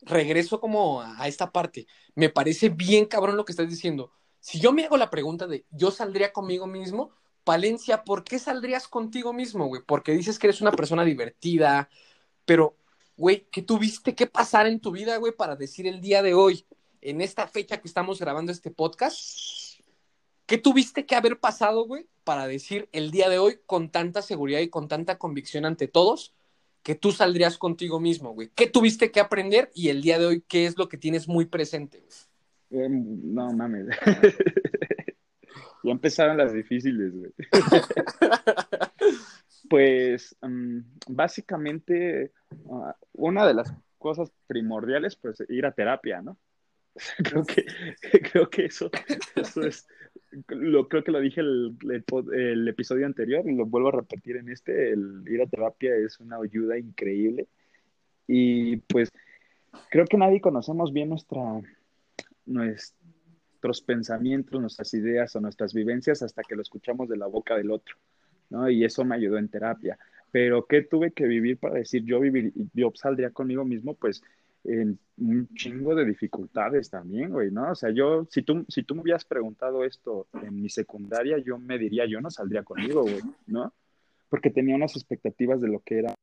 regreso 0.00 0.60
como 0.60 1.02
a 1.02 1.28
esta 1.28 1.52
parte. 1.52 1.86
Me 2.14 2.30
parece 2.30 2.70
bien 2.70 3.06
cabrón 3.06 3.36
lo 3.36 3.44
que 3.44 3.52
estás 3.52 3.68
diciendo. 3.68 4.12
Si 4.40 4.60
yo 4.60 4.72
me 4.72 4.84
hago 4.84 4.96
la 4.96 5.10
pregunta 5.10 5.46
de, 5.46 5.66
¿yo 5.70 5.90
saldría 5.90 6.32
conmigo 6.32 6.66
mismo? 6.66 7.10
Palencia, 7.44 8.04
¿por 8.04 8.24
qué 8.24 8.38
saldrías 8.38 8.88
contigo 8.88 9.32
mismo, 9.32 9.66
güey? 9.66 9.82
Porque 9.86 10.12
dices 10.12 10.38
que 10.38 10.48
eres 10.48 10.60
una 10.60 10.72
persona 10.72 11.04
divertida, 11.04 11.88
pero 12.44 12.76
güey, 13.16 13.46
¿qué 13.50 13.62
tuviste 13.62 14.14
que 14.14 14.26
pasar 14.26 14.66
en 14.66 14.80
tu 14.80 14.90
vida, 14.90 15.16
güey, 15.16 15.32
para 15.32 15.56
decir 15.56 15.86
el 15.86 16.00
día 16.00 16.22
de 16.22 16.34
hoy, 16.34 16.66
en 17.00 17.20
esta 17.20 17.46
fecha 17.46 17.80
que 17.80 17.88
estamos 17.88 18.18
grabando 18.18 18.52
este 18.52 18.70
podcast, 18.70 19.76
¿Qué 20.46 20.58
tuviste 20.58 21.06
que 21.06 21.16
haber 21.16 21.40
pasado, 21.40 21.84
güey, 21.86 22.06
para 22.22 22.46
decir 22.46 22.88
el 22.92 23.10
día 23.10 23.28
de 23.28 23.38
hoy 23.38 23.58
con 23.66 23.90
tanta 23.90 24.22
seguridad 24.22 24.60
y 24.60 24.68
con 24.68 24.86
tanta 24.86 25.18
convicción 25.18 25.64
ante 25.64 25.88
todos 25.88 26.34
que 26.84 26.94
tú 26.94 27.10
saldrías 27.10 27.58
contigo 27.58 27.98
mismo, 27.98 28.32
güey? 28.32 28.50
¿Qué 28.54 28.68
tuviste 28.68 29.10
que 29.10 29.18
aprender 29.18 29.72
y 29.74 29.88
el 29.88 30.02
día 30.02 30.20
de 30.20 30.26
hoy 30.26 30.44
qué 30.46 30.66
es 30.66 30.78
lo 30.78 30.88
que 30.88 30.98
tienes 30.98 31.26
muy 31.26 31.46
presente? 31.46 32.04
Eh, 32.70 32.88
no 32.88 33.52
mames. 33.52 33.88
ya 35.82 35.90
empezaron 35.90 36.36
las 36.36 36.52
difíciles, 36.52 37.12
güey. 37.12 37.32
pues 39.68 40.36
mm, 40.42 40.80
básicamente 41.08 42.32
uh, 42.64 42.92
una 43.12 43.46
de 43.46 43.54
las 43.54 43.72
cosas 43.98 44.30
primordiales, 44.46 45.16
pues 45.16 45.42
ir 45.48 45.66
a 45.66 45.72
terapia, 45.72 46.22
¿no? 46.22 46.38
creo 47.18 47.44
que, 47.44 47.64
creo 48.32 48.48
que 48.48 48.66
eso, 48.66 48.90
eso 49.34 49.62
es, 49.62 49.86
lo, 50.48 50.88
creo 50.88 51.04
que 51.04 51.12
lo 51.12 51.20
dije 51.20 51.40
el, 51.40 51.76
el, 52.32 52.68
episodio 52.68 53.06
anterior 53.06 53.48
y 53.48 53.54
lo 53.54 53.66
vuelvo 53.66 53.88
a 53.88 53.92
repetir 53.92 54.36
en 54.36 54.48
este, 54.48 54.90
el 54.92 55.24
ir 55.26 55.42
a 55.42 55.46
terapia 55.46 55.94
es 55.96 56.20
una 56.20 56.36
ayuda 56.36 56.78
increíble 56.78 57.48
y 58.26 58.76
pues 58.76 59.10
creo 59.90 60.06
que 60.06 60.16
nadie 60.16 60.40
conocemos 60.40 60.92
bien 60.92 61.10
nuestra, 61.10 61.40
nuestros 62.44 63.82
pensamientos, 63.82 64.60
nuestras 64.60 64.92
ideas 64.94 65.34
o 65.36 65.40
nuestras 65.40 65.74
vivencias 65.74 66.22
hasta 66.22 66.42
que 66.42 66.56
lo 66.56 66.62
escuchamos 66.62 67.08
de 67.08 67.16
la 67.16 67.26
boca 67.26 67.56
del 67.56 67.70
otro, 67.70 67.96
¿no? 68.50 68.68
Y 68.70 68.84
eso 68.84 69.04
me 69.04 69.16
ayudó 69.16 69.38
en 69.38 69.48
terapia. 69.48 69.98
Pero 70.30 70.66
¿qué 70.66 70.82
tuve 70.82 71.12
que 71.12 71.26
vivir 71.26 71.58
para 71.58 71.74
decir 71.74 72.04
yo 72.04 72.20
vivir, 72.20 72.52
yo 72.74 72.92
saldría 72.94 73.30
conmigo 73.30 73.64
mismo? 73.64 73.94
Pues 73.94 74.22
en 74.64 74.98
un 75.18 75.48
chingo 75.54 75.94
de 75.94 76.04
dificultades 76.04 76.90
también, 76.90 77.30
güey, 77.30 77.50
¿no? 77.50 77.70
O 77.70 77.74
sea, 77.74 77.90
yo, 77.90 78.26
si 78.30 78.42
tú, 78.42 78.64
si 78.68 78.82
tú 78.82 78.94
me 78.94 79.02
hubieras 79.02 79.24
preguntado 79.24 79.84
esto 79.84 80.26
en 80.42 80.60
mi 80.60 80.68
secundaria, 80.68 81.38
yo 81.38 81.58
me 81.58 81.78
diría, 81.78 82.06
yo 82.06 82.20
no 82.20 82.30
saldría 82.30 82.64
conmigo, 82.64 83.02
güey, 83.02 83.20
¿no? 83.46 83.72
Porque 84.28 84.50
tenía 84.50 84.74
unas 84.74 84.96
expectativas 84.96 85.60
de 85.60 85.68
lo 85.68 85.80
que 85.80 85.98
era 86.00 86.14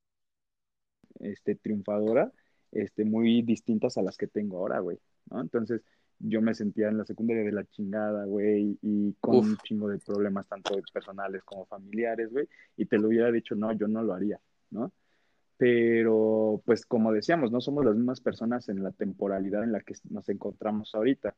este, 1.20 1.56
triunfadora, 1.56 2.32
este, 2.72 3.06
muy 3.06 3.42
distintas 3.42 3.98
a 3.98 4.02
las 4.02 4.18
que 4.18 4.28
tengo 4.28 4.58
ahora, 4.58 4.80
güey, 4.80 5.00
¿no? 5.30 5.42
Entonces, 5.42 5.82
yo 6.20 6.42
me 6.42 6.54
sentía 6.54 6.90
en 6.90 6.98
la 6.98 7.06
secundaria 7.06 7.44
de 7.44 7.52
la 7.52 7.66
chingada, 7.66 8.26
güey, 8.26 8.78
y 8.82 9.14
con 9.20 9.38
un 9.38 9.58
chingo 9.58 9.90
de 9.90 10.00
problemas, 10.00 10.48
tanto 10.48 10.76
personales 10.94 11.44
como 11.44 11.66
familiares, 11.66 12.32
güey, 12.32 12.48
y 12.78 12.86
te 12.86 12.98
lo 12.98 13.10
hubiera 13.10 13.32
dicho, 13.32 13.56
no, 13.56 13.72
yo 13.74 13.88
no 13.88 14.04
lo 14.04 14.14
haría, 14.14 14.40
¿no? 14.72 14.92
pero 15.64 16.62
pues 16.66 16.86
como 16.86 17.14
decíamos, 17.14 17.50
no 17.50 17.62
somos 17.62 17.86
las 17.86 17.96
mismas 17.96 18.20
personas 18.20 18.68
en 18.68 18.84
la 18.84 18.92
temporalidad 18.92 19.64
en 19.64 19.72
la 19.72 19.80
que 19.80 19.94
nos 20.10 20.28
encontramos 20.28 20.94
ahorita. 20.94 21.36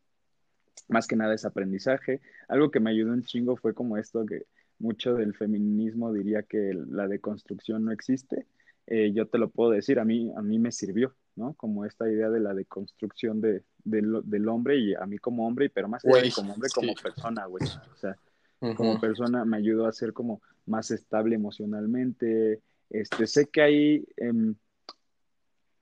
Más 0.88 1.06
que 1.06 1.16
nada 1.16 1.36
es 1.36 1.46
aprendizaje. 1.46 2.22
Algo 2.48 2.72
que 2.72 2.80
me 2.80 2.90
ayudó 2.90 3.14
un 3.14 3.24
chingo 3.24 3.56
fue 3.56 3.76
como 3.76 3.98
esto 3.98 4.26
que 4.26 4.48
mucho 4.80 5.14
del 5.14 5.36
feminismo 5.36 6.12
diría 6.12 6.42
que 6.42 6.74
la 6.90 7.08
deconstrucción 7.08 7.86
no 7.86 7.92
existe. 7.92 8.48
Eh, 8.88 9.12
yo 9.14 9.28
te 9.28 9.38
lo 9.38 9.50
puedo 9.50 9.72
decir, 9.72 10.00
a 10.00 10.06
mí, 10.06 10.32
a 10.36 10.42
mí 10.42 10.60
me 10.60 10.72
sirvió, 10.72 11.16
¿no? 11.36 11.54
Como 11.54 11.86
esta 11.86 12.10
idea 12.10 12.30
de 12.30 12.40
la 12.40 12.54
deconstrucción 12.54 13.42
de, 13.42 13.64
del 13.84 14.48
hombre 14.48 14.78
y 14.78 14.94
a 14.94 15.06
mí 15.06 15.18
como 15.18 15.48
hombre, 15.48 15.70
pero 15.70 15.88
más 15.88 16.04
que 16.04 16.32
como 16.36 16.54
hombre, 16.54 16.70
como 16.74 16.94
persona, 16.94 17.46
güey. 17.46 17.64
O 17.94 17.98
sea, 17.98 18.18
como 18.76 19.00
persona 19.00 19.46
me 19.46 19.58
ayudó 19.58 19.88
a 19.88 19.92
ser 19.92 20.14
como 20.14 20.42
más 20.66 20.92
estable 20.92 21.36
emocionalmente, 21.36 22.62
este, 22.90 23.28
sé 23.28 23.48
que 23.48 23.62
hay 23.62 24.08
em, 24.18 24.56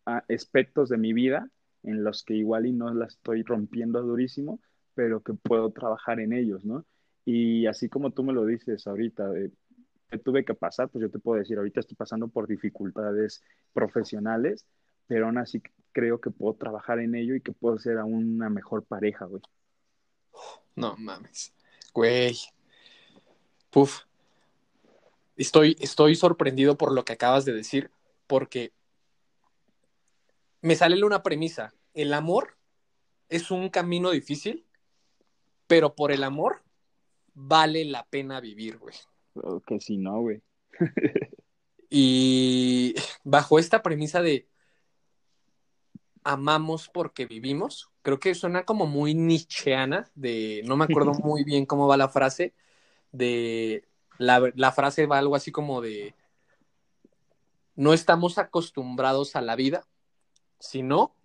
aspectos 0.05 0.89
de 0.89 0.97
mi 0.97 1.13
vida 1.13 1.49
en 1.83 2.03
los 2.03 2.23
que 2.23 2.33
igual 2.33 2.65
y 2.65 2.71
no 2.71 2.93
la 2.93 3.05
estoy 3.05 3.43
rompiendo 3.43 4.01
durísimo, 4.01 4.59
pero 4.95 5.21
que 5.21 5.33
puedo 5.33 5.71
trabajar 5.71 6.19
en 6.19 6.33
ellos, 6.33 6.63
¿no? 6.63 6.85
Y 7.25 7.67
así 7.67 7.89
como 7.89 8.11
tú 8.11 8.23
me 8.23 8.33
lo 8.33 8.45
dices 8.45 8.85
ahorita, 8.87 9.29
que 10.13 10.23
tuve 10.23 10.45
que 10.45 10.53
pasar, 10.53 10.89
pues 10.89 11.01
yo 11.01 11.09
te 11.09 11.19
puedo 11.19 11.39
decir, 11.39 11.57
ahorita 11.57 11.79
estoy 11.79 11.95
pasando 11.95 12.27
por 12.27 12.47
dificultades 12.47 13.43
profesionales, 13.73 14.65
pero 15.07 15.25
aún 15.25 15.39
así 15.39 15.61
creo 15.91 16.21
que 16.21 16.29
puedo 16.29 16.55
trabajar 16.55 16.99
en 16.99 17.15
ello 17.15 17.35
y 17.35 17.41
que 17.41 17.51
puedo 17.51 17.77
ser 17.79 17.97
aún 17.97 18.35
una 18.35 18.49
mejor 18.49 18.83
pareja, 18.83 19.25
güey. 19.25 19.41
No 20.75 20.95
mames. 20.97 21.53
Güey. 21.93 22.37
Puf 23.69 24.03
estoy, 25.35 25.75
estoy 25.79 26.15
sorprendido 26.15 26.77
por 26.77 26.91
lo 26.91 27.05
que 27.05 27.13
acabas 27.13 27.45
de 27.45 27.53
decir, 27.53 27.91
porque 28.27 28.71
me 30.61 30.75
sale 30.75 31.03
una 31.03 31.23
premisa. 31.23 31.73
El 31.93 32.13
amor 32.13 32.57
es 33.29 33.51
un 33.51 33.69
camino 33.69 34.11
difícil, 34.11 34.65
pero 35.67 35.95
por 35.95 36.11
el 36.11 36.23
amor 36.23 36.63
vale 37.33 37.85
la 37.85 38.05
pena 38.05 38.39
vivir, 38.39 38.77
güey. 38.77 38.95
Que 39.65 39.79
si 39.79 39.97
no, 39.97 40.21
güey. 40.21 40.41
y 41.89 42.93
bajo 43.23 43.59
esta 43.59 43.81
premisa 43.81 44.21
de 44.21 44.47
amamos 46.23 46.89
porque 46.89 47.25
vivimos, 47.25 47.91
creo 48.01 48.19
que 48.19 48.35
suena 48.35 48.63
como 48.65 48.85
muy 48.85 49.13
nicheana, 49.13 50.09
de 50.15 50.61
no 50.65 50.77
me 50.77 50.85
acuerdo 50.85 51.13
muy 51.23 51.43
bien 51.43 51.65
cómo 51.65 51.87
va 51.87 51.97
la 51.97 52.09
frase, 52.09 52.53
de 53.11 53.87
la, 54.17 54.71
frase 54.71 55.05
va 55.05 55.17
algo 55.17 55.35
así 55.35 55.51
como 55.51 55.81
de, 55.81 56.15
no 57.75 57.93
estamos 57.93 58.37
acostumbrados 58.37 59.35
a 59.35 59.41
la 59.41 59.55
vida, 59.55 59.85
sino 60.59 61.15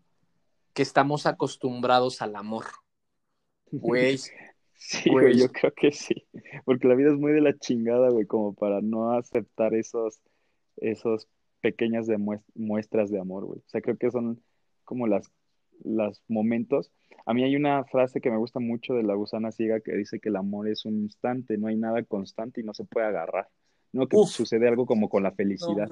que 0.73 0.83
estamos 0.83 1.27
acostumbrados 1.27 2.23
al 2.23 2.37
amor. 2.37 2.67
Güey. 3.71 4.19
Sí, 4.81 5.11
güey, 5.11 5.37
yo 5.37 5.51
creo 5.51 5.72
que 5.74 5.91
sí. 5.91 6.26
Porque 6.64 6.89
la 6.89 6.95
vida 6.95 7.11
es 7.11 7.18
muy 7.18 7.33
de 7.33 7.41
la 7.41 7.57
chingada, 7.59 8.11
güey, 8.11 8.26
como 8.26 8.55
para 8.55 8.81
no 8.81 9.12
aceptar 9.12 9.74
esos, 9.74 10.20
esos 10.76 11.29
pequeñas 11.61 12.07
muestras 12.55 13.11
de 13.11 13.20
amor, 13.20 13.45
güey. 13.45 13.59
O 13.59 13.68
sea, 13.68 13.81
creo 13.81 13.99
que 13.99 14.11
son 14.11 14.41
como 14.85 15.07
las, 15.07 15.31
los 15.83 16.22
momentos 16.29 16.91
a 17.29 17.35
mí 17.35 17.45
hay 17.45 17.57
una 17.57 17.85
frase 17.85 18.22
que 18.22 18.31
me 18.31 18.39
gusta 18.39 18.59
mucho 18.59 18.95
de 18.95 19.03
la 19.03 19.12
gusana 19.12 19.53
ciega 19.53 19.81
que 19.81 19.95
dice 19.95 20.18
que 20.18 20.31
el 20.31 20.37
amor 20.37 20.66
es 20.66 20.87
un 20.87 20.97
instante, 21.03 21.59
no 21.59 21.66
hay 21.66 21.76
nada 21.76 22.03
constante 22.03 22.62
y 22.62 22.64
no 22.64 22.72
se 22.72 22.85
puede 22.85 23.07
agarrar. 23.07 23.49
¿no? 23.93 24.07
Que 24.07 24.16
sucede 24.24 24.66
algo 24.66 24.87
como 24.87 25.11
con 25.11 25.22
la 25.22 25.33
felicidad. 25.33 25.91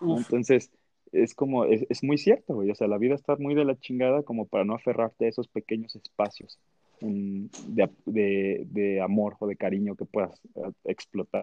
Entonces, 0.00 0.70
es 1.10 1.34
como, 1.34 1.64
es, 1.64 2.04
muy 2.04 2.18
cierto, 2.18 2.54
güey. 2.54 2.70
O 2.70 2.76
sea, 2.76 2.86
la 2.86 2.98
vida 2.98 3.16
está 3.16 3.34
muy 3.34 3.56
de 3.56 3.64
la 3.64 3.76
chingada 3.80 4.22
como 4.22 4.46
para 4.46 4.64
no 4.64 4.76
aferrarte 4.76 5.26
a 5.26 5.28
esos 5.28 5.48
pequeños 5.48 5.96
espacios 5.96 6.60
de, 7.00 8.66
de, 8.66 9.00
amor 9.00 9.36
o 9.40 9.46
de 9.46 9.56
cariño 9.56 9.96
que 9.96 10.04
puedas 10.04 10.40
eh, 10.54 10.72
explotar. 10.84 11.42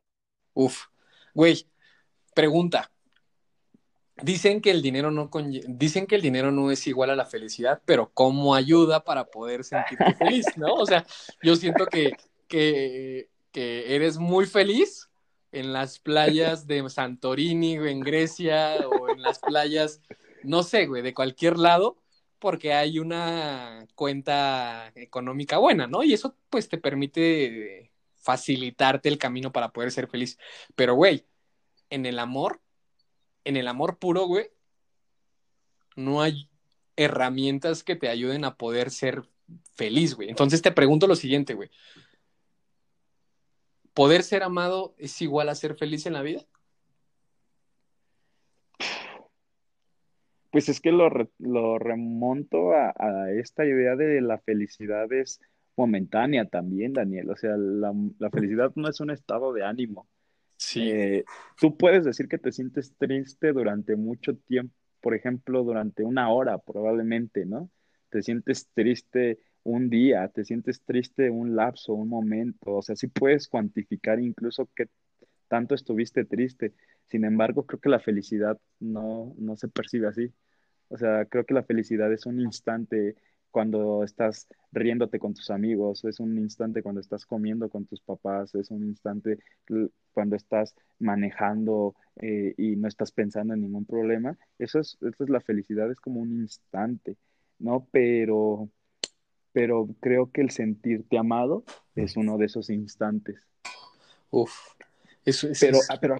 Uf, 0.53 0.83
güey, 1.33 1.67
pregunta. 2.33 2.91
Dicen 4.21 4.61
que 4.61 4.71
el 4.71 4.81
dinero 4.81 5.11
no 5.11 5.29
dicen 5.67 6.07
que 6.07 6.15
el 6.15 6.23
dinero 6.23 6.51
no 6.51 6.71
es 6.71 6.87
igual 6.87 7.11
a 7.11 7.15
la 7.15 7.25
felicidad, 7.25 7.81
pero 7.85 8.09
¿cómo 8.13 8.55
ayuda 8.55 9.03
para 9.03 9.25
poder 9.25 9.63
sentirte 9.63 10.15
feliz, 10.15 10.45
¿no? 10.55 10.73
O 10.73 10.85
sea, 10.87 11.05
yo 11.43 11.55
siento 11.55 11.85
que, 11.85 12.13
que, 12.47 13.29
que 13.51 13.95
eres 13.95 14.17
muy 14.17 14.47
feliz 14.47 15.07
en 15.51 15.71
las 15.71 15.99
playas 15.99 16.65
de 16.65 16.89
Santorini, 16.89 17.73
en 17.75 17.99
Grecia, 17.99 18.77
o 18.87 19.09
en 19.09 19.21
las 19.21 19.39
playas, 19.39 20.01
no 20.43 20.63
sé, 20.63 20.87
güey, 20.87 21.03
de 21.03 21.13
cualquier 21.13 21.57
lado, 21.57 21.97
porque 22.39 22.73
hay 22.73 22.99
una 22.99 23.85
cuenta 23.95 24.91
económica 24.95 25.57
buena, 25.57 25.87
¿no? 25.87 26.03
Y 26.03 26.13
eso 26.13 26.35
pues 26.49 26.69
te 26.69 26.77
permite 26.77 27.91
facilitarte 28.15 29.09
el 29.09 29.17
camino 29.17 29.51
para 29.51 29.71
poder 29.71 29.91
ser 29.91 30.07
feliz. 30.07 30.37
Pero, 30.75 30.95
güey, 30.95 31.25
en 31.89 32.05
el 32.05 32.19
amor 32.19 32.61
en 33.47 33.55
el 33.55 33.69
amor 33.69 33.97
puro, 33.97 34.25
güey, 34.25 34.51
no 35.95 36.21
hay 36.21 36.49
herramientas 36.97 37.81
que 37.81 37.95
te 37.95 38.09
ayuden 38.09 38.43
a 38.43 38.55
poder 38.55 38.91
ser 38.91 39.23
feliz, 39.73 40.15
güey. 40.15 40.27
Entonces 40.27 40.61
te 40.61 40.73
pregunto 40.73 41.07
lo 41.07 41.15
siguiente, 41.15 41.53
güey. 41.53 41.71
¿Poder 43.93 44.23
ser 44.23 44.43
amado 44.43 44.95
es 44.97 45.21
igual 45.21 45.47
a 45.47 45.55
ser 45.55 45.75
feliz 45.75 46.05
en 46.05 46.13
la 46.13 46.23
vida? 46.23 46.45
Pues 50.57 50.69
es 50.69 50.81
que 50.81 50.91
lo, 50.91 51.77
remonto 51.77 52.71
a, 52.71 53.31
esta 53.31 53.63
idea 53.63 53.95
de 53.95 54.21
la 54.21 54.39
felicidad 54.39 55.13
es 55.13 55.39
momentánea 55.75 56.45
también, 56.45 56.93
Daniel. 56.93 57.29
O 57.29 57.35
sea, 57.35 57.55
la, 57.55 57.93
la 58.17 58.31
felicidad 58.31 58.71
no 58.73 58.89
es 58.89 58.99
un 58.99 59.11
estado 59.11 59.53
de 59.53 59.63
ánimo. 59.63 60.07
Sí. 60.55 60.89
Eh, 60.89 61.25
tú 61.59 61.77
puedes 61.77 62.05
decir 62.05 62.27
que 62.27 62.39
te 62.39 62.51
sientes 62.51 62.95
triste 62.97 63.53
durante 63.53 63.95
mucho 63.95 64.35
tiempo, 64.35 64.73
por 64.99 65.13
ejemplo, 65.13 65.63
durante 65.63 66.03
una 66.03 66.31
hora 66.31 66.57
probablemente, 66.57 67.45
¿no? 67.45 67.69
Te 68.09 68.23
sientes 68.23 68.67
triste 68.73 69.37
un 69.61 69.91
día, 69.91 70.27
te 70.29 70.43
sientes 70.43 70.81
triste 70.81 71.29
un 71.29 71.55
lapso, 71.55 71.93
un 71.93 72.09
momento, 72.09 72.77
o 72.77 72.81
sea, 72.81 72.95
sí 72.95 73.05
puedes 73.05 73.47
cuantificar 73.47 74.19
incluso 74.19 74.67
qué 74.75 74.89
tanto 75.49 75.75
estuviste 75.75 76.25
triste. 76.25 76.73
Sin 77.05 77.25
embargo, 77.25 77.67
creo 77.67 77.79
que 77.79 77.89
la 77.89 77.99
felicidad 77.99 78.59
no, 78.79 79.35
no 79.37 79.55
se 79.55 79.67
percibe 79.67 80.07
así. 80.07 80.33
O 80.89 80.97
sea, 80.97 81.25
creo 81.25 81.45
que 81.45 81.53
la 81.53 81.63
felicidad 81.63 82.11
es 82.11 82.25
un 82.25 82.39
instante 82.39 83.15
cuando 83.51 84.03
estás 84.03 84.47
riéndote 84.71 85.19
con 85.19 85.33
tus 85.33 85.49
amigos, 85.49 86.05
es 86.05 86.19
un 86.19 86.37
instante 86.37 86.83
cuando 86.83 87.01
estás 87.01 87.25
comiendo 87.25 87.69
con 87.69 87.85
tus 87.85 88.01
papás, 88.01 88.53
es 88.55 88.69
un 88.69 88.83
instante 88.83 89.39
cuando 90.13 90.35
estás 90.35 90.75
manejando 90.99 91.95
eh, 92.21 92.53
y 92.57 92.75
no 92.75 92.87
estás 92.87 93.11
pensando 93.11 93.53
en 93.53 93.61
ningún 93.61 93.85
problema. 93.85 94.37
Eso 94.59 94.79
es, 94.79 94.97
eso 95.01 95.23
es 95.23 95.29
la 95.29 95.41
felicidad, 95.41 95.89
es 95.89 95.99
como 95.99 96.21
un 96.21 96.31
instante, 96.33 97.17
¿no? 97.59 97.87
Pero, 97.91 98.69
pero 99.53 99.87
creo 99.99 100.31
que 100.31 100.41
el 100.41 100.51
sentirte 100.51 101.17
amado 101.17 101.63
es 101.95 102.15
uno 102.15 102.37
de 102.37 102.45
esos 102.45 102.69
instantes. 102.69 103.39
Uf, 104.29 104.53
eso 105.25 105.49
es. 105.49 105.59
Pero, 105.59 105.79
ah, 105.89 105.97
pero 105.99 106.17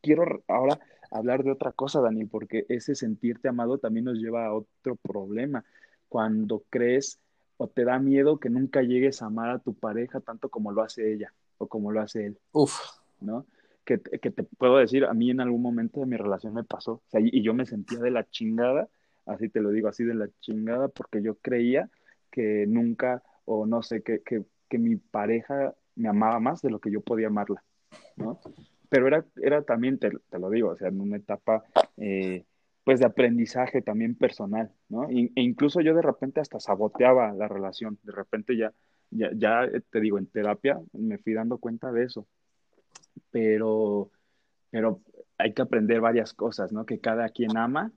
quiero 0.00 0.42
ahora 0.48 0.80
hablar 1.12 1.44
de 1.44 1.52
otra 1.52 1.72
cosa, 1.72 2.00
Dani, 2.00 2.24
porque 2.24 2.66
ese 2.68 2.94
sentirte 2.94 3.48
amado 3.48 3.78
también 3.78 4.06
nos 4.06 4.18
lleva 4.18 4.46
a 4.46 4.54
otro 4.54 4.96
problema. 4.96 5.64
Cuando 6.08 6.64
crees 6.70 7.20
o 7.56 7.68
te 7.68 7.84
da 7.84 7.98
miedo 7.98 8.38
que 8.38 8.50
nunca 8.50 8.82
llegues 8.82 9.22
a 9.22 9.26
amar 9.26 9.50
a 9.50 9.58
tu 9.58 9.74
pareja 9.74 10.20
tanto 10.20 10.48
como 10.48 10.72
lo 10.72 10.82
hace 10.82 11.12
ella 11.12 11.32
o 11.58 11.66
como 11.66 11.92
lo 11.92 12.00
hace 12.00 12.26
él. 12.26 12.38
Uf. 12.52 12.78
¿No? 13.20 13.46
Que, 13.84 14.00
que 14.00 14.30
te 14.30 14.42
puedo 14.42 14.78
decir, 14.78 15.04
a 15.04 15.14
mí 15.14 15.30
en 15.30 15.40
algún 15.40 15.62
momento 15.62 16.00
de 16.00 16.06
mi 16.06 16.16
relación 16.16 16.54
me 16.54 16.64
pasó, 16.64 16.92
o 16.92 17.02
sea, 17.08 17.20
y 17.20 17.42
yo 17.42 17.52
me 17.52 17.66
sentía 17.66 17.98
de 17.98 18.12
la 18.12 18.28
chingada, 18.28 18.88
así 19.26 19.48
te 19.48 19.60
lo 19.60 19.70
digo, 19.70 19.88
así 19.88 20.04
de 20.04 20.14
la 20.14 20.28
chingada, 20.40 20.88
porque 20.88 21.20
yo 21.20 21.34
creía 21.36 21.90
que 22.30 22.64
nunca, 22.66 23.22
o 23.44 23.66
no 23.66 23.82
sé, 23.82 24.02
que, 24.02 24.22
que, 24.22 24.44
que 24.68 24.78
mi 24.78 24.96
pareja 24.96 25.74
me 25.96 26.08
amaba 26.08 26.40
más 26.40 26.62
de 26.62 26.70
lo 26.70 26.80
que 26.80 26.90
yo 26.90 27.00
podía 27.00 27.26
amarla, 27.26 27.62
¿no? 28.16 28.40
Pero 28.92 29.06
era, 29.06 29.24
era 29.40 29.62
también, 29.62 29.98
te, 29.98 30.10
lo 30.38 30.50
digo, 30.50 30.68
o 30.68 30.76
sea, 30.76 30.88
en 30.88 31.00
una 31.00 31.16
etapa 31.16 31.64
eh, 31.96 32.44
pues 32.84 33.00
de 33.00 33.06
aprendizaje 33.06 33.80
también 33.80 34.16
personal, 34.16 34.70
¿no? 34.90 35.08
e 35.08 35.30
incluso 35.36 35.80
yo 35.80 35.94
de 35.94 36.02
repente 36.02 36.40
hasta 36.40 36.60
saboteaba 36.60 37.32
la 37.32 37.48
relación, 37.48 37.98
de 38.02 38.12
repente 38.12 38.54
ya, 38.54 38.70
ya, 39.08 39.30
ya 39.34 39.66
te 39.88 39.98
digo, 39.98 40.18
en 40.18 40.26
terapia 40.26 40.78
me 40.92 41.16
fui 41.16 41.32
dando 41.32 41.56
cuenta 41.56 41.90
de 41.90 42.04
eso, 42.04 42.26
pero, 43.30 44.10
pero 44.68 45.00
hay 45.38 45.54
que 45.54 45.62
aprender 45.62 46.02
varias 46.02 46.34
cosas, 46.34 46.70
¿no? 46.70 46.84
Que 46.84 47.00
cada 47.00 47.30
quien 47.30 47.56
ama 47.56 47.92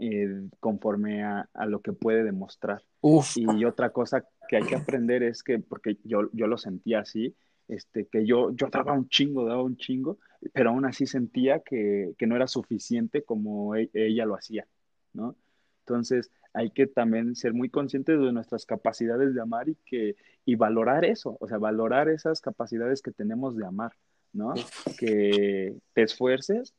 eh, 0.00 0.48
conforme 0.58 1.22
a, 1.22 1.48
a, 1.54 1.66
lo 1.66 1.80
que 1.80 1.92
puede 1.92 2.24
demostrar. 2.24 2.82
Uf. 3.00 3.36
Y 3.36 3.64
otra 3.64 3.90
cosa 3.90 4.24
que 4.48 4.56
hay 4.56 4.64
que 4.64 4.74
aprender 4.74 5.22
es 5.22 5.44
que, 5.44 5.60
porque 5.60 5.98
yo, 6.02 6.28
yo 6.32 6.48
lo 6.48 6.58
sentía 6.58 6.98
así, 6.98 7.36
este, 7.68 8.06
que 8.06 8.26
yo, 8.26 8.50
yo 8.54 8.68
daba 8.70 8.92
un 8.92 9.08
chingo, 9.08 9.44
daba 9.44 9.62
un 9.62 9.76
chingo, 9.76 10.18
pero 10.52 10.70
aún 10.70 10.84
así 10.84 11.06
sentía 11.06 11.60
que, 11.60 12.14
no 12.26 12.36
era 12.36 12.46
suficiente 12.46 13.22
como 13.22 13.74
e, 13.76 13.90
ella 13.94 14.26
lo 14.26 14.34
hacía, 14.34 14.66
¿no? 15.12 15.36
Entonces 15.80 16.30
hay 16.52 16.70
que 16.70 16.86
también 16.86 17.34
ser 17.34 17.52
muy 17.52 17.68
conscientes 17.68 18.18
de 18.18 18.32
nuestras 18.32 18.64
capacidades 18.64 19.34
de 19.34 19.40
amar 19.40 19.68
y, 19.68 19.76
que, 19.86 20.16
y 20.44 20.54
valorar 20.54 21.04
eso, 21.04 21.36
o 21.40 21.48
sea, 21.48 21.58
valorar 21.58 22.08
esas 22.08 22.40
capacidades 22.40 23.02
que 23.02 23.10
tenemos 23.10 23.56
de 23.56 23.66
amar, 23.66 23.92
¿no? 24.32 24.54
Que 24.98 25.76
te 25.92 26.02
esfuerces 26.02 26.74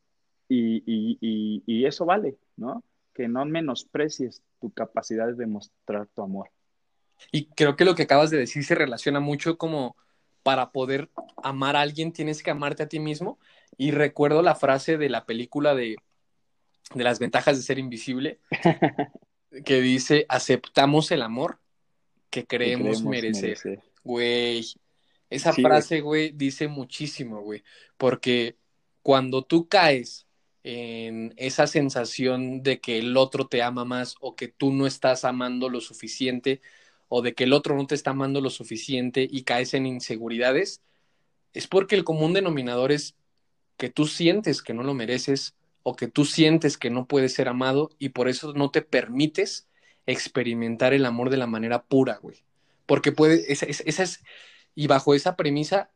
y, 0.48 0.82
y, 0.86 1.62
y 1.66 1.84
eso 1.84 2.04
vale, 2.04 2.36
¿no? 2.56 2.82
Que 3.12 3.28
no 3.28 3.44
menosprecies 3.44 4.42
tu 4.60 4.70
capacidad 4.70 5.32
de 5.34 5.46
mostrar 5.46 6.06
tu 6.08 6.22
amor. 6.22 6.50
Y 7.32 7.46
creo 7.46 7.76
que 7.76 7.84
lo 7.84 7.94
que 7.94 8.04
acabas 8.04 8.30
de 8.30 8.38
decir 8.38 8.64
se 8.64 8.74
relaciona 8.74 9.20
mucho 9.20 9.56
como 9.56 9.96
para 10.46 10.70
poder 10.70 11.10
amar 11.42 11.74
a 11.74 11.80
alguien 11.80 12.12
tienes 12.12 12.40
que 12.40 12.52
amarte 12.52 12.84
a 12.84 12.88
ti 12.88 13.00
mismo. 13.00 13.40
Y 13.76 13.90
recuerdo 13.90 14.42
la 14.42 14.54
frase 14.54 14.96
de 14.96 15.08
la 15.08 15.26
película 15.26 15.74
de, 15.74 15.96
de 16.94 17.02
las 17.02 17.18
ventajas 17.18 17.56
de 17.56 17.64
ser 17.64 17.80
invisible, 17.80 18.38
que 19.64 19.80
dice, 19.80 20.24
aceptamos 20.28 21.10
el 21.10 21.22
amor 21.22 21.58
que 22.30 22.46
creemos, 22.46 23.02
merecer. 23.02 23.58
Güey, 24.04 24.64
esa 25.30 25.52
frase, 25.52 26.00
güey, 26.00 26.30
dice 26.30 26.68
muchísimo, 26.68 27.40
güey, 27.40 27.64
porque 27.96 28.56
cuando 29.02 29.42
tú 29.42 29.66
caes 29.66 30.28
en 30.62 31.34
esa 31.38 31.66
sensación 31.66 32.62
de 32.62 32.80
que 32.80 32.98
el 32.98 33.16
otro 33.16 33.48
te 33.48 33.62
ama 33.62 33.84
más 33.84 34.14
o 34.20 34.36
que 34.36 34.46
tú 34.46 34.72
no 34.72 34.86
estás 34.86 35.24
amando 35.24 35.68
lo 35.68 35.80
suficiente, 35.80 36.60
o 37.08 37.22
de 37.22 37.34
que 37.34 37.44
el 37.44 37.52
otro 37.52 37.76
no 37.76 37.86
te 37.86 37.94
está 37.94 38.10
amando 38.10 38.40
lo 38.40 38.50
suficiente 38.50 39.26
y 39.30 39.42
caes 39.42 39.74
en 39.74 39.86
inseguridades, 39.86 40.82
es 41.52 41.66
porque 41.66 41.94
el 41.94 42.04
común 42.04 42.32
denominador 42.32 42.92
es 42.92 43.14
que 43.76 43.90
tú 43.90 44.06
sientes 44.06 44.62
que 44.62 44.74
no 44.74 44.82
lo 44.82 44.94
mereces 44.94 45.54
o 45.82 45.94
que 45.94 46.08
tú 46.08 46.24
sientes 46.24 46.76
que 46.78 46.90
no 46.90 47.06
puedes 47.06 47.34
ser 47.34 47.48
amado 47.48 47.90
y 47.98 48.08
por 48.10 48.28
eso 48.28 48.52
no 48.54 48.70
te 48.70 48.82
permites 48.82 49.68
experimentar 50.06 50.94
el 50.94 51.04
amor 51.04 51.30
de 51.30 51.36
la 51.36 51.46
manera 51.46 51.84
pura, 51.84 52.18
güey. 52.20 52.42
Porque 52.86 53.12
puede, 53.12 53.52
esa, 53.52 53.66
es, 53.66 54.22
y 54.74 54.86
bajo 54.86 55.14
esa 55.14 55.36
premisa 55.36 55.90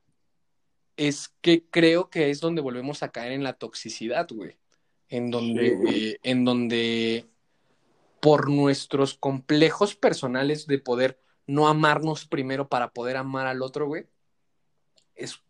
es 0.96 1.32
que 1.40 1.64
creo 1.70 2.10
que 2.10 2.30
es 2.30 2.40
donde 2.40 2.60
volvemos 2.60 3.02
a 3.02 3.10
caer 3.10 3.32
en 3.32 3.42
la 3.42 3.54
toxicidad, 3.54 4.28
güey. 4.30 4.56
En 5.08 5.30
donde, 5.30 5.78
eh, 5.88 6.18
en 6.22 6.44
donde 6.44 7.29
por 8.20 8.50
nuestros 8.50 9.14
complejos 9.14 9.96
personales 9.96 10.66
de 10.66 10.78
poder 10.78 11.20
no 11.46 11.68
amarnos 11.68 12.26
primero 12.26 12.68
para 12.68 12.92
poder 12.92 13.16
amar 13.16 13.46
al 13.46 13.62
otro, 13.62 13.86
güey, 13.86 14.06
es 15.14 15.42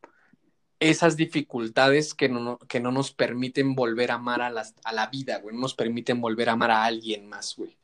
esas 0.79 1.16
dificultades 1.16 2.14
que 2.14 2.31
no, 2.31 2.59
que 2.59 2.81
no 2.81 2.91
nos 2.91 3.12
permiten 3.12 3.75
volver 3.75 4.11
a 4.11 4.14
amar 4.14 4.41
a, 4.41 4.51
a 4.85 4.93
la 4.93 5.07
vida, 5.09 5.39
güey, 5.39 5.55
no 5.55 5.61
nos 5.61 5.75
permiten 5.75 6.23
volver 6.23 6.49
a 6.49 6.53
amar 6.53 6.71
a 6.71 6.85
alguien 6.85 7.29
más, 7.29 7.55
güey. 7.55 7.77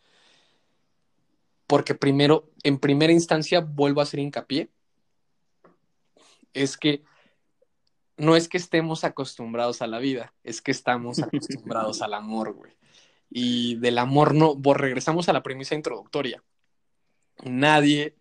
Porque 1.66 1.95
primero, 1.95 2.49
en 2.62 2.78
primera 2.78 3.12
instancia, 3.12 3.61
vuelvo 3.61 4.01
a 4.01 4.05
hacer 4.05 4.20
hincapié, 4.20 4.70
es 6.55 6.78
que 6.78 7.05
no 8.16 8.34
es 8.34 8.49
que 8.49 8.57
estemos 8.57 9.05
acostumbrados 9.05 9.82
a 9.82 9.87
la 9.87 9.99
vida, 9.99 10.32
es 10.43 10.62
que 10.62 10.70
estamos 10.70 11.18
acostumbrados 11.18 12.01
al 12.01 12.14
amor, 12.14 12.55
güey 12.55 12.76
y 13.31 13.77
del 13.77 13.99
amor 13.99 14.35
no, 14.35 14.57
regresamos 14.74 15.29
a 15.29 15.33
la 15.33 15.43
premisa 15.43 15.74
introductoria. 15.74 16.43
Nadie, 17.45 18.16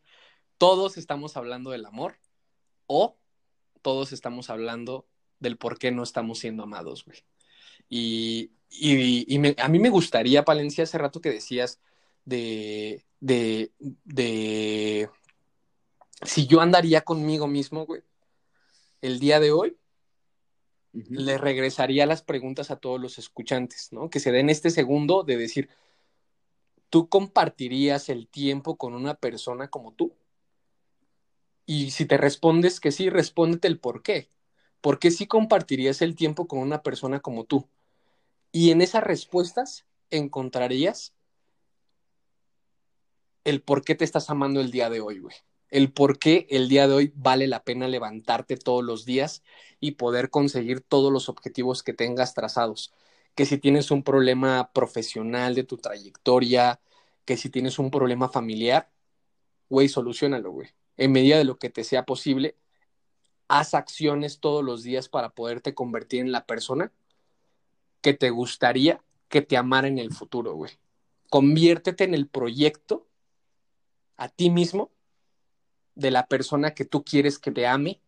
todos 0.58 0.98
estamos 0.98 1.38
hablando 1.38 1.72
del 1.72 1.86
amor 1.86 2.18
o 2.88 3.18
todos 3.82 4.12
estamos 4.12 4.50
hablando 4.50 5.08
del 5.40 5.58
por 5.58 5.78
qué 5.78 5.92
no 5.92 6.04
estamos 6.04 6.40
siendo 6.40 6.64
amados, 6.64 7.06
güey. 7.06 7.24
Y, 7.90 8.52
a 9.58 9.68
mí 9.68 9.80
me 9.80 9.90
gustaría, 9.90 10.44
Palencia, 10.44 10.84
hace 10.84 10.98
rato 10.98 11.22
que 11.22 11.30
decías 11.30 11.80
de, 12.26 13.06
de, 13.20 13.72
de 14.04 15.10
si 16.24 16.48
yo 16.48 16.62
andaría 16.62 17.02
conmigo 17.02 17.48
mismo, 17.48 17.86
güey, 17.86 18.02
el 19.02 19.20
día 19.20 19.40
de 19.40 19.52
hoy, 19.52 19.78
le 21.10 21.38
regresaría 21.38 22.06
las 22.06 22.22
preguntas 22.22 22.72
a 22.72 22.78
todos 22.78 23.00
los 23.00 23.18
escuchantes, 23.18 23.92
¿no? 23.92 24.10
Que 24.10 24.20
se 24.20 24.32
den 24.32 24.50
este 24.50 24.70
segundo 24.70 25.24
de 25.24 25.38
decir, 25.38 25.70
¿tú 26.90 27.10
compartirías 27.10 28.10
el 28.10 28.28
tiempo 28.28 28.78
con 28.78 28.94
una 28.94 29.16
persona 29.16 29.70
como 29.70 29.94
tú? 29.94 30.14
Y 31.66 31.92
si 31.92 32.06
te 32.06 32.18
respondes 32.18 32.80
que 32.80 32.92
sí, 32.92 33.10
respóndete 33.10 33.68
el 33.68 33.80
por 33.80 34.02
qué. 34.04 34.30
¿Por 34.82 35.00
qué 35.00 35.12
sí 35.12 35.28
compartirías 35.28 36.02
el 36.02 36.16
tiempo 36.16 36.48
con 36.48 36.60
una 36.60 36.82
persona 36.84 37.20
como 37.20 37.44
tú? 37.44 37.68
Y 38.52 38.72
en 38.72 38.82
esas 38.82 39.04
respuestas 39.04 39.86
encontrarías 40.12 41.14
el 43.44 43.62
por 43.62 43.84
qué 43.84 43.96
te 43.96 44.06
estás 44.06 44.30
amando 44.30 44.62
el 44.62 44.72
día 44.72 44.90
de 44.90 45.02
hoy, 45.02 45.20
güey 45.20 45.36
el 45.76 45.92
por 45.92 46.20
qué 46.20 46.48
el 46.50 46.70
día 46.70 46.88
de 46.88 46.94
hoy 46.94 47.14
vale 47.18 47.48
la 47.48 47.66
pena 47.66 47.90
levantarte 47.90 48.56
todos 48.56 48.82
los 48.82 49.04
días 49.04 49.44
y 49.82 49.92
poder 49.92 50.30
conseguir 50.30 50.80
todos 50.80 51.12
los 51.12 51.28
objetivos 51.28 51.84
que 51.84 51.92
tengas 51.92 52.34
trazados. 52.34 52.94
Que 53.36 53.46
si 53.46 53.58
tienes 53.58 53.92
un 53.92 54.02
problema 54.02 54.72
profesional 54.72 55.54
de 55.54 55.66
tu 55.66 55.76
trayectoria, 55.76 56.80
que 57.26 57.36
si 57.36 57.50
tienes 57.50 57.78
un 57.78 57.92
problema 57.92 58.30
familiar, 58.30 58.90
güey, 59.70 59.90
solucionalo, 59.90 60.50
güey. 60.52 60.70
En 60.96 61.12
medida 61.12 61.38
de 61.38 61.44
lo 61.44 61.58
que 61.58 61.70
te 61.70 61.84
sea 61.84 62.06
posible, 62.06 62.56
haz 63.50 63.74
acciones 63.74 64.40
todos 64.40 64.64
los 64.64 64.82
días 64.82 65.10
para 65.10 65.32
poderte 65.32 65.74
convertir 65.74 66.22
en 66.22 66.32
la 66.32 66.46
persona 66.46 66.94
que 68.00 68.14
te 68.14 68.30
gustaría 68.30 69.04
que 69.28 69.42
te 69.42 69.58
amara 69.58 69.90
en 69.90 69.98
el 69.98 70.14
futuro, 70.14 70.54
güey. 70.54 70.72
Conviértete 71.30 72.06
en 72.06 72.14
el 72.14 72.30
proyecto 72.30 73.10
a 74.16 74.30
ti 74.30 74.50
mismo 74.50 74.95
de 75.96 76.12
la 76.12 76.28
persona 76.28 76.74
que 76.74 76.86
tú 76.86 77.04
quieres 77.04 77.40
que 77.40 77.52
te 77.52 77.66
ame 77.66 78.02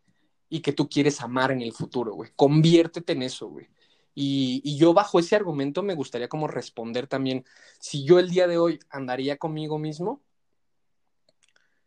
y 0.50 0.62
que 0.62 0.74
tú 0.74 0.88
quieres 0.88 1.22
amar 1.22 1.52
en 1.52 1.62
el 1.62 1.74
futuro, 1.74 2.14
güey. 2.14 2.32
Conviértete 2.36 3.14
en 3.14 3.24
eso, 3.24 3.48
güey. 3.48 3.68
Y, 4.14 4.78
yo 4.78 4.94
bajo 4.94 5.20
ese 5.20 5.36
argumento 5.36 5.84
me 5.84 5.94
gustaría 5.94 6.28
como 6.28 6.48
responder 6.48 7.08
también, 7.08 7.46
si 7.80 8.04
yo 8.04 8.20
el 8.20 8.30
día 8.30 8.48
de 8.48 8.58
hoy 8.58 8.80
andaría 8.90 9.38
conmigo 9.38 9.78
mismo, 9.78 10.24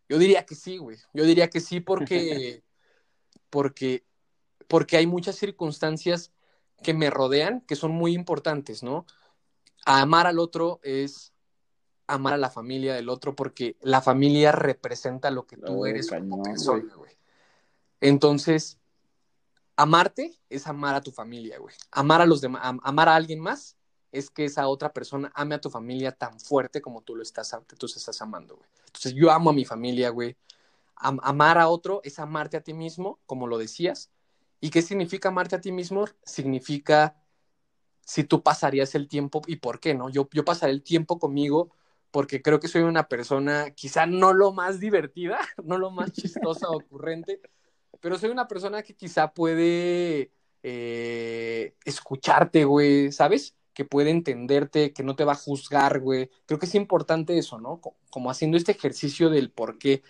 yo 0.09 0.19
diría 0.19 0.45
que 0.45 0.55
sí, 0.55 0.79
güey. 0.79 0.97
Yo 1.13 1.25
diría 1.25 1.51
que 1.51 1.61
sí 1.61 1.81
porque, 1.81 2.63
porque, 3.51 4.05
porque 4.69 4.97
hay 4.97 5.07
muchas 5.07 5.37
circunstancias 5.37 6.33
que 6.83 6.95
me 6.95 7.11
rodean 7.11 7.63
que 7.63 7.77
son 7.77 7.93
muy 7.93 8.15
importantes, 8.15 8.83
¿no? 8.83 9.07
amar 9.85 10.27
al 10.27 10.39
otro 10.39 10.81
es 10.83 11.33
amar 12.15 12.35
a 12.35 12.39
la 12.39 12.51
familia 12.51 12.95
del 12.95 13.09
otro 13.09 13.35
porque 13.35 13.77
la 13.81 14.01
familia 14.01 14.53
representa 14.53 15.31
lo 15.31 15.47
que 15.47 15.57
tú 15.57 15.85
Ay, 15.85 15.91
eres 15.91 16.09
cañón, 16.09 16.31
como 16.31 16.43
persona, 16.43 16.95
güey. 16.95 17.13
Entonces, 18.01 18.79
amarte 19.77 20.39
es 20.49 20.67
amar 20.67 20.95
a 20.95 21.01
tu 21.01 21.11
familia, 21.11 21.59
güey. 21.59 21.75
Amar 21.91 22.21
a 22.21 22.27
los 22.27 22.41
demás, 22.41 22.63
am- 22.65 22.81
amar 22.83 23.09
a 23.09 23.15
alguien 23.17 23.41
más 23.41 23.77
es 24.13 24.31
que 24.31 24.45
esa 24.45 24.67
otra 24.69 24.93
persona 24.93 25.31
ame 25.35 25.55
a 25.55 25.61
tu 25.61 25.71
familia 25.71 26.13
tan 26.13 26.39
fuerte 26.41 26.81
como 26.81 27.03
tú 27.03 27.15
lo 27.15 27.23
estás, 27.23 27.57
tú 27.79 27.87
estás 27.87 28.21
amando, 28.23 28.57
güey. 28.57 28.69
Entonces, 28.87 29.15
yo 29.15 29.31
amo 29.31 29.51
a 29.51 29.53
mi 29.53 29.65
familia, 29.65 30.11
güey. 30.11 30.37
Am- 30.97 31.21
amar 31.23 31.59
a 31.59 31.69
otro 31.69 32.01
es 32.05 32.19
amarte 32.19 32.57
a 32.57 32.61
ti 32.63 32.75
mismo, 32.75 33.21
como 33.27 33.47
lo 33.47 33.57
decías. 33.57 34.11
¿Y 34.61 34.71
qué 34.71 34.83
significa 34.83 35.29
amarte 35.29 35.57
a 35.57 35.61
ti 35.61 35.73
mismo? 35.73 36.05
Significa 36.25 37.17
si 38.05 38.25
tú 38.25 38.43
pasarías 38.43 38.95
el 38.95 39.09
tiempo 39.09 39.41
y 39.47 39.57
por 39.57 39.79
qué, 39.79 39.95
¿no? 39.95 40.11
Yo, 40.11 40.29
yo 40.33 40.45
pasaré 40.45 40.73
el 40.73 40.83
tiempo 40.83 41.19
conmigo 41.19 41.71
porque 42.11 42.43
creo 42.43 42.61
que 42.61 42.69
soy 42.69 42.83
una 42.83 43.09
persona 43.09 43.71
quizá 43.73 44.07
no 44.07 44.33
lo 44.33 44.53
más 44.53 44.81
divertida, 44.81 45.39
no 45.65 45.79
lo 45.79 45.91
más 45.91 46.13
chistosa 46.13 46.69
o 46.71 46.77
ocurrente, 46.79 47.41
pero 48.01 48.19
soy 48.19 48.31
una 48.31 48.49
persona 48.49 48.83
que 48.83 48.95
quizá 48.95 49.33
puede 49.35 50.33
eh, 50.63 51.75
escucharte, 51.85 52.65
güey, 52.65 53.13
¿sabes? 53.13 53.57
Que 53.75 53.85
puede 53.85 54.11
entenderte, 54.11 54.93
que 54.93 55.03
no 55.03 55.17
te 55.17 55.25
va 55.25 55.33
a 55.33 55.37
juzgar, 55.37 56.01
güey. 56.01 56.31
Creo 56.47 56.59
que 56.59 56.67
es 56.67 56.75
importante 56.75 57.39
eso, 57.39 57.59
¿no? 57.61 57.81
Co- 57.81 57.97
Como 58.11 58.31
haciendo 58.31 58.57
este 58.57 58.73
ejercicio 58.73 59.31
del 59.31 59.51
por 59.51 59.79
qué 59.79 60.03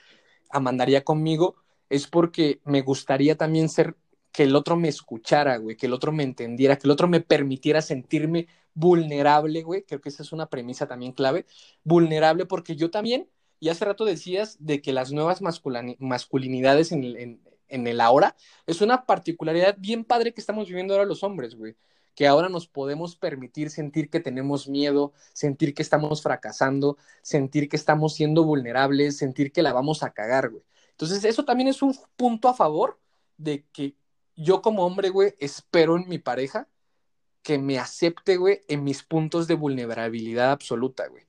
amandaría 0.51 1.05
conmigo, 1.05 1.57
es 1.88 2.07
porque 2.07 2.61
me 2.64 2.82
gustaría 2.82 3.36
también 3.36 3.68
ser 3.68 3.96
que 4.32 4.44
el 4.44 4.55
otro 4.57 4.76
me 4.76 4.88
escuchara, 4.88 5.57
güey, 5.57 5.76
que 5.76 5.86
el 5.86 5.92
otro 5.92 6.12
me 6.12 6.22
entendiera, 6.22 6.76
que 6.76 6.86
el 6.86 6.92
otro 6.92 7.09
me 7.09 7.20
permitiera 7.20 7.82
sentirme 7.82 8.46
vulnerable, 8.74 9.62
güey. 9.62 9.84
Creo 9.84 10.00
que 10.00 10.08
esa 10.08 10.22
es 10.22 10.32
una 10.32 10.48
premisa 10.48 10.86
también 10.86 11.12
clave. 11.12 11.46
Vulnerable 11.84 12.46
porque 12.46 12.76
yo 12.76 12.90
también, 12.90 13.28
y 13.58 13.68
hace 13.68 13.84
rato 13.84 14.04
decías 14.04 14.56
de 14.60 14.82
que 14.82 14.92
las 14.92 15.12
nuevas 15.12 15.40
masculinidades 15.42 16.92
en 16.92 17.04
en, 17.04 17.40
en 17.70 17.86
el 17.86 18.00
ahora 18.00 18.36
es 18.66 18.82
una 18.82 19.06
particularidad 19.06 19.76
bien 19.78 20.04
padre 20.04 20.34
que 20.34 20.40
estamos 20.40 20.68
viviendo 20.68 20.94
ahora 20.94 21.06
los 21.06 21.22
hombres, 21.22 21.54
güey. 21.54 21.76
Que 22.14 22.26
ahora 22.26 22.48
nos 22.48 22.66
podemos 22.66 23.16
permitir 23.16 23.70
sentir 23.70 24.10
que 24.10 24.20
tenemos 24.20 24.68
miedo, 24.68 25.12
sentir 25.32 25.74
que 25.74 25.82
estamos 25.82 26.22
fracasando, 26.22 26.98
sentir 27.22 27.68
que 27.68 27.76
estamos 27.76 28.14
siendo 28.14 28.44
vulnerables, 28.44 29.16
sentir 29.16 29.52
que 29.52 29.62
la 29.62 29.72
vamos 29.72 30.02
a 30.02 30.10
cagar, 30.10 30.50
güey. 30.50 30.62
Entonces, 30.90 31.24
eso 31.24 31.44
también 31.44 31.68
es 31.68 31.80
un 31.82 31.96
punto 32.16 32.48
a 32.48 32.54
favor 32.54 33.00
de 33.38 33.64
que 33.72 33.96
yo 34.36 34.60
como 34.60 34.84
hombre, 34.84 35.08
güey, 35.08 35.34
espero 35.38 35.96
en 35.96 36.08
mi 36.08 36.18
pareja 36.18 36.68
que 37.43 37.59
me 37.59 37.78
acepte, 37.78 38.36
güey, 38.36 38.61
en 38.68 38.84
mis 38.84 39.03
puntos 39.03 39.47
de 39.49 39.55
vulnerabilidad 39.55 40.51
absoluta, 40.53 41.07
güey. 41.09 41.24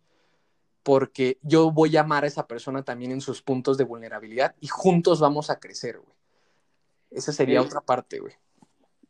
Porque 0.84 1.38
yo 1.42 1.72
voy 1.72 1.96
a 1.96 2.02
amar 2.02 2.24
a 2.24 2.28
esa 2.28 2.48
persona 2.48 2.84
también 2.84 3.12
en 3.12 3.22
sus 3.22 3.42
puntos 3.42 3.78
de 3.78 3.84
vulnerabilidad 3.84 4.56
y 4.60 4.68
juntos 4.68 5.20
vamos 5.20 5.50
a 5.50 5.60
crecer, 5.60 6.00
güey. 6.00 6.16
Esa 7.12 7.32
sería 7.32 7.62
Sí. 7.62 7.68
otra 7.68 7.82
parte, 7.82 8.20
güey. 8.20 8.34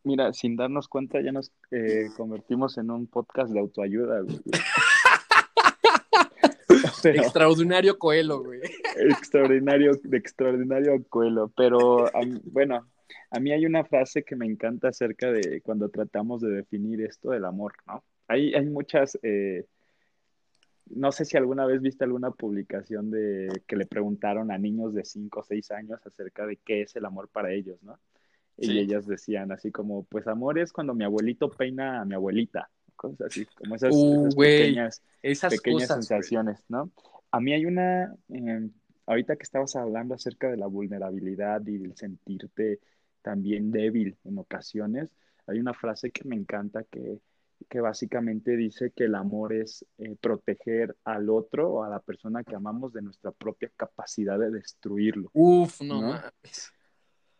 Mira, 0.03 0.33
sin 0.33 0.55
darnos 0.55 0.87
cuenta 0.87 1.21
ya 1.21 1.31
nos 1.31 1.51
eh, 1.69 2.09
convertimos 2.17 2.77
en 2.77 2.89
un 2.91 3.05
podcast 3.07 3.51
de 3.53 3.59
autoayuda, 3.59 4.21
güey. 4.21 4.41
Pero- 7.03 7.21
Extraordinario 7.21 7.97
Coelho, 7.97 8.43
güey. 8.43 8.59
extraordinario, 8.95 9.91
de 10.03 10.17
extraordinario 10.17 11.03
Coelho. 11.09 11.51
Pero 11.55 12.09
bueno, 12.45 12.87
a 13.29 13.39
mí 13.39 13.51
hay 13.51 13.65
una 13.65 13.83
frase 13.83 14.23
que 14.23 14.35
me 14.35 14.45
encanta 14.45 14.89
acerca 14.89 15.31
de 15.31 15.61
cuando 15.61 15.89
tratamos 15.89 16.41
de 16.41 16.49
definir 16.49 17.01
esto 17.01 17.31
del 17.31 17.45
amor, 17.45 17.73
¿no? 17.87 18.03
Hay, 18.27 18.53
hay 18.53 18.65
muchas, 18.65 19.17
eh, 19.23 19.65
no 20.87 21.11
sé 21.11 21.25
si 21.25 21.37
alguna 21.37 21.65
vez 21.65 21.81
viste 21.81 22.03
alguna 22.03 22.31
publicación 22.31 23.11
de 23.11 23.63
que 23.67 23.75
le 23.75 23.85
preguntaron 23.85 24.51
a 24.51 24.57
niños 24.57 24.93
de 24.93 25.03
5 25.03 25.39
o 25.39 25.43
6 25.43 25.71
años 25.71 25.99
acerca 26.05 26.45
de 26.45 26.57
qué 26.57 26.81
es 26.81 26.95
el 26.95 27.05
amor 27.05 27.29
para 27.29 27.51
ellos, 27.51 27.81
¿no? 27.83 27.99
Y 28.57 28.77
ellas 28.77 29.07
decían 29.07 29.51
así 29.51 29.71
como, 29.71 30.03
pues 30.03 30.27
amor 30.27 30.59
es 30.59 30.71
cuando 30.71 30.93
mi 30.93 31.03
abuelito 31.03 31.49
peina 31.49 32.01
a 32.01 32.05
mi 32.05 32.13
abuelita, 32.13 32.69
cosas 32.95 33.21
así, 33.21 33.45
como 33.45 33.75
esas, 33.75 33.91
Uh, 33.93 34.27
esas 34.27 34.35
pequeñas 34.35 35.03
Esas 35.21 35.53
pequeñas 35.55 35.87
cosas, 35.87 36.05
sensaciones, 36.05 36.63
¿no? 36.69 36.91
A 37.31 37.39
mí 37.39 37.53
hay 37.53 37.65
una, 37.65 38.15
eh, 38.29 38.69
ahorita 39.07 39.35
que 39.35 39.43
estabas 39.43 39.75
hablando 39.75 40.15
acerca 40.15 40.49
de 40.49 40.57
la 40.57 40.67
vulnerabilidad 40.67 41.65
y 41.65 41.75
el 41.75 41.95
sentirte 41.95 42.79
también 43.21 43.71
débil 43.71 44.17
en 44.23 44.37
ocasiones, 44.37 45.13
hay 45.47 45.59
una 45.59 45.73
frase 45.73 46.11
que 46.11 46.27
me 46.27 46.35
encanta 46.35 46.83
que, 46.83 47.19
que 47.69 47.81
básicamente 47.81 48.55
dice 48.55 48.91
que 48.91 49.05
el 49.05 49.15
amor 49.15 49.53
es 49.53 49.85
eh, 49.97 50.15
proteger 50.19 50.95
al 51.03 51.29
otro 51.29 51.71
o 51.71 51.83
a 51.83 51.89
la 51.89 51.99
persona 51.99 52.43
que 52.43 52.55
amamos 52.55 52.93
de 52.93 53.01
nuestra 53.01 53.31
propia 53.31 53.71
capacidad 53.75 54.39
de 54.39 54.51
destruirlo. 54.51 55.29
Uf, 55.33 55.81
no, 55.81 56.01
¿No? 56.01 56.07
mames. 56.09 56.71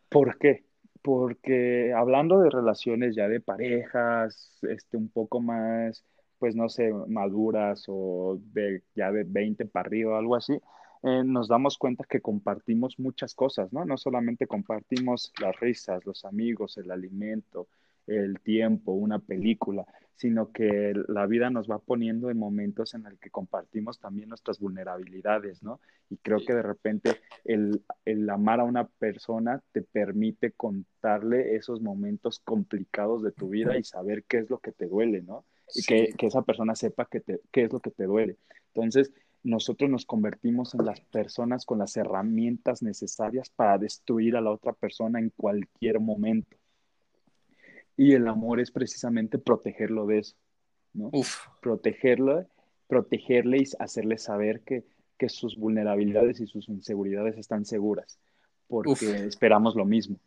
¿Por 0.09 0.38
qué? 0.38 0.65
Porque 1.01 1.93
hablando 1.93 2.39
de 2.41 2.49
relaciones 2.49 3.15
ya 3.15 3.27
de 3.27 3.39
parejas, 3.39 4.59
este, 4.63 4.97
un 4.97 5.09
poco 5.09 5.39
más, 5.39 6.03
pues 6.38 6.55
no 6.55 6.69
sé, 6.69 6.91
maduras 7.07 7.86
o 7.88 8.39
de 8.53 8.84
ya 8.93 9.11
de 9.11 9.23
20 9.23 9.65
para 9.67 9.88
arriba 9.88 10.15
o 10.15 10.17
algo 10.17 10.36
así, 10.36 10.59
eh, 11.03 11.23
nos 11.25 11.47
damos 11.47 11.77
cuenta 11.77 12.05
que 12.07 12.21
compartimos 12.21 12.99
muchas 12.99 13.33
cosas, 13.33 13.71
¿no? 13.73 13.85
No 13.85 13.97
solamente 13.97 14.47
compartimos 14.47 15.31
las 15.41 15.59
risas, 15.59 16.05
los 16.05 16.25
amigos, 16.25 16.77
el 16.77 16.91
alimento, 16.91 17.67
el 18.07 18.39
tiempo, 18.39 18.91
una 18.93 19.19
película, 19.19 19.85
sino 20.15 20.51
que 20.51 20.93
la 21.07 21.25
vida 21.25 21.49
nos 21.49 21.69
va 21.69 21.79
poniendo 21.79 22.29
en 22.29 22.37
momentos 22.37 22.93
en 22.93 23.05
el 23.07 23.17
que 23.17 23.31
compartimos 23.31 23.99
también 23.99 24.29
nuestras 24.29 24.59
vulnerabilidades, 24.59 25.63
¿no? 25.63 25.79
Y 26.09 26.17
creo 26.17 26.39
que 26.45 26.53
de 26.53 26.61
repente 26.61 27.17
el, 27.45 27.81
el 28.05 28.29
amar 28.29 28.59
a 28.59 28.63
una 28.63 28.87
persona 28.87 29.63
te 29.71 29.81
permite 29.81 30.51
contarle 30.51 31.55
esos 31.55 31.81
momentos 31.81 32.39
complicados 32.39 33.23
de 33.23 33.31
tu 33.31 33.49
vida 33.49 33.77
y 33.77 33.83
saber 33.83 34.23
qué 34.25 34.39
es 34.39 34.49
lo 34.49 34.59
que 34.59 34.71
te 34.71 34.87
duele, 34.87 35.21
¿no? 35.23 35.45
Y 35.73 35.81
Sí. 35.81 35.87
que, 35.87 36.13
que 36.17 36.27
esa 36.27 36.41
persona 36.43 36.75
sepa 36.75 37.05
que 37.05 37.21
te, 37.21 37.39
qué 37.51 37.63
es 37.63 37.73
lo 37.73 37.79
que 37.79 37.91
te 37.91 38.03
duele. 38.03 38.37
Entonces, 38.73 39.11
nosotros 39.43 39.89
nos 39.89 40.05
convertimos 40.05 40.73
en 40.75 40.85
las 40.85 41.01
personas 41.01 41.65
con 41.65 41.79
las 41.79 41.97
herramientas 41.97 42.83
necesarias 42.83 43.49
para 43.49 43.77
destruir 43.77 44.35
a 44.35 44.41
la 44.41 44.51
otra 44.51 44.73
persona 44.73 45.19
en 45.19 45.31
cualquier 45.35 45.99
momento. 45.99 46.57
Y 47.97 48.13
el 48.13 48.27
amor 48.27 48.59
es 48.59 48.71
precisamente 48.71 49.37
protegerlo 49.37 50.05
de 50.05 50.19
eso, 50.19 50.35
¿no? 50.93 51.09
Uf. 51.11 51.47
protegerlo, 51.61 52.45
protegerle 52.87 53.59
y 53.59 53.63
hacerle 53.79 54.17
saber 54.17 54.61
que, 54.61 54.85
que 55.17 55.29
sus 55.29 55.57
vulnerabilidades 55.57 56.39
y 56.39 56.47
sus 56.47 56.69
inseguridades 56.69 57.37
están 57.37 57.65
seguras, 57.65 58.19
porque 58.67 58.89
Uf. 58.89 59.03
esperamos 59.03 59.75
lo 59.75 59.85
mismo. 59.85 60.17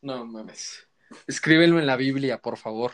No 0.00 0.24
mames. 0.24 0.86
Escríbelo 1.26 1.78
en 1.78 1.86
la 1.86 1.96
Biblia, 1.96 2.38
por 2.38 2.56
favor. 2.56 2.92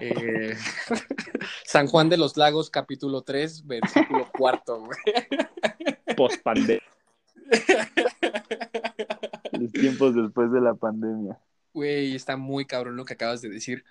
Eh, 0.00 0.56
San 1.64 1.86
Juan 1.86 2.08
de 2.08 2.16
los 2.16 2.36
Lagos, 2.36 2.70
capítulo 2.70 3.22
3, 3.22 3.66
versículo 3.66 4.30
cuarto, 4.36 4.84
güey. 4.84 4.98
Post 6.16 6.42
pandemia. 6.42 6.82
Los 9.52 9.72
tiempos 9.72 10.14
después 10.14 10.50
de 10.50 10.60
la 10.60 10.74
pandemia. 10.74 11.38
Güey, 11.74 12.14
está 12.14 12.36
muy 12.36 12.66
cabrón 12.66 12.96
lo 12.96 13.04
que 13.04 13.14
acabas 13.14 13.42
de 13.42 13.48
decir. 13.48 13.84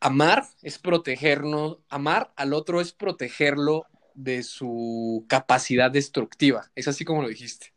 Amar 0.00 0.44
es 0.62 0.78
protegernos, 0.78 1.78
amar 1.88 2.32
al 2.36 2.52
otro 2.52 2.80
es 2.80 2.92
protegerlo 2.92 3.86
de 4.14 4.42
su 4.42 5.24
capacidad 5.28 5.90
destructiva. 5.90 6.70
Es 6.74 6.88
así 6.88 7.04
como 7.04 7.22
lo 7.22 7.28
dijiste. 7.28 7.72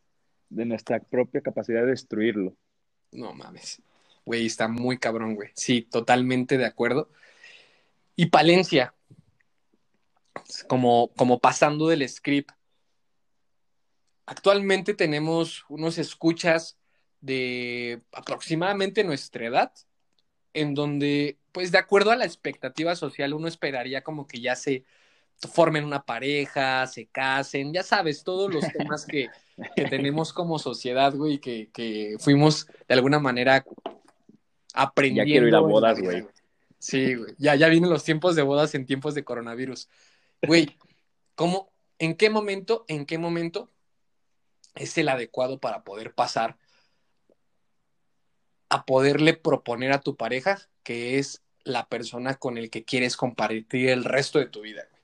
De 0.49 0.65
nuestra 0.65 0.99
propia 0.99 1.41
capacidad 1.41 1.81
de 1.81 1.91
destruirlo. 1.91 2.55
No 3.11 3.33
mames. 3.33 3.81
Güey, 4.25 4.45
está 4.45 4.67
muy 4.67 4.97
cabrón, 4.97 5.35
güey. 5.35 5.49
Sí, 5.55 5.81
totalmente 5.81 6.57
de 6.57 6.65
acuerdo. 6.65 7.09
Y 8.15 8.27
Palencia, 8.27 8.93
como, 10.67 11.11
como 11.15 11.39
pasando 11.39 11.87
del 11.87 12.07
script. 12.07 12.51
Actualmente 14.25 14.93
tenemos 14.93 15.65
unos 15.69 15.97
escuchas 15.97 16.77
de 17.19 18.01
aproximadamente 18.11 19.03
nuestra 19.03 19.45
edad, 19.45 19.73
en 20.53 20.73
donde, 20.73 21.37
pues 21.51 21.71
de 21.71 21.77
acuerdo 21.77 22.11
a 22.11 22.15
la 22.15 22.25
expectativa 22.25 22.95
social, 22.95 23.33
uno 23.33 23.47
esperaría 23.47 24.03
como 24.03 24.27
que 24.27 24.41
ya 24.41 24.55
se 24.55 24.85
formen 25.53 25.85
una 25.85 26.03
pareja, 26.03 26.85
se 26.87 27.07
casen, 27.07 27.73
ya 27.73 27.83
sabes, 27.83 28.23
todos 28.23 28.53
los 28.53 28.63
temas 28.71 29.05
que, 29.05 29.29
que 29.75 29.85
tenemos 29.85 30.33
como 30.33 30.59
sociedad, 30.59 31.13
güey, 31.15 31.39
que, 31.39 31.69
que 31.73 32.15
fuimos 32.19 32.67
de 32.87 32.93
alguna 32.93 33.19
manera 33.19 33.65
aprendiendo. 34.73 35.27
Ya 35.27 35.33
quiero 35.33 35.47
ir 35.47 35.55
a 35.55 35.59
bodas, 35.59 35.99
güey. 36.01 36.25
Sí, 36.79 37.15
güey. 37.15 37.35
Ya, 37.37 37.55
ya 37.55 37.67
vienen 37.67 37.89
los 37.89 38.03
tiempos 38.03 38.35
de 38.35 38.41
bodas 38.41 38.73
en 38.75 38.85
tiempos 38.85 39.13
de 39.13 39.23
coronavirus. 39.23 39.89
Güey, 40.41 40.77
¿cómo, 41.35 41.71
en 41.99 42.15
qué 42.15 42.29
momento, 42.29 42.85
en 42.87 43.05
qué 43.05 43.17
momento 43.17 43.69
es 44.75 44.97
el 44.97 45.09
adecuado 45.09 45.59
para 45.59 45.83
poder 45.83 46.13
pasar 46.13 46.57
a 48.69 48.85
poderle 48.85 49.33
proponer 49.33 49.91
a 49.91 50.01
tu 50.01 50.15
pareja 50.15 50.57
que 50.83 51.19
es 51.19 51.43
la 51.63 51.87
persona 51.87 52.35
con 52.35 52.57
el 52.57 52.69
que 52.69 52.83
quieres 52.83 53.17
compartir 53.17 53.89
el 53.89 54.03
resto 54.03 54.39
de 54.39 54.47
tu 54.47 54.61
vida? 54.61 54.83
güey? 54.89 55.01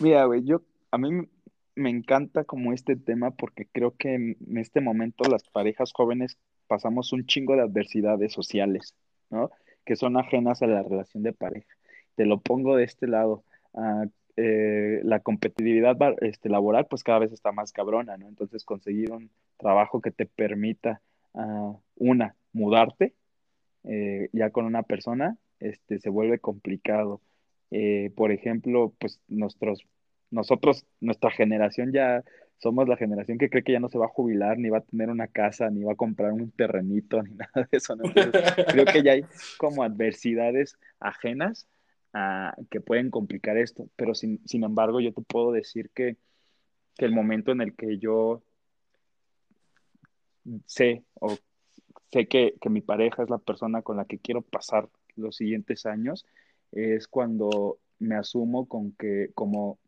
Mira, 0.00 0.24
güey, 0.24 0.42
yo, 0.42 0.62
a 0.90 0.98
mí 0.98 1.28
me 1.76 1.90
encanta 1.90 2.44
como 2.44 2.72
este 2.72 2.96
tema 2.96 3.30
porque 3.30 3.68
creo 3.70 3.94
que 3.96 4.14
en 4.14 4.58
este 4.58 4.80
momento 4.80 5.24
las 5.24 5.44
parejas 5.44 5.92
jóvenes 5.92 6.38
pasamos 6.66 7.12
un 7.12 7.26
chingo 7.26 7.56
de 7.56 7.62
adversidades 7.62 8.32
sociales, 8.32 8.94
¿no? 9.30 9.50
Que 9.84 9.96
son 9.96 10.16
ajenas 10.16 10.62
a 10.62 10.66
la 10.66 10.82
relación 10.82 11.22
de 11.22 11.32
pareja. 11.32 11.72
Te 12.16 12.26
lo 12.26 12.40
pongo 12.40 12.76
de 12.76 12.84
este 12.84 13.06
lado. 13.06 13.44
ah, 13.74 14.06
eh, 14.36 15.00
la 15.04 15.20
competitividad 15.20 15.96
este, 16.20 16.48
laboral 16.48 16.86
pues 16.88 17.04
cada 17.04 17.20
vez 17.20 17.30
está 17.32 17.52
más 17.52 17.70
cabrona, 17.70 18.16
¿no? 18.16 18.28
Entonces 18.28 18.64
conseguir 18.64 19.12
un 19.12 19.30
trabajo 19.58 20.00
que 20.00 20.10
te 20.10 20.26
permita, 20.26 21.00
ah, 21.34 21.76
una, 21.96 22.34
mudarte 22.52 23.14
eh, 23.84 24.30
ya 24.32 24.50
con 24.50 24.64
una 24.64 24.82
persona, 24.82 25.36
este, 25.60 25.98
se 26.00 26.10
vuelve 26.10 26.38
complicado. 26.40 27.20
Eh, 27.70 28.12
por 28.16 28.32
ejemplo, 28.32 28.92
pues 28.98 29.20
nuestros, 29.28 29.86
nosotros, 30.30 30.86
nuestra 31.00 31.30
generación 31.30 31.92
ya 31.92 32.24
somos 32.58 32.88
la 32.88 32.96
generación 32.96 33.38
que 33.38 33.50
cree 33.50 33.62
que 33.62 33.72
ya 33.72 33.80
no 33.80 33.88
se 33.88 33.98
va 33.98 34.06
a 34.06 34.08
jubilar, 34.08 34.58
ni 34.58 34.70
va 34.70 34.78
a 34.78 34.82
tener 34.82 35.10
una 35.10 35.28
casa, 35.28 35.70
ni 35.70 35.84
va 35.84 35.92
a 35.92 35.96
comprar 35.96 36.32
un 36.32 36.50
terrenito, 36.50 37.22
ni 37.24 37.34
nada 37.34 37.68
de 37.70 37.76
eso, 37.76 37.96
¿no? 37.96 38.04
Creo 38.12 38.84
que 38.86 39.02
ya 39.02 39.12
hay 39.12 39.24
como 39.58 39.82
adversidades 39.82 40.78
ajenas 41.00 41.68
que 42.70 42.80
pueden 42.80 43.10
complicar 43.10 43.56
esto, 43.56 43.88
pero 43.96 44.14
sin, 44.14 44.40
sin 44.46 44.62
embargo, 44.62 45.00
yo 45.00 45.12
te 45.12 45.22
puedo 45.22 45.50
decir 45.50 45.90
que, 45.90 46.16
que 46.96 47.04
el 47.04 47.12
momento 47.12 47.50
en 47.50 47.60
el 47.60 47.74
que 47.74 47.98
yo 47.98 48.42
sé 50.66 51.02
o 51.14 51.36
sé 52.12 52.28
que, 52.28 52.54
que 52.60 52.70
mi 52.70 52.82
pareja 52.82 53.24
es 53.24 53.30
la 53.30 53.38
persona 53.38 53.82
con 53.82 53.96
la 53.96 54.04
que 54.04 54.18
quiero 54.18 54.42
pasar 54.42 54.88
los 55.16 55.36
siguientes 55.36 55.86
años, 55.86 56.24
es 56.70 57.08
cuando 57.08 57.78
me 57.98 58.14
asumo 58.14 58.66
con 58.66 58.92
que, 58.92 59.30
como, 59.34 59.78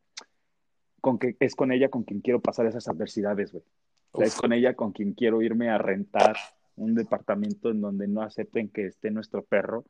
con 1.06 1.20
que 1.20 1.36
es 1.38 1.54
con 1.54 1.70
ella 1.70 1.88
con 1.88 2.02
quien 2.02 2.20
quiero 2.20 2.40
pasar 2.40 2.66
esas 2.66 2.88
adversidades, 2.88 3.52
güey. 3.52 3.62
O 4.10 4.18
sea, 4.18 4.26
es 4.26 4.34
con 4.34 4.52
ella 4.52 4.74
con 4.74 4.90
quien 4.90 5.12
quiero 5.12 5.40
irme 5.40 5.70
a 5.70 5.78
rentar 5.78 6.34
un 6.74 6.96
departamento 6.96 7.70
en 7.70 7.80
donde 7.80 8.08
no 8.08 8.22
acepten 8.22 8.68
que 8.70 8.86
esté 8.86 9.12
nuestro 9.12 9.44
perro. 9.44 9.84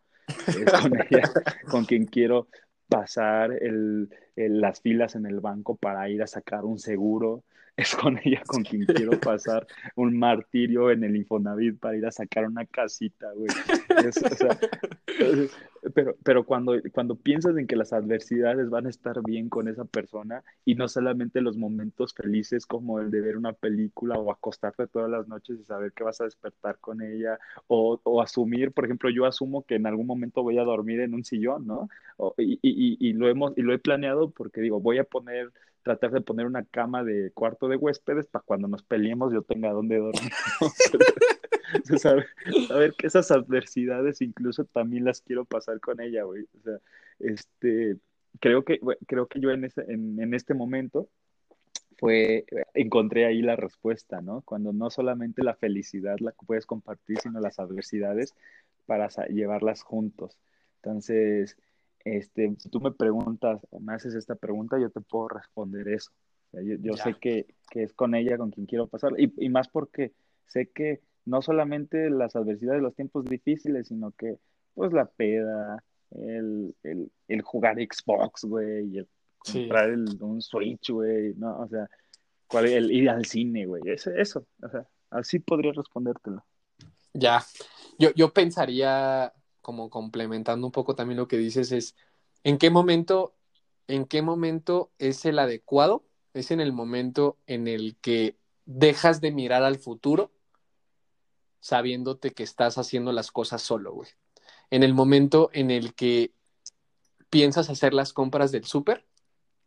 Es 0.46 0.70
con 0.70 0.92
ella 1.10 1.32
con 1.70 1.86
quien 1.86 2.04
quiero 2.04 2.48
pasar 2.86 3.50
el, 3.52 4.10
el- 4.36 4.60
las 4.60 4.82
filas 4.82 5.14
en 5.14 5.24
el 5.24 5.40
banco 5.40 5.74
para 5.76 6.06
ir 6.10 6.22
a 6.22 6.26
sacar 6.26 6.66
un 6.66 6.78
seguro. 6.78 7.44
Es 7.78 7.94
con 7.96 8.18
ella 8.22 8.42
con 8.46 8.62
quien 8.62 8.84
quiero 8.84 9.18
pasar 9.18 9.66
un 9.96 10.18
martirio 10.18 10.90
en 10.90 11.02
el 11.04 11.16
Infonavit 11.16 11.78
para 11.78 11.96
ir 11.96 12.04
a 12.06 12.10
sacar 12.10 12.46
una 12.46 12.66
casita, 12.66 13.30
güey. 13.32 13.48
Es- 14.06 14.22
o 14.22 14.34
sea, 14.34 14.58
pero, 15.94 16.16
pero 16.24 16.44
cuando, 16.44 16.74
cuando 16.92 17.16
piensas 17.16 17.56
en 17.56 17.66
que 17.66 17.76
las 17.76 17.92
adversidades 17.92 18.70
van 18.70 18.86
a 18.86 18.90
estar 18.90 19.22
bien 19.22 19.48
con 19.48 19.68
esa 19.68 19.84
persona 19.84 20.42
y 20.64 20.74
no 20.74 20.88
solamente 20.88 21.40
los 21.40 21.56
momentos 21.56 22.14
felices 22.14 22.66
como 22.66 23.00
el 23.00 23.10
de 23.10 23.20
ver 23.20 23.36
una 23.36 23.52
película 23.52 24.18
o 24.18 24.30
acostarte 24.32 24.86
todas 24.86 25.10
las 25.10 25.28
noches 25.28 25.58
y 25.60 25.64
saber 25.64 25.92
que 25.92 26.04
vas 26.04 26.20
a 26.20 26.24
despertar 26.24 26.78
con 26.78 27.02
ella 27.02 27.38
o, 27.66 28.00
o 28.02 28.22
asumir, 28.22 28.72
por 28.72 28.84
ejemplo, 28.84 29.10
yo 29.10 29.26
asumo 29.26 29.64
que 29.64 29.76
en 29.76 29.86
algún 29.86 30.06
momento 30.06 30.42
voy 30.42 30.58
a 30.58 30.64
dormir 30.64 31.00
en 31.00 31.14
un 31.14 31.24
sillón, 31.24 31.66
¿no? 31.66 31.88
O- 32.16 32.34
y, 32.38 32.58
y, 32.62 32.96
y 33.00 33.12
lo 33.12 33.28
hemos, 33.28 33.56
y 33.56 33.62
lo 33.62 33.72
he 33.74 33.78
planeado 33.78 34.30
porque 34.30 34.60
digo, 34.60 34.80
voy 34.80 34.98
a 34.98 35.04
poner, 35.04 35.52
tratar 35.82 36.10
de 36.10 36.20
poner 36.20 36.46
una 36.46 36.64
cama 36.64 37.04
de 37.04 37.30
cuarto 37.32 37.68
de 37.68 37.76
huéspedes 37.76 38.26
para 38.26 38.42
cuando 38.44 38.68
nos 38.68 38.82
peleemos 38.82 39.32
yo 39.32 39.42
tenga 39.42 39.70
dónde 39.72 39.98
dormir, 39.98 40.32
Pero, 41.86 41.98
saber, 41.98 42.26
saber 42.68 42.94
que 42.96 43.06
esas 43.06 43.30
adversidades 43.30 44.20
incluso 44.22 44.64
también 44.64 45.04
las 45.04 45.20
quiero 45.20 45.44
pasar 45.44 45.80
con 45.80 46.00
ella, 46.00 46.24
güey. 46.24 46.42
O 46.42 46.62
sea, 46.62 46.78
este, 47.18 47.96
creo 48.40 48.64
que, 48.64 48.78
güey, 48.78 48.96
creo 49.06 49.26
que 49.26 49.40
yo 49.40 49.50
en, 49.50 49.64
ese, 49.64 49.82
en, 49.88 50.20
en 50.20 50.34
este 50.34 50.54
momento 50.54 51.08
fue, 51.98 52.44
encontré 52.74 53.24
ahí 53.24 53.42
la 53.42 53.56
respuesta, 53.56 54.20
¿no? 54.20 54.42
Cuando 54.42 54.72
no 54.72 54.90
solamente 54.90 55.42
la 55.42 55.54
felicidad 55.54 56.16
la 56.20 56.32
puedes 56.32 56.66
compartir, 56.66 57.18
sino 57.18 57.40
las 57.40 57.58
adversidades 57.58 58.34
para 58.86 59.08
llevarlas 59.28 59.82
juntos. 59.82 60.38
Entonces, 60.76 61.56
este, 62.04 62.54
si 62.58 62.68
tú 62.68 62.80
me 62.80 62.92
preguntas 62.92 63.66
o 63.70 63.80
me 63.80 63.94
haces 63.94 64.14
esta 64.14 64.34
pregunta, 64.34 64.78
yo 64.78 64.90
te 64.90 65.00
puedo 65.00 65.28
responder 65.28 65.88
eso. 65.88 66.12
O 66.48 66.50
sea, 66.52 66.62
yo, 66.62 66.76
yo 66.80 66.96
sé 66.96 67.14
que, 67.20 67.46
que 67.70 67.82
es 67.82 67.92
con 67.92 68.14
ella 68.14 68.36
con 68.36 68.50
quien 68.50 68.66
quiero 68.66 68.86
pasar, 68.86 69.12
y, 69.18 69.32
y 69.38 69.48
más 69.48 69.68
porque 69.68 70.12
sé 70.46 70.66
que 70.66 71.00
no 71.26 71.42
solamente 71.42 72.08
las 72.08 72.34
adversidades, 72.34 72.82
los 72.82 72.94
tiempos 72.94 73.24
difíciles, 73.26 73.88
sino 73.88 74.12
que 74.12 74.38
pues 74.74 74.92
la 74.92 75.04
peda, 75.06 75.82
el, 76.12 76.74
el, 76.82 77.10
el 77.28 77.42
jugar 77.42 77.76
Xbox, 77.76 78.44
güey, 78.44 78.98
el 78.98 79.08
Sí. 79.46 79.60
comprar 79.60 79.90
el, 79.90 80.20
un 80.20 80.42
Switch, 80.42 80.90
güey, 80.90 81.34
¿no? 81.34 81.60
O 81.60 81.68
sea, 81.68 81.88
cuál, 82.48 82.66
el 82.66 82.90
ir 82.90 83.08
al 83.08 83.26
cine, 83.26 83.64
güey, 83.64 83.82
eso, 83.86 84.10
eso, 84.10 84.44
o 84.60 84.68
sea, 84.68 84.88
así 85.10 85.38
podría 85.38 85.72
respondértelo. 85.72 86.44
Ya. 87.14 87.44
Yo, 87.96 88.10
yo 88.14 88.32
pensaría, 88.32 89.32
como 89.62 89.88
complementando 89.88 90.66
un 90.66 90.72
poco 90.72 90.96
también 90.96 91.18
lo 91.18 91.28
que 91.28 91.36
dices, 91.36 91.70
es 91.70 91.94
¿en 92.42 92.58
qué 92.58 92.70
momento, 92.70 93.36
en 93.86 94.04
qué 94.04 94.20
momento 94.20 94.90
es 94.98 95.24
el 95.24 95.38
adecuado? 95.38 96.04
Es 96.34 96.50
en 96.50 96.60
el 96.60 96.72
momento 96.72 97.38
en 97.46 97.68
el 97.68 97.96
que 98.00 98.36
dejas 98.64 99.20
de 99.20 99.30
mirar 99.30 99.62
al 99.62 99.76
futuro 99.76 100.32
sabiéndote 101.66 102.30
que 102.32 102.42
estás 102.42 102.78
haciendo 102.78 103.12
las 103.12 103.30
cosas 103.32 103.60
solo, 103.62 103.92
güey. 103.92 104.08
En 104.70 104.82
el 104.82 104.94
momento 104.94 105.50
en 105.52 105.70
el 105.70 105.94
que 105.94 106.32
piensas 107.30 107.70
hacer 107.70 107.92
las 107.92 108.12
compras 108.12 108.52
del 108.52 108.64
súper 108.64 109.04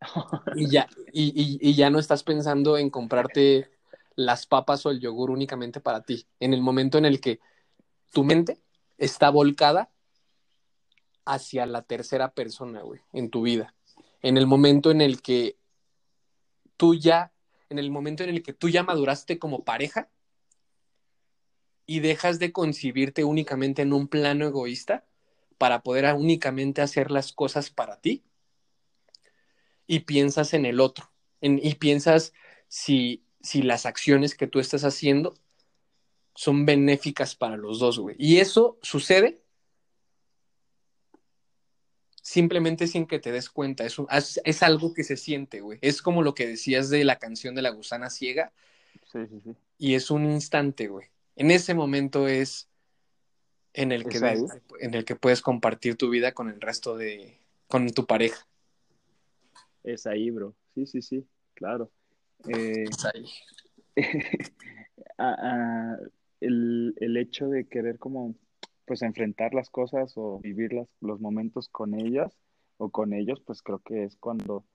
y 0.56 0.70
ya, 0.70 0.88
y, 1.12 1.26
y- 1.36 1.60
y 1.62 1.74
ya 1.76 1.90
no 1.90 2.00
estás 2.00 2.24
pensando 2.24 2.78
en 2.78 2.90
comprarte 2.90 3.70
las 4.16 4.46
papas 4.46 4.86
o 4.86 4.92
el 4.92 5.00
yogur 5.00 5.30
únicamente 5.32 5.80
para 5.82 6.04
ti. 6.04 6.26
En 6.40 6.54
el 6.54 6.62
momento 6.62 6.98
en 6.98 7.06
el 7.06 7.20
que 7.20 7.40
tu 8.12 8.24
mente 8.24 8.58
está 8.98 9.30
volcada 9.30 9.92
hacia 11.26 11.66
la 11.66 11.82
tercera 11.84 12.32
persona, 12.34 12.82
güey, 12.82 13.02
en 13.14 13.30
tu 13.30 13.42
vida. 13.44 13.76
En 14.22 14.38
el 14.38 14.48
momento 14.48 14.90
en 14.92 15.02
el 15.02 15.22
que 15.22 15.58
tú 16.78 16.96
ya, 16.96 17.32
en 17.70 17.78
el 17.80 17.92
momento 17.92 18.24
en 18.24 18.30
el 18.30 18.42
que 18.42 18.54
tú 18.54 18.70
ya 18.70 18.84
maduraste 18.84 19.38
como 19.38 19.64
pareja 19.64 20.10
y 21.90 22.02
dejas 22.02 22.38
de 22.38 22.52
concibirte 22.52 23.24
únicamente 23.24 23.82
en 23.82 23.94
un 23.94 24.08
plano 24.08 24.46
egoísta 24.46 25.08
para 25.58 25.82
poder 25.82 26.14
únicamente 26.14 26.84
hacer 26.84 27.10
las 27.10 27.34
cosas 27.34 27.72
para 27.72 28.00
ti 28.00 28.24
y 29.88 30.02
piensas 30.02 30.54
en 30.54 30.68
el 30.68 30.82
otro 30.82 31.12
en- 31.42 31.60
y 31.64 31.74
piensas 31.76 32.32
si, 32.68 33.24
si 33.42 33.64
las 33.64 33.88
acciones 33.88 34.36
que 34.36 34.46
tú 34.46 34.60
estás 34.60 34.84
haciendo 34.84 35.34
son 36.36 36.68
benéficas 36.68 37.36
para 37.36 37.58
los 37.58 37.80
dos, 37.80 37.98
güey. 37.98 38.16
Y 38.20 38.38
eso 38.38 38.78
sucede 38.84 39.42
simplemente 42.22 42.86
sin 42.86 43.08
que 43.08 43.18
te 43.18 43.32
des 43.32 43.50
cuenta. 43.50 43.84
Es, 43.84 44.40
es 44.44 44.62
algo 44.62 44.94
que 44.94 45.04
se 45.04 45.18
siente, 45.18 45.62
güey. 45.62 45.80
Es 45.82 46.04
como 46.04 46.22
lo 46.22 46.36
que 46.36 46.46
decías 46.46 46.92
de 46.92 47.04
la 47.04 47.18
canción 47.18 47.56
de 47.56 47.64
la 47.64 47.72
gusana 47.72 48.12
ciega 48.12 48.54
Sí, 49.12 49.26
sí, 49.28 49.42
sí. 49.44 49.56
y 49.80 49.96
es 49.96 50.12
un 50.12 50.30
instante, 50.30 50.88
güey. 50.88 51.08
En 51.40 51.52
ese 51.52 51.74
momento 51.74 52.28
es 52.28 52.68
en 53.74 53.94
el 53.94 54.04
que, 54.04 54.18
en 54.82 54.94
el 54.94 55.06
que 55.06 55.16
puedes 55.16 55.42
compartir 55.42 55.96
tu 55.96 56.10
vida 56.10 56.34
con 56.34 56.50
el 56.50 56.60
resto 56.60 56.98
de, 56.98 57.38
con 57.70 57.90
tu 57.92 58.06
pareja. 58.06 58.46
Es 59.86 60.06
ahí, 60.06 60.32
bro. 60.32 60.54
Sí, 60.76 60.86
sí, 60.86 61.02
sí, 61.02 61.26
claro. 61.54 61.90
Eh, 62.46 62.84
Es 62.90 63.06
ahí. 63.06 63.26
a- 65.18 65.94
a- 65.94 65.98
el, 66.42 66.94
el 66.98 67.16
hecho 67.16 67.48
de 67.48 67.68
querer 67.70 68.00
como 68.00 68.36
pues 68.86 69.02
enfrentar 69.02 69.54
las 69.54 69.70
cosas 69.70 70.12
o 70.18 70.40
vivir 70.40 70.74
las- 70.74 70.90
los 71.00 71.22
momentos 71.22 71.70
con 71.70 71.94
ellas 71.94 72.38
o 72.78 72.90
con 72.90 73.14
ellos, 73.14 73.42
pues 73.46 73.62
creo 73.62 73.80
que 73.80 74.04
es 74.04 74.18
cuando 74.18 74.66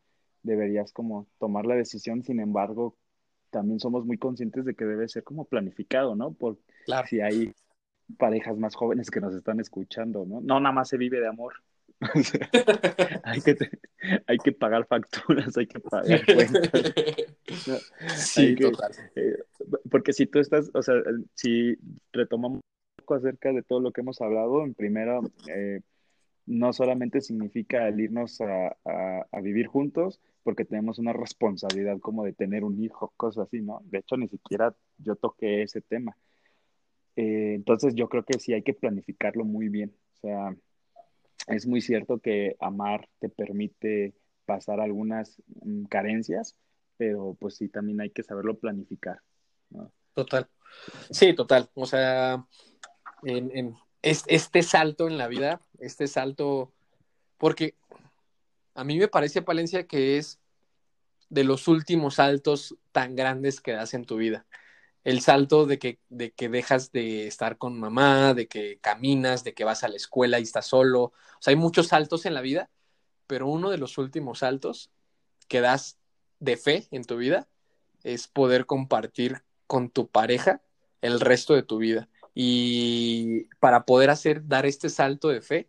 deberías 0.42 0.92
como 0.92 1.26
tomar 1.38 1.66
la 1.66 1.74
decisión. 1.74 2.22
Sin 2.22 2.40
embargo, 2.40 2.96
también 3.54 3.78
somos 3.78 4.04
muy 4.04 4.18
conscientes 4.18 4.64
de 4.64 4.74
que 4.74 4.84
debe 4.84 5.08
ser 5.08 5.22
como 5.22 5.44
planificado, 5.44 6.16
¿no? 6.16 6.32
Por 6.32 6.58
Claro. 6.86 7.06
si 7.06 7.20
hay 7.20 7.54
parejas 8.18 8.58
más 8.58 8.74
jóvenes 8.74 9.10
que 9.10 9.20
nos 9.20 9.32
están 9.34 9.60
escuchando, 9.60 10.26
¿no? 10.26 10.40
No 10.40 10.58
nada 10.58 10.74
más 10.74 10.88
se 10.88 10.96
vive 10.98 11.20
de 11.20 11.28
amor. 11.28 11.54
Hay 13.22 13.40
que, 13.40 13.56
hay 14.26 14.38
que 14.38 14.52
pagar 14.52 14.86
facturas, 14.86 15.56
hay 15.56 15.66
que 15.66 15.78
pagar 15.80 16.20
cuentas. 16.26 16.92
¿no? 17.66 17.78
Sí, 18.16 18.54
que- 18.56 18.70
total. 18.70 18.92
eh, 19.14 19.36
porque 19.90 20.12
si 20.12 20.26
tú 20.26 20.40
estás, 20.40 20.70
o 20.74 20.82
sea, 20.82 20.94
si 21.34 21.76
retomamos 22.12 22.56
un 22.58 22.62
poco 22.98 23.14
acerca 23.14 23.52
de 23.52 23.62
todo 23.62 23.80
lo 23.80 23.92
que 23.92 24.00
hemos 24.00 24.20
hablado, 24.20 24.64
en 24.64 24.74
primera, 24.74 25.20
eh, 25.48 25.80
no 26.46 26.72
solamente 26.72 27.20
significa 27.20 27.88
el 27.88 28.00
irnos 28.00 28.40
a, 28.40 28.76
a- 28.84 29.40
vivir 29.40 29.66
juntos, 29.66 30.20
porque 30.42 30.64
tenemos 30.64 30.98
una 30.98 31.12
responsabilidad 31.12 31.98
como 32.00 32.24
de 32.24 32.32
tener 32.32 32.64
un 32.64 32.82
hijo, 32.82 33.12
cosas 33.16 33.46
así, 33.48 33.60
¿no? 33.62 33.80
De 33.84 33.98
hecho, 33.98 34.16
ni 34.16 34.28
siquiera 34.28 34.74
yo 34.98 35.16
toqué 35.16 35.62
ese 35.62 35.80
tema. 35.80 36.16
Eh, 37.16 37.54
entonces, 37.54 37.94
yo 37.94 38.08
creo 38.08 38.24
que 38.24 38.38
sí 38.38 38.52
hay 38.52 38.62
que 38.62 38.74
planificarlo 38.74 39.44
muy 39.44 39.68
bien. 39.68 39.94
O 40.14 40.16
sea, 40.16 40.56
es 41.46 41.66
muy 41.66 41.80
cierto 41.80 42.18
que 42.18 42.56
amar 42.60 43.08
te 43.20 43.28
permite 43.28 44.14
pasar 44.44 44.80
algunas 44.80 45.42
mm, 45.62 45.84
carencias, 45.84 46.56
pero 46.96 47.36
pues 47.38 47.56
sí, 47.56 47.68
también 47.68 48.00
hay 48.00 48.10
que 48.10 48.22
saberlo 48.22 48.58
planificar. 48.58 49.20
Total. 50.14 50.48
Sí, 51.10 51.34
total. 51.34 51.70
O 51.74 51.86
sea, 51.86 52.44
en, 53.22 53.74
este 54.04 54.62
salto 54.62 55.08
en 55.08 55.16
la 55.16 55.28
vida, 55.28 55.60
este 55.78 56.06
salto, 56.06 56.72
porque 57.38 57.74
a 58.74 58.84
mí 58.84 58.98
me 58.98 59.08
parece, 59.08 59.40
Palencia, 59.40 59.86
que 59.86 60.18
es 60.18 60.40
de 61.30 61.44
los 61.44 61.68
últimos 61.68 62.16
saltos 62.16 62.76
tan 62.92 63.16
grandes 63.16 63.60
que 63.60 63.72
das 63.72 63.94
en 63.94 64.04
tu 64.04 64.16
vida. 64.16 64.46
El 65.04 65.20
salto 65.20 65.66
de 65.66 65.78
que, 65.78 65.98
de 66.08 66.32
que 66.32 66.48
dejas 66.48 66.92
de 66.92 67.26
estar 67.26 67.56
con 67.58 67.78
mamá, 67.78 68.34
de 68.34 68.46
que 68.46 68.78
caminas, 68.80 69.42
de 69.42 69.54
que 69.54 69.64
vas 69.64 69.84
a 69.84 69.88
la 69.88 69.96
escuela 69.96 70.38
y 70.38 70.42
estás 70.42 70.66
solo. 70.66 71.02
O 71.04 71.12
sea, 71.40 71.52
hay 71.52 71.56
muchos 71.56 71.88
saltos 71.88 72.26
en 72.26 72.34
la 72.34 72.40
vida, 72.40 72.70
pero 73.26 73.48
uno 73.48 73.70
de 73.70 73.78
los 73.78 73.98
últimos 73.98 74.40
saltos 74.40 74.90
que 75.48 75.60
das 75.60 75.98
de 76.40 76.56
fe 76.56 76.88
en 76.90 77.04
tu 77.04 77.16
vida 77.16 77.48
es 78.02 78.28
poder 78.28 78.66
compartir 78.66 79.42
con 79.66 79.90
tu 79.90 80.08
pareja 80.08 80.62
el 81.00 81.20
resto 81.20 81.54
de 81.54 81.62
tu 81.62 81.78
vida. 81.78 82.08
Y 82.34 83.44
para 83.60 83.84
poder 83.84 84.10
hacer, 84.10 84.46
dar 84.46 84.66
este 84.66 84.88
salto 84.88 85.28
de 85.28 85.40
fe, 85.40 85.68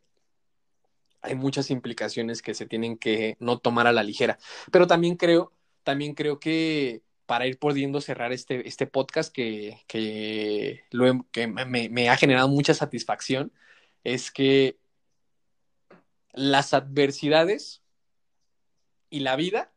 hay 1.22 1.36
muchas 1.36 1.72
implicaciones 1.72 2.42
que 2.42 2.54
se 2.54 2.66
tienen 2.66 2.98
que 2.98 3.38
no 3.40 3.60
tomar 3.60 3.88
a 3.88 3.94
la 3.94 4.04
ligera. 4.04 4.38
Pero 4.72 4.88
también 4.88 5.16
creo, 5.16 5.52
también 5.84 6.14
creo 6.14 6.40
que 6.40 7.04
para 7.26 7.48
ir 7.48 7.58
pudiendo 7.58 8.02
cerrar 8.02 8.32
este, 8.32 8.68
este 8.68 8.88
podcast 8.88 9.34
que, 9.34 9.80
que, 9.88 10.84
me 11.66 12.10
ha 12.10 12.18
generado 12.18 12.48
mucha 12.48 12.74
satisfacción, 12.74 13.52
es 14.04 14.32
que 14.32 14.78
las 16.34 16.74
adversidades 16.74 17.82
y 19.10 19.22
la 19.22 19.36
vida 19.36 19.72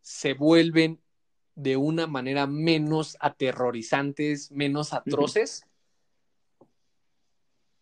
se 0.00 0.32
vuelven 0.32 1.00
de 1.58 1.76
una 1.76 2.06
manera 2.06 2.46
menos 2.46 3.16
aterrorizantes, 3.18 4.52
menos 4.52 4.92
atroces, 4.92 5.66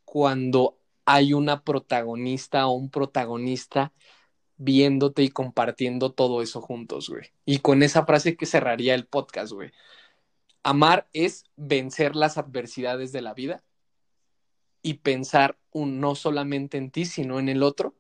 cuando 0.07 0.79
hay 1.05 1.35
una 1.35 1.63
protagonista 1.63 2.69
o 2.69 2.73
un 2.73 2.89
protagonista 2.89 3.93
viéndote 4.57 5.25
y 5.25 5.29
compartiendo 5.29 6.11
todo 6.11 6.41
eso 6.41 6.63
juntos, 6.63 7.11
güey. 7.11 7.25
Y 7.45 7.59
con 7.59 7.83
esa 7.83 8.07
frase 8.07 8.35
que 8.35 8.47
cerraría 8.47 8.95
el 8.95 9.07
podcast, 9.07 9.53
güey. 9.53 9.73
Amar 10.63 11.07
es 11.13 11.45
vencer 11.57 12.17
las 12.17 12.39
adversidades 12.39 13.13
de 13.13 13.21
la 13.21 13.35
vida 13.35 13.63
y 14.81 14.95
pensar 14.95 15.59
un, 15.71 16.01
no 16.01 16.15
solamente 16.15 16.79
en 16.79 16.91
ti, 16.91 17.05
sino 17.05 17.39
en 17.39 17.51
el 17.51 17.63
otro, 17.63 17.95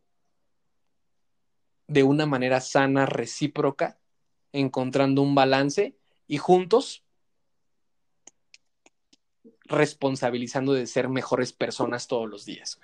de 1.86 2.02
una 2.02 2.24
manera 2.24 2.62
sana, 2.62 3.04
recíproca, 3.04 3.98
encontrando 4.56 5.22
un 5.22 5.34
balance 5.34 5.96
y 6.26 6.38
juntos 6.38 7.04
responsabilizando 9.64 10.72
de 10.72 10.86
ser 10.86 11.08
mejores 11.08 11.52
personas 11.52 12.06
todos 12.06 12.28
los 12.28 12.44
días. 12.44 12.80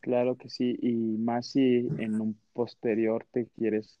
Claro 0.00 0.36
que 0.36 0.48
sí, 0.48 0.76
y 0.80 0.92
más 0.94 1.48
si 1.48 1.88
en 1.98 2.20
un 2.20 2.38
posterior 2.52 3.26
te 3.30 3.46
quieres 3.56 3.98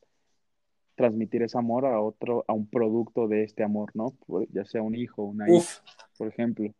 transmitir 0.94 1.42
ese 1.42 1.56
amor 1.58 1.86
a 1.86 2.00
otro, 2.00 2.44
a 2.48 2.52
un 2.52 2.66
producto 2.68 3.28
de 3.28 3.44
este 3.44 3.62
amor, 3.62 3.92
¿no? 3.94 4.16
Ya 4.50 4.64
sea 4.64 4.82
un 4.82 4.94
hijo, 4.94 5.22
una 5.22 5.48
hija, 5.48 5.82
por 6.16 6.28
ejemplo. 6.28 6.72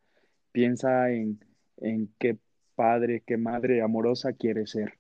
Piensa 0.51 1.11
en, 1.11 1.39
en 1.77 2.13
qué 2.19 2.39
padre, 2.75 3.23
qué 3.27 3.37
madre 3.37 3.83
amorosa 3.83 4.33
quiere 4.33 4.67
ser. 4.67 4.98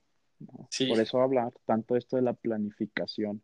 Por 0.88 1.00
eso 1.00 1.20
hablar 1.20 1.52
tanto 1.66 1.96
esto 1.96 2.16
de 2.16 2.22
la 2.22 2.34
planificación. 2.34 3.42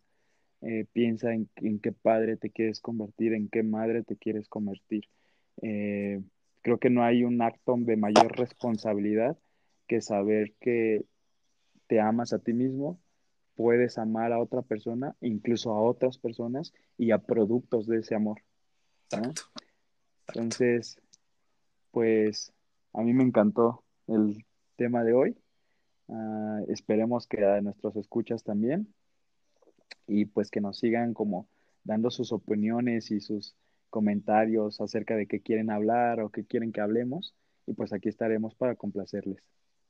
Eh, 0.60 0.86
piensa 0.92 1.34
en, 1.34 1.48
qué 1.80 1.92
padre 1.92 2.36
te 2.36 2.50
quieres 2.50 2.80
convertir, 2.80 3.34
en 3.34 3.48
qué 3.48 3.62
madre 3.62 4.02
te 4.02 4.16
quieres 4.16 4.48
convertir. 4.48 5.04
Eh, 5.60 6.22
creo 6.62 6.78
que 6.78 6.90
no 6.90 7.04
hay 7.04 7.24
un 7.24 7.42
acto 7.42 7.74
de 7.76 7.96
mayor 7.96 8.36
responsabilidad 8.36 9.36
que 9.86 10.00
saber 10.00 10.54
que 10.60 11.04
te 11.86 12.00
amas 12.00 12.32
a 12.32 12.38
ti 12.38 12.54
mismo, 12.54 12.98
puedes 13.56 13.98
amar 13.98 14.32
a 14.32 14.40
otra 14.40 14.62
persona, 14.62 15.14
incluso 15.20 15.72
a 15.72 15.82
otras 15.82 16.18
personas 16.18 16.72
y 16.96 17.10
a 17.10 17.18
productos 17.18 17.86
de 17.86 17.98
ese 17.98 18.14
amor. 18.14 18.40
Entonces, 20.28 20.98
pues 21.90 22.52
a 22.92 23.02
mí 23.02 23.12
me 23.12 23.24
encantó 23.24 23.84
el 24.06 24.44
tema 24.76 25.04
de 25.04 25.12
hoy. 25.12 25.36
Ah, 26.08 26.60
esperemos 26.68 27.26
que 27.26 27.44
a 27.44 27.60
nuestros 27.60 27.96
escuchas 27.96 28.44
también 28.44 28.92
y 30.06 30.26
pues 30.26 30.50
que 30.50 30.60
nos 30.60 30.78
sigan 30.78 31.14
como 31.14 31.48
dando 31.82 32.10
sus 32.10 32.32
opiniones 32.32 33.10
y 33.10 33.20
sus 33.20 33.54
comentarios 33.90 34.80
acerca 34.80 35.16
de 35.16 35.26
qué 35.26 35.40
quieren 35.40 35.70
hablar 35.70 36.20
o 36.20 36.30
qué 36.30 36.44
quieren 36.44 36.72
que 36.72 36.80
hablemos 36.80 37.34
y 37.66 37.72
pues 37.74 37.92
aquí 37.92 38.08
estaremos 38.08 38.54
para 38.54 38.74
complacerles. 38.74 39.42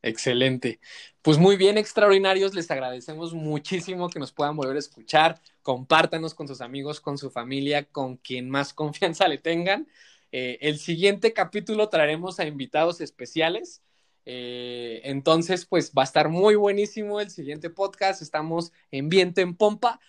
Excelente. 0.03 0.81
Pues 1.23 1.39
muy 1.39 1.57
bien, 1.57 1.79
extraordinarios. 1.79 2.55
Les 2.55 2.71
agradecemos 2.71 3.33
muchísimo 3.33 4.11
que 4.11 4.19
nos 4.19 4.33
puedan 4.33 4.55
volver 4.55 4.77
a 4.77 4.79
escuchar. 4.79 5.41
Compártanos 5.63 6.35
con 6.35 6.47
sus 6.47 6.61
amigos, 6.61 7.01
con 7.01 7.17
su 7.17 7.31
familia, 7.31 7.85
con 7.87 8.19
quien 8.19 8.51
más 8.51 8.75
confianza 8.75 9.29
le 9.29 9.39
tengan. 9.39 9.89
Eh, 10.31 10.59
el 10.61 10.79
siguiente 10.79 11.33
capítulo 11.33 11.89
traeremos 11.89 12.39
a 12.39 12.45
invitados 12.45 13.01
especiales. 13.01 13.83
Eh, 14.27 15.03
entonces, 15.05 15.67
pues 15.67 15.93
va 15.97 16.03
a 16.03 16.05
estar 16.05 16.29
muy 16.29 16.55
buenísimo 16.55 17.21
el 17.21 17.31
siguiente 17.31 17.71
podcast. 17.71 18.23
Estamos 18.23 18.73
en 18.91 19.09
viento 19.09 19.41
en 19.41 19.57
pompa. 19.57 20.01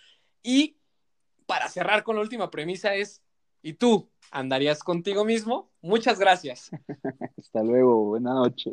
Y 0.42 0.76
para 1.46 1.68
cerrar 1.68 2.02
con 2.02 2.16
la 2.16 2.22
última 2.22 2.50
premisa 2.50 2.94
es, 2.94 3.22
¿y 3.62 3.74
tú 3.74 4.10
andarías 4.30 4.82
contigo 4.82 5.24
mismo? 5.24 5.70
Muchas 5.80 6.18
gracias. 6.18 6.70
Hasta 7.38 7.62
luego, 7.62 8.04
buena 8.04 8.34
noche. 8.34 8.72